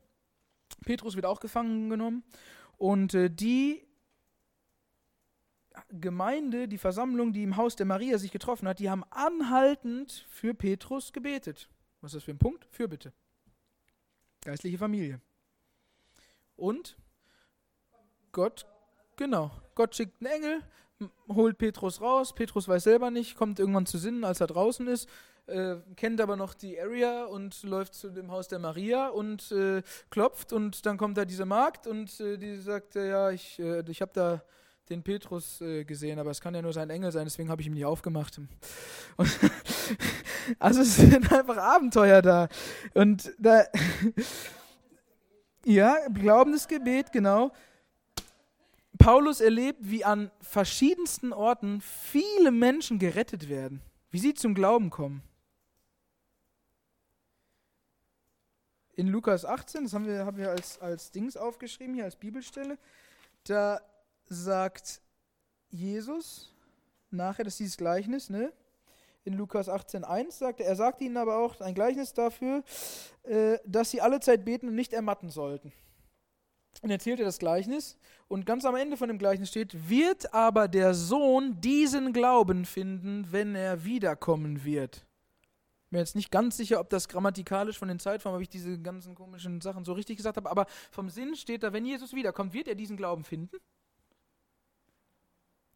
Petrus 0.85 1.15
wird 1.15 1.25
auch 1.25 1.39
gefangen 1.39 1.89
genommen. 1.89 2.23
Und 2.77 3.13
äh, 3.13 3.29
die 3.29 3.85
Gemeinde, 5.89 6.67
die 6.67 6.77
Versammlung, 6.77 7.33
die 7.33 7.43
im 7.43 7.57
Haus 7.57 7.75
der 7.75 7.85
Maria 7.85 8.17
sich 8.17 8.31
getroffen 8.31 8.67
hat, 8.67 8.79
die 8.79 8.89
haben 8.89 9.03
anhaltend 9.11 10.25
für 10.29 10.53
Petrus 10.53 11.13
gebetet. 11.13 11.69
Was 12.01 12.11
ist 12.11 12.15
das 12.15 12.23
für 12.23 12.31
ein 12.31 12.37
Punkt? 12.37 12.65
Fürbitte. 12.71 13.13
Geistliche 14.41 14.77
Familie. 14.77 15.21
Und 16.55 16.97
Gott, 18.31 18.65
genau, 19.15 19.51
Gott 19.75 19.95
schickt 19.95 20.21
einen 20.21 20.31
Engel, 20.31 20.63
holt 21.27 21.57
Petrus 21.57 22.01
raus. 22.01 22.33
Petrus 22.33 22.67
weiß 22.67 22.83
selber 22.83 23.11
nicht, 23.11 23.35
kommt 23.35 23.59
irgendwann 23.59 23.85
zu 23.85 23.97
Sinnen, 23.97 24.23
als 24.23 24.41
er 24.41 24.47
draußen 24.47 24.87
ist, 24.87 25.09
äh, 25.47 25.77
kennt 25.95 26.21
aber 26.21 26.35
noch 26.35 26.53
die 26.53 26.79
Area 26.79 27.25
und 27.25 27.63
läuft 27.63 27.93
zu 27.95 28.09
dem 28.09 28.31
Haus 28.31 28.47
der 28.47 28.59
Maria 28.59 29.07
und 29.07 29.51
äh, 29.51 29.81
klopft 30.09 30.53
und 30.53 30.85
dann 30.85 30.97
kommt 30.97 31.17
da 31.17 31.25
diese 31.25 31.45
Magd 31.45 31.87
und 31.87 32.19
äh, 32.19 32.37
die 32.37 32.57
sagt, 32.57 32.95
ja, 32.95 33.31
ich, 33.31 33.59
äh, 33.59 33.83
ich 33.89 34.01
habe 34.01 34.11
da 34.13 34.43
den 34.89 35.03
Petrus 35.03 35.61
äh, 35.61 35.83
gesehen, 35.85 36.19
aber 36.19 36.31
es 36.31 36.41
kann 36.41 36.55
ja 36.55 36.61
nur 36.61 36.73
sein 36.73 36.89
Engel 36.89 37.11
sein, 37.11 37.25
deswegen 37.25 37.49
habe 37.49 37.61
ich 37.61 37.67
ihm 37.67 37.73
nicht 37.73 37.85
aufgemacht. 37.85 38.39
Also 40.57 40.81
es 40.81 40.95
sind 40.95 41.31
einfach 41.31 41.57
Abenteuer 41.57 42.23
da. 42.23 42.47
Und 42.95 43.31
da, 43.37 43.65
ja, 45.65 45.95
glaubendes 46.11 46.67
Gebet, 46.67 47.11
genau. 47.11 47.51
Paulus 48.99 49.39
erlebt, 49.39 49.79
wie 49.81 50.03
an 50.03 50.29
verschiedensten 50.41 51.33
Orten 51.33 51.81
viele 51.81 52.51
Menschen 52.51 52.99
gerettet 52.99 53.47
werden, 53.49 53.81
wie 54.11 54.19
sie 54.19 54.33
zum 54.33 54.53
Glauben 54.53 54.89
kommen. 54.89 55.23
In 58.93 59.07
Lukas 59.07 59.45
18, 59.45 59.85
das 59.85 59.93
haben 59.93 60.05
wir, 60.05 60.25
haben 60.25 60.37
wir 60.37 60.51
als, 60.51 60.79
als 60.81 61.11
Dings 61.11 61.37
aufgeschrieben, 61.37 61.95
hier 61.95 62.03
als 62.03 62.17
Bibelstelle, 62.17 62.77
da 63.45 63.79
sagt 64.25 65.01
Jesus, 65.69 66.53
nachher, 67.09 67.45
das 67.45 67.53
ist 67.53 67.59
dieses 67.59 67.77
Gleichnis, 67.77 68.29
ne? 68.29 68.51
In 69.23 69.33
Lukas 69.33 69.69
18,1 69.69 70.31
sagt 70.31 70.59
er, 70.59 70.67
er 70.67 70.75
sagt 70.75 70.99
ihnen 70.99 71.15
aber 71.15 71.37
auch 71.37 71.61
ein 71.61 71.73
Gleichnis 71.73 72.13
dafür, 72.13 72.63
äh, 73.23 73.59
dass 73.65 73.91
sie 73.91 74.01
alle 74.01 74.19
Zeit 74.19 74.43
beten 74.43 74.67
und 74.67 74.75
nicht 74.75 74.91
ermatten 74.91 75.29
sollten. 75.29 75.71
Und 76.81 76.91
erzählt 76.91 77.19
er 77.19 77.25
das 77.25 77.39
Gleichnis 77.39 77.97
und 78.27 78.45
ganz 78.45 78.63
am 78.63 78.75
Ende 78.75 78.95
von 78.95 79.09
dem 79.09 79.17
Gleichnis 79.17 79.49
steht, 79.49 79.89
wird 79.89 80.33
aber 80.33 80.67
der 80.67 80.93
Sohn 80.93 81.59
diesen 81.59 82.13
Glauben 82.13 82.65
finden, 82.65 83.27
wenn 83.31 83.55
er 83.55 83.83
wiederkommen 83.83 84.63
wird. 84.63 85.05
Ich 85.85 85.91
bin 85.91 85.99
jetzt 85.99 86.15
nicht 86.15 86.31
ganz 86.31 86.55
sicher, 86.55 86.79
ob 86.79 86.89
das 86.89 87.07
grammatikalisch 87.07 87.77
von 87.77 87.87
den 87.87 87.99
Zeitformen, 87.99 88.37
ob 88.37 88.43
ich 88.43 88.49
diese 88.49 88.79
ganzen 88.79 89.15
komischen 89.15 89.59
Sachen 89.59 89.83
so 89.83 89.93
richtig 89.93 90.17
gesagt 90.17 90.37
habe, 90.37 90.49
aber 90.49 90.67
vom 90.91 91.09
Sinn 91.09 91.35
steht 91.35 91.63
da, 91.63 91.73
wenn 91.73 91.85
Jesus 91.85 92.13
wiederkommt, 92.13 92.53
wird 92.53 92.67
er 92.67 92.75
diesen 92.75 92.95
Glauben 92.95 93.23
finden? 93.23 93.57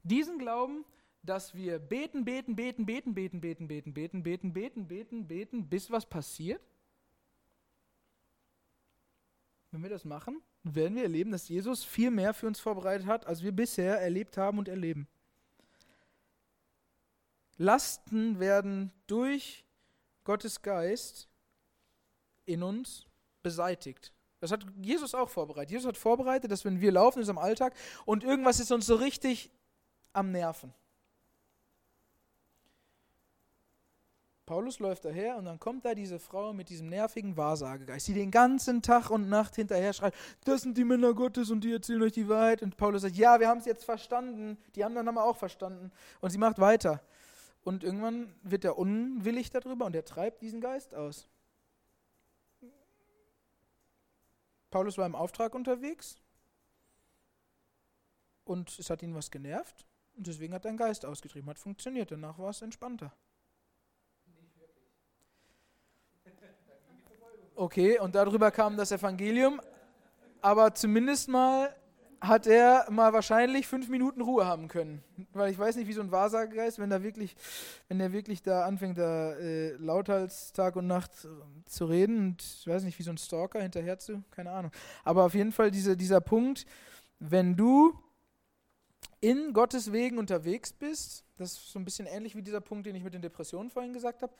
Diesen 0.03 0.37
Glauben, 0.37 0.85
dass 1.23 1.55
wir 1.55 1.79
beten, 1.79 2.25
beten, 2.25 2.55
beten, 2.55 2.85
beten, 2.85 3.15
beten, 3.15 3.41
beten, 3.41 3.67
beten, 3.67 3.93
beten, 3.93 4.23
beten, 4.23 4.53
beten, 4.53 4.87
beten, 4.87 5.27
beten, 5.27 5.67
bis 5.67 5.89
was 5.89 6.05
passiert? 6.05 6.61
Wenn 9.71 9.81
wir 9.81 9.89
das 9.89 10.05
machen, 10.05 10.41
werden 10.63 10.95
wir 10.95 11.03
erleben, 11.03 11.31
dass 11.31 11.49
Jesus 11.49 11.83
viel 11.83 12.09
mehr 12.09 12.33
für 12.33 12.47
uns 12.47 12.59
vorbereitet 12.59 13.05
hat, 13.05 13.27
als 13.27 13.43
wir 13.43 13.51
bisher 13.51 13.99
erlebt 13.99 14.37
haben 14.37 14.57
und 14.57 14.67
erleben. 14.67 15.07
Lasten 17.57 18.39
werden 18.39 18.91
durch 19.07 19.65
Gottes 20.23 20.61
Geist 20.61 21.27
in 22.45 22.63
uns 22.63 23.05
beseitigt. 23.41 24.13
Das 24.39 24.51
hat 24.51 24.65
Jesus 24.81 25.13
auch 25.15 25.29
vorbereitet. 25.29 25.71
Jesus 25.71 25.87
hat 25.87 25.97
vorbereitet, 25.97 26.51
dass 26.51 26.65
wenn 26.65 26.81
wir 26.81 26.91
laufen 26.91 27.19
in 27.19 27.21
unserem 27.21 27.37
Alltag 27.37 27.73
und 28.05 28.23
irgendwas 28.23 28.59
ist 28.59 28.71
uns 28.71 28.85
so 28.85 28.95
richtig 28.95 29.51
am 30.11 30.31
Nerven. 30.31 30.73
Paulus 34.45 34.79
läuft 34.79 35.05
daher 35.05 35.37
und 35.37 35.45
dann 35.45 35.57
kommt 35.57 35.85
da 35.85 35.95
diese 35.95 36.19
Frau 36.19 36.51
mit 36.51 36.67
diesem 36.67 36.89
nervigen 36.89 37.37
Wahrsagegeist, 37.37 38.09
die 38.09 38.13
den 38.13 38.29
ganzen 38.29 38.81
Tag 38.81 39.09
und 39.09 39.29
Nacht 39.29 39.55
hinterher 39.55 39.93
schreit, 39.93 40.13
das 40.43 40.63
sind 40.63 40.77
die 40.77 40.83
Männer 40.83 41.13
Gottes 41.13 41.49
und 41.49 41.61
die 41.61 41.71
erzählen 41.71 42.01
euch 42.01 42.11
die 42.11 42.27
Wahrheit. 42.27 42.61
Und 42.61 42.75
Paulus 42.75 43.03
sagt, 43.03 43.15
ja, 43.15 43.39
wir 43.39 43.47
haben 43.47 43.59
es 43.59 43.65
jetzt 43.65 43.85
verstanden, 43.85 44.57
die 44.75 44.83
anderen 44.83 45.07
haben 45.07 45.17
auch 45.17 45.37
verstanden. 45.37 45.91
Und 46.19 46.31
sie 46.31 46.37
macht 46.37 46.59
weiter. 46.59 47.01
Und 47.63 47.85
irgendwann 47.85 48.35
wird 48.43 48.65
er 48.65 48.77
unwillig 48.77 49.49
darüber 49.49 49.85
und 49.85 49.95
er 49.95 50.03
treibt 50.03 50.41
diesen 50.41 50.59
Geist 50.59 50.93
aus. 50.93 51.29
Paulus 54.69 54.97
war 54.97 55.05
im 55.05 55.15
Auftrag 55.15 55.55
unterwegs 55.55 56.17
und 58.43 58.77
es 58.77 58.89
hat 58.89 59.03
ihn 59.03 59.15
was 59.15 59.31
genervt 59.31 59.85
und 60.17 60.27
deswegen 60.27 60.53
hat 60.53 60.65
er 60.65 60.69
einen 60.69 60.77
Geist 60.77 61.05
ausgetrieben, 61.05 61.49
hat 61.49 61.59
funktioniert, 61.59 62.11
danach 62.11 62.37
war 62.39 62.49
es 62.49 62.61
entspannter. 62.61 63.13
Okay, 67.55 67.99
und 67.99 68.15
darüber 68.15 68.49
kam 68.51 68.77
das 68.77 68.91
Evangelium. 68.91 69.61
Aber 70.41 70.73
zumindest 70.73 71.29
mal 71.29 71.73
hat 72.19 72.47
er 72.47 72.89
mal 72.89 73.11
wahrscheinlich 73.11 73.67
fünf 73.67 73.89
Minuten 73.89 74.21
Ruhe 74.21 74.45
haben 74.45 74.69
können. 74.69 75.03
Weil 75.33 75.51
ich 75.51 75.59
weiß 75.59 75.75
nicht, 75.75 75.87
wie 75.87 75.93
so 75.93 76.01
ein 76.01 76.11
Wahrsagegeist, 76.11 76.79
wenn 76.79 76.89
wirklich, 77.03 77.35
wenn 77.89 77.99
er 77.99 78.13
wirklich 78.13 78.41
da 78.41 78.65
anfängt, 78.65 78.97
da 78.97 79.33
äh, 79.33 79.71
lauthals 79.73 80.53
Tag 80.53 80.77
und 80.77 80.87
Nacht 80.87 81.11
äh, 81.25 81.27
zu 81.65 81.85
reden 81.85 82.17
und 82.17 82.41
ich 82.41 82.65
weiß 82.65 82.83
nicht, 82.83 82.97
wie 82.97 83.03
so 83.03 83.11
ein 83.11 83.17
Stalker 83.17 83.61
hinterher 83.61 83.99
zu, 83.99 84.23
keine 84.31 84.51
Ahnung. 84.51 84.71
Aber 85.03 85.25
auf 85.25 85.33
jeden 85.33 85.51
Fall 85.51 85.69
diese, 85.69 85.97
dieser 85.97 86.21
Punkt, 86.21 86.65
wenn 87.19 87.57
du 87.57 87.93
in 89.19 89.53
Gottes 89.53 89.91
Wegen 89.91 90.17
unterwegs 90.17 90.71
bist, 90.71 91.25
das 91.37 91.51
ist 91.53 91.71
so 91.71 91.79
ein 91.79 91.85
bisschen 91.85 92.07
ähnlich 92.07 92.35
wie 92.35 92.41
dieser 92.41 92.61
Punkt, 92.61 92.85
den 92.85 92.95
ich 92.95 93.03
mit 93.03 93.13
den 93.13 93.21
Depressionen 93.21 93.69
vorhin 93.69 93.93
gesagt 93.93 94.21
habe, 94.21 94.33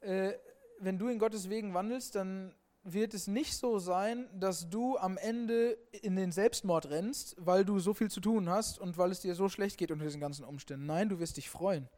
äh, 0.00 0.32
wenn 0.78 0.98
du 0.98 1.08
in 1.08 1.18
Gottes 1.18 1.48
Wegen 1.48 1.74
wandelst, 1.74 2.14
dann 2.14 2.54
wird 2.84 3.14
es 3.14 3.26
nicht 3.26 3.56
so 3.56 3.78
sein, 3.78 4.28
dass 4.32 4.70
du 4.70 4.96
am 4.96 5.16
Ende 5.16 5.76
in 6.02 6.14
den 6.14 6.30
Selbstmord 6.30 6.88
rennst, 6.88 7.34
weil 7.38 7.64
du 7.64 7.80
so 7.80 7.94
viel 7.94 8.10
zu 8.10 8.20
tun 8.20 8.48
hast 8.48 8.78
und 8.78 8.96
weil 8.96 9.10
es 9.10 9.20
dir 9.20 9.34
so 9.34 9.48
schlecht 9.48 9.76
geht 9.76 9.90
unter 9.90 10.04
diesen 10.04 10.20
ganzen 10.20 10.44
Umständen. 10.44 10.86
Nein, 10.86 11.08
du 11.08 11.18
wirst 11.18 11.36
dich 11.36 11.50
freuen. 11.50 11.88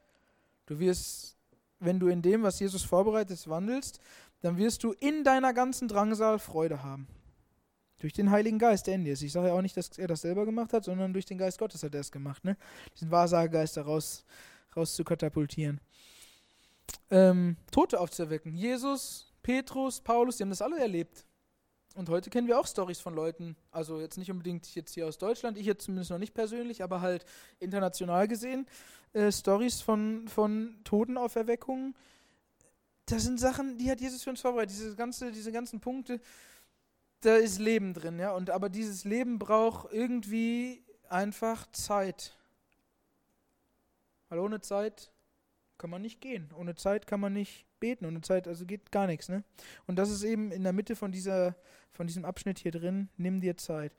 Du 0.67 0.79
wirst, 0.79 1.37
wenn 1.79 2.01
du 2.01 2.09
in 2.09 2.23
dem, 2.23 2.43
was 2.43 2.59
Jesus 2.59 2.85
vorbereitet, 2.85 3.49
wandelst, 3.49 4.01
dann 4.41 4.57
wirst 4.57 4.83
du 4.83 4.93
in 4.93 5.25
deiner 5.25 5.53
ganzen 5.53 5.89
Drangsal 5.89 6.39
Freude 6.39 6.83
haben. 6.83 7.07
Durch 7.99 8.13
den 8.13 8.31
Heiligen 8.31 8.59
Geist, 8.59 8.87
der 8.87 8.95
in 8.95 9.05
dir 9.05 9.13
ist. 9.13 9.23
Ich 9.23 9.33
sage 9.33 9.49
ja 9.49 9.55
auch 9.55 9.63
nicht, 9.63 9.77
dass 9.77 9.99
er 9.99 10.07
das 10.07 10.23
selber 10.23 10.47
gemacht 10.47 10.73
hat, 10.73 10.85
sondern 10.85 11.13
durch 11.13 11.27
den 11.27 11.37
Geist 11.37 11.59
Gottes 11.59 11.83
hat 11.83 11.95
er 11.95 12.01
es 12.01 12.13
gemacht, 12.13 12.45
ne? 12.45 12.57
Diesen 12.95 13.11
Wahrsagegeist 13.11 13.77
da 13.77 13.83
raus, 13.83 14.25
raus 14.77 14.95
zu 14.95 15.05
katapultieren 15.05 15.81
ähm, 17.11 17.57
Tote 17.71 18.01
aufzuerwecken. 18.01 18.55
Jesus, 18.55 19.33
Petrus, 19.43 20.01
Paulus, 20.01 20.37
die 20.37 20.43
haben 20.43 20.51
das 20.51 20.63
alle 20.63 20.79
erlebt. 20.79 21.25
Und 21.95 22.09
heute 22.11 22.31
kennen 22.31 22.47
wir 22.47 22.61
auch 22.61 22.67
Stories 22.67 23.01
von 23.01 23.15
Leuten, 23.15 23.57
also 23.73 24.01
jetzt 24.01 24.19
nicht 24.19 24.31
unbedingt 24.31 24.73
jetzt 24.75 24.95
hier 24.95 25.07
aus 25.07 25.19
Deutschland, 25.19 25.59
ich 25.59 25.67
jetzt 25.67 25.85
zumindest 25.85 26.11
noch 26.11 26.19
nicht 26.19 26.33
persönlich, 26.33 26.83
aber 26.83 27.01
halt 27.01 27.25
international 27.59 28.29
gesehen, 28.29 28.67
äh, 29.15 29.33
Stories 29.33 29.81
von, 29.81 30.29
von 30.29 30.79
Totenauferweckungen. 30.85 31.97
Das 33.07 33.25
sind 33.25 33.41
Sachen, 33.41 33.79
die 33.79 33.91
hat 33.91 34.01
Jesus 34.01 34.23
für 34.23 34.31
uns 34.31 34.41
vorbereitet. 34.41 34.77
Diese, 34.77 34.95
ganze, 34.95 35.33
diese 35.33 35.51
ganzen 35.51 35.81
Punkte, 35.81 36.21
da 37.23 37.37
ist 37.37 37.59
Leben 37.59 37.95
drin, 37.95 38.19
ja. 38.19 38.33
Und 38.33 38.51
aber 38.51 38.69
dieses 38.69 39.05
Leben 39.05 39.39
braucht 39.39 39.93
irgendwie 39.93 40.85
einfach 41.09 41.67
Zeit. 41.73 42.37
Weil 44.29 44.39
ohne 44.39 44.61
Zeit 44.61 45.11
kann 45.79 45.91
man 45.91 46.03
nicht 46.03 46.21
gehen. 46.21 46.51
Ohne 46.57 46.75
Zeit 46.75 47.07
kann 47.07 47.21
man 47.21 47.33
nicht 47.33 47.67
beten. 47.81 48.05
Ohne 48.05 48.21
Zeit, 48.21 48.49
also 48.49 48.67
geht 48.67 48.93
gar 48.93 49.07
nichts. 49.07 49.29
Ne? 49.29 49.45
Und 49.87 49.97
das 49.97 50.11
ist 50.11 50.23
eben 50.25 50.51
in 50.51 50.65
der 50.65 50.73
Mitte 50.73 50.97
von, 50.97 51.13
dieser, 51.13 51.57
von 51.93 52.07
diesem 52.07 52.25
Abschnitt 52.25 52.59
hier 52.59 52.73
drin. 52.73 53.09
Nimm 53.17 53.41
dir 53.41 53.57
Zeit. 53.57 53.93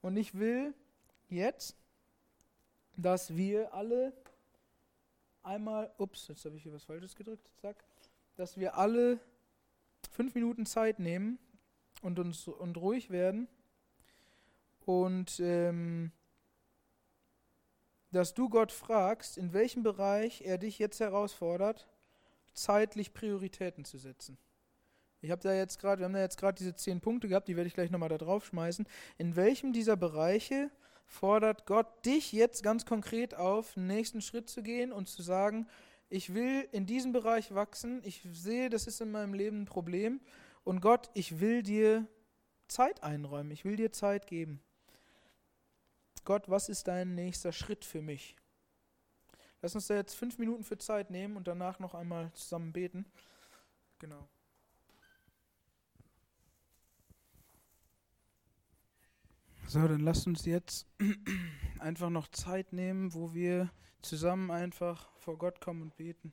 Und 0.00 0.16
ich 0.16 0.34
will 0.38 0.74
jetzt, 1.28 1.76
dass 2.96 3.36
wir 3.36 3.74
alle 3.74 4.12
einmal, 5.42 5.92
ups, 5.98 6.28
jetzt 6.28 6.44
habe 6.44 6.56
ich 6.56 6.62
hier 6.62 6.72
was 6.72 6.84
Falsches 6.84 7.14
gedrückt, 7.14 7.50
zack, 7.60 7.84
dass 8.36 8.56
wir 8.56 8.76
alle 8.76 9.18
fünf 10.10 10.34
Minuten 10.34 10.66
Zeit 10.66 10.98
nehmen 10.98 11.38
und 12.02 12.18
uns 12.18 12.48
und 12.48 12.76
ruhig 12.76 13.10
werden 13.10 13.48
und 14.84 15.40
ähm, 15.40 16.12
dass 18.14 18.34
du 18.34 18.48
Gott 18.48 18.72
fragst, 18.72 19.36
in 19.38 19.52
welchem 19.52 19.82
Bereich 19.82 20.42
er 20.42 20.58
dich 20.58 20.78
jetzt 20.78 21.00
herausfordert, 21.00 21.88
zeitlich 22.52 23.12
Prioritäten 23.12 23.84
zu 23.84 23.98
setzen. 23.98 24.38
Ich 25.20 25.30
habe 25.30 25.42
da 25.42 25.54
jetzt 25.54 25.78
gerade, 25.78 26.00
wir 26.00 26.04
haben 26.04 26.12
da 26.12 26.20
jetzt 26.20 26.38
gerade 26.38 26.58
diese 26.58 26.74
zehn 26.74 27.00
Punkte 27.00 27.28
gehabt, 27.28 27.48
die 27.48 27.56
werde 27.56 27.66
ich 27.66 27.74
gleich 27.74 27.90
nochmal 27.90 28.10
da 28.10 28.18
drauf 28.18 28.44
schmeißen. 28.44 28.86
In 29.16 29.36
welchem 29.36 29.72
dieser 29.72 29.96
Bereiche 29.96 30.70
fordert 31.06 31.66
Gott 31.66 32.04
dich 32.04 32.32
jetzt 32.32 32.62
ganz 32.62 32.84
konkret 32.84 33.34
auf, 33.34 33.76
einen 33.76 33.86
nächsten 33.86 34.20
Schritt 34.20 34.48
zu 34.48 34.62
gehen 34.62 34.92
und 34.92 35.08
zu 35.08 35.22
sagen, 35.22 35.66
ich 36.10 36.34
will 36.34 36.68
in 36.72 36.86
diesem 36.86 37.12
Bereich 37.12 37.54
wachsen, 37.54 38.02
ich 38.04 38.26
sehe, 38.32 38.70
das 38.70 38.86
ist 38.86 39.00
in 39.00 39.10
meinem 39.10 39.34
Leben 39.34 39.62
ein 39.62 39.66
Problem 39.66 40.20
und 40.62 40.80
Gott, 40.80 41.10
ich 41.14 41.40
will 41.40 41.62
dir 41.62 42.06
Zeit 42.68 43.02
einräumen, 43.02 43.50
ich 43.50 43.64
will 43.64 43.76
dir 43.76 43.92
Zeit 43.92 44.26
geben. 44.26 44.62
Gott, 46.24 46.48
was 46.48 46.68
ist 46.68 46.88
dein 46.88 47.14
nächster 47.14 47.52
Schritt 47.52 47.84
für 47.84 48.00
mich? 48.00 48.36
Lass 49.60 49.74
uns 49.74 49.86
da 49.86 49.94
jetzt 49.94 50.14
fünf 50.14 50.38
Minuten 50.38 50.64
für 50.64 50.78
Zeit 50.78 51.10
nehmen 51.10 51.36
und 51.36 51.46
danach 51.48 51.78
noch 51.78 51.94
einmal 51.94 52.32
zusammen 52.32 52.72
beten. 52.72 53.06
Genau. 53.98 54.28
So, 59.66 59.86
dann 59.88 60.00
lasst 60.00 60.26
uns 60.26 60.44
jetzt 60.44 60.86
einfach 61.78 62.10
noch 62.10 62.28
Zeit 62.28 62.72
nehmen, 62.72 63.14
wo 63.14 63.34
wir 63.34 63.70
zusammen 64.02 64.50
einfach 64.50 65.10
vor 65.16 65.38
Gott 65.38 65.60
kommen 65.60 65.82
und 65.82 65.96
beten, 65.96 66.32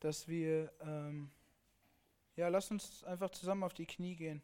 dass 0.00 0.28
wir, 0.28 0.72
ähm, 0.80 1.30
ja, 2.36 2.48
lasst 2.48 2.70
uns 2.70 3.04
einfach 3.04 3.30
zusammen 3.30 3.64
auf 3.64 3.74
die 3.74 3.86
Knie 3.86 4.16
gehen. 4.16 4.42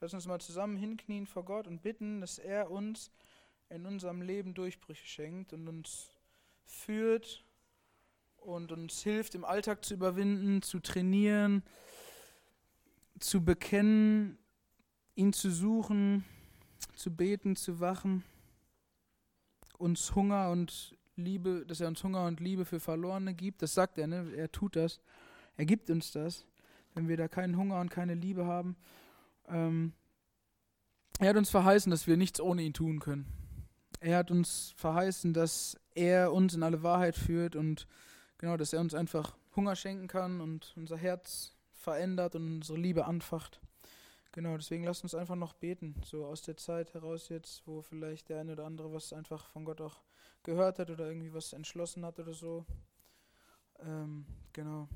Lass 0.00 0.14
uns 0.14 0.26
mal 0.26 0.40
zusammen 0.40 0.76
hinknien 0.76 1.26
vor 1.26 1.44
Gott 1.44 1.66
und 1.66 1.82
bitten, 1.82 2.20
dass 2.20 2.38
er 2.38 2.70
uns 2.70 3.10
in 3.70 3.86
unserem 3.86 4.22
Leben 4.22 4.54
Durchbrüche 4.54 5.06
schenkt 5.06 5.52
und 5.52 5.68
uns 5.68 6.10
führt 6.64 7.44
und 8.36 8.72
uns 8.72 9.02
hilft, 9.02 9.34
im 9.34 9.44
Alltag 9.44 9.84
zu 9.84 9.94
überwinden, 9.94 10.62
zu 10.62 10.80
trainieren, 10.80 11.62
zu 13.18 13.44
bekennen, 13.44 14.38
ihn 15.14 15.32
zu 15.32 15.50
suchen, 15.50 16.24
zu 16.94 17.14
beten, 17.14 17.56
zu 17.56 17.80
wachen, 17.80 18.24
uns 19.76 20.14
Hunger 20.14 20.50
und 20.50 20.96
Liebe, 21.16 21.64
dass 21.66 21.80
er 21.80 21.88
uns 21.88 22.02
Hunger 22.04 22.26
und 22.26 22.40
Liebe 22.40 22.64
für 22.64 22.80
Verlorene 22.80 23.34
gibt. 23.34 23.62
Das 23.62 23.74
sagt 23.74 23.98
er, 23.98 24.06
ne? 24.06 24.32
er 24.36 24.50
tut 24.50 24.76
das. 24.76 25.00
Er 25.56 25.66
gibt 25.66 25.90
uns 25.90 26.12
das, 26.12 26.46
wenn 26.94 27.08
wir 27.08 27.16
da 27.16 27.26
keinen 27.26 27.56
Hunger 27.56 27.80
und 27.80 27.90
keine 27.90 28.14
Liebe 28.14 28.46
haben. 28.46 28.76
Ähm, 29.48 29.92
er 31.18 31.30
hat 31.30 31.36
uns 31.36 31.50
verheißen, 31.50 31.90
dass 31.90 32.06
wir 32.06 32.16
nichts 32.16 32.40
ohne 32.40 32.62
ihn 32.62 32.74
tun 32.74 33.00
können. 33.00 33.37
Er 34.00 34.18
hat 34.18 34.30
uns 34.30 34.74
verheißen, 34.76 35.32
dass 35.32 35.76
er 35.94 36.32
uns 36.32 36.54
in 36.54 36.62
alle 36.62 36.82
Wahrheit 36.82 37.16
führt 37.16 37.56
und 37.56 37.86
genau, 38.38 38.56
dass 38.56 38.72
er 38.72 38.80
uns 38.80 38.94
einfach 38.94 39.36
Hunger 39.56 39.74
schenken 39.74 40.06
kann 40.06 40.40
und 40.40 40.72
unser 40.76 40.96
Herz 40.96 41.56
verändert 41.72 42.36
und 42.36 42.56
unsere 42.56 42.78
Liebe 42.78 43.06
anfacht. 43.06 43.60
Genau, 44.32 44.56
deswegen 44.56 44.84
lasst 44.84 45.02
uns 45.02 45.14
einfach 45.14 45.34
noch 45.34 45.54
beten, 45.54 45.94
so 46.04 46.26
aus 46.26 46.42
der 46.42 46.56
Zeit 46.56 46.94
heraus 46.94 47.28
jetzt, 47.28 47.66
wo 47.66 47.82
vielleicht 47.82 48.28
der 48.28 48.40
eine 48.40 48.52
oder 48.52 48.66
andere 48.66 48.92
was 48.92 49.12
einfach 49.12 49.48
von 49.48 49.64
Gott 49.64 49.80
auch 49.80 50.00
gehört 50.44 50.78
hat 50.78 50.90
oder 50.90 51.08
irgendwie 51.08 51.32
was 51.32 51.52
entschlossen 51.52 52.04
hat 52.04 52.20
oder 52.20 52.34
so. 52.34 52.64
Ähm, 53.80 54.26
genau. 54.52 54.88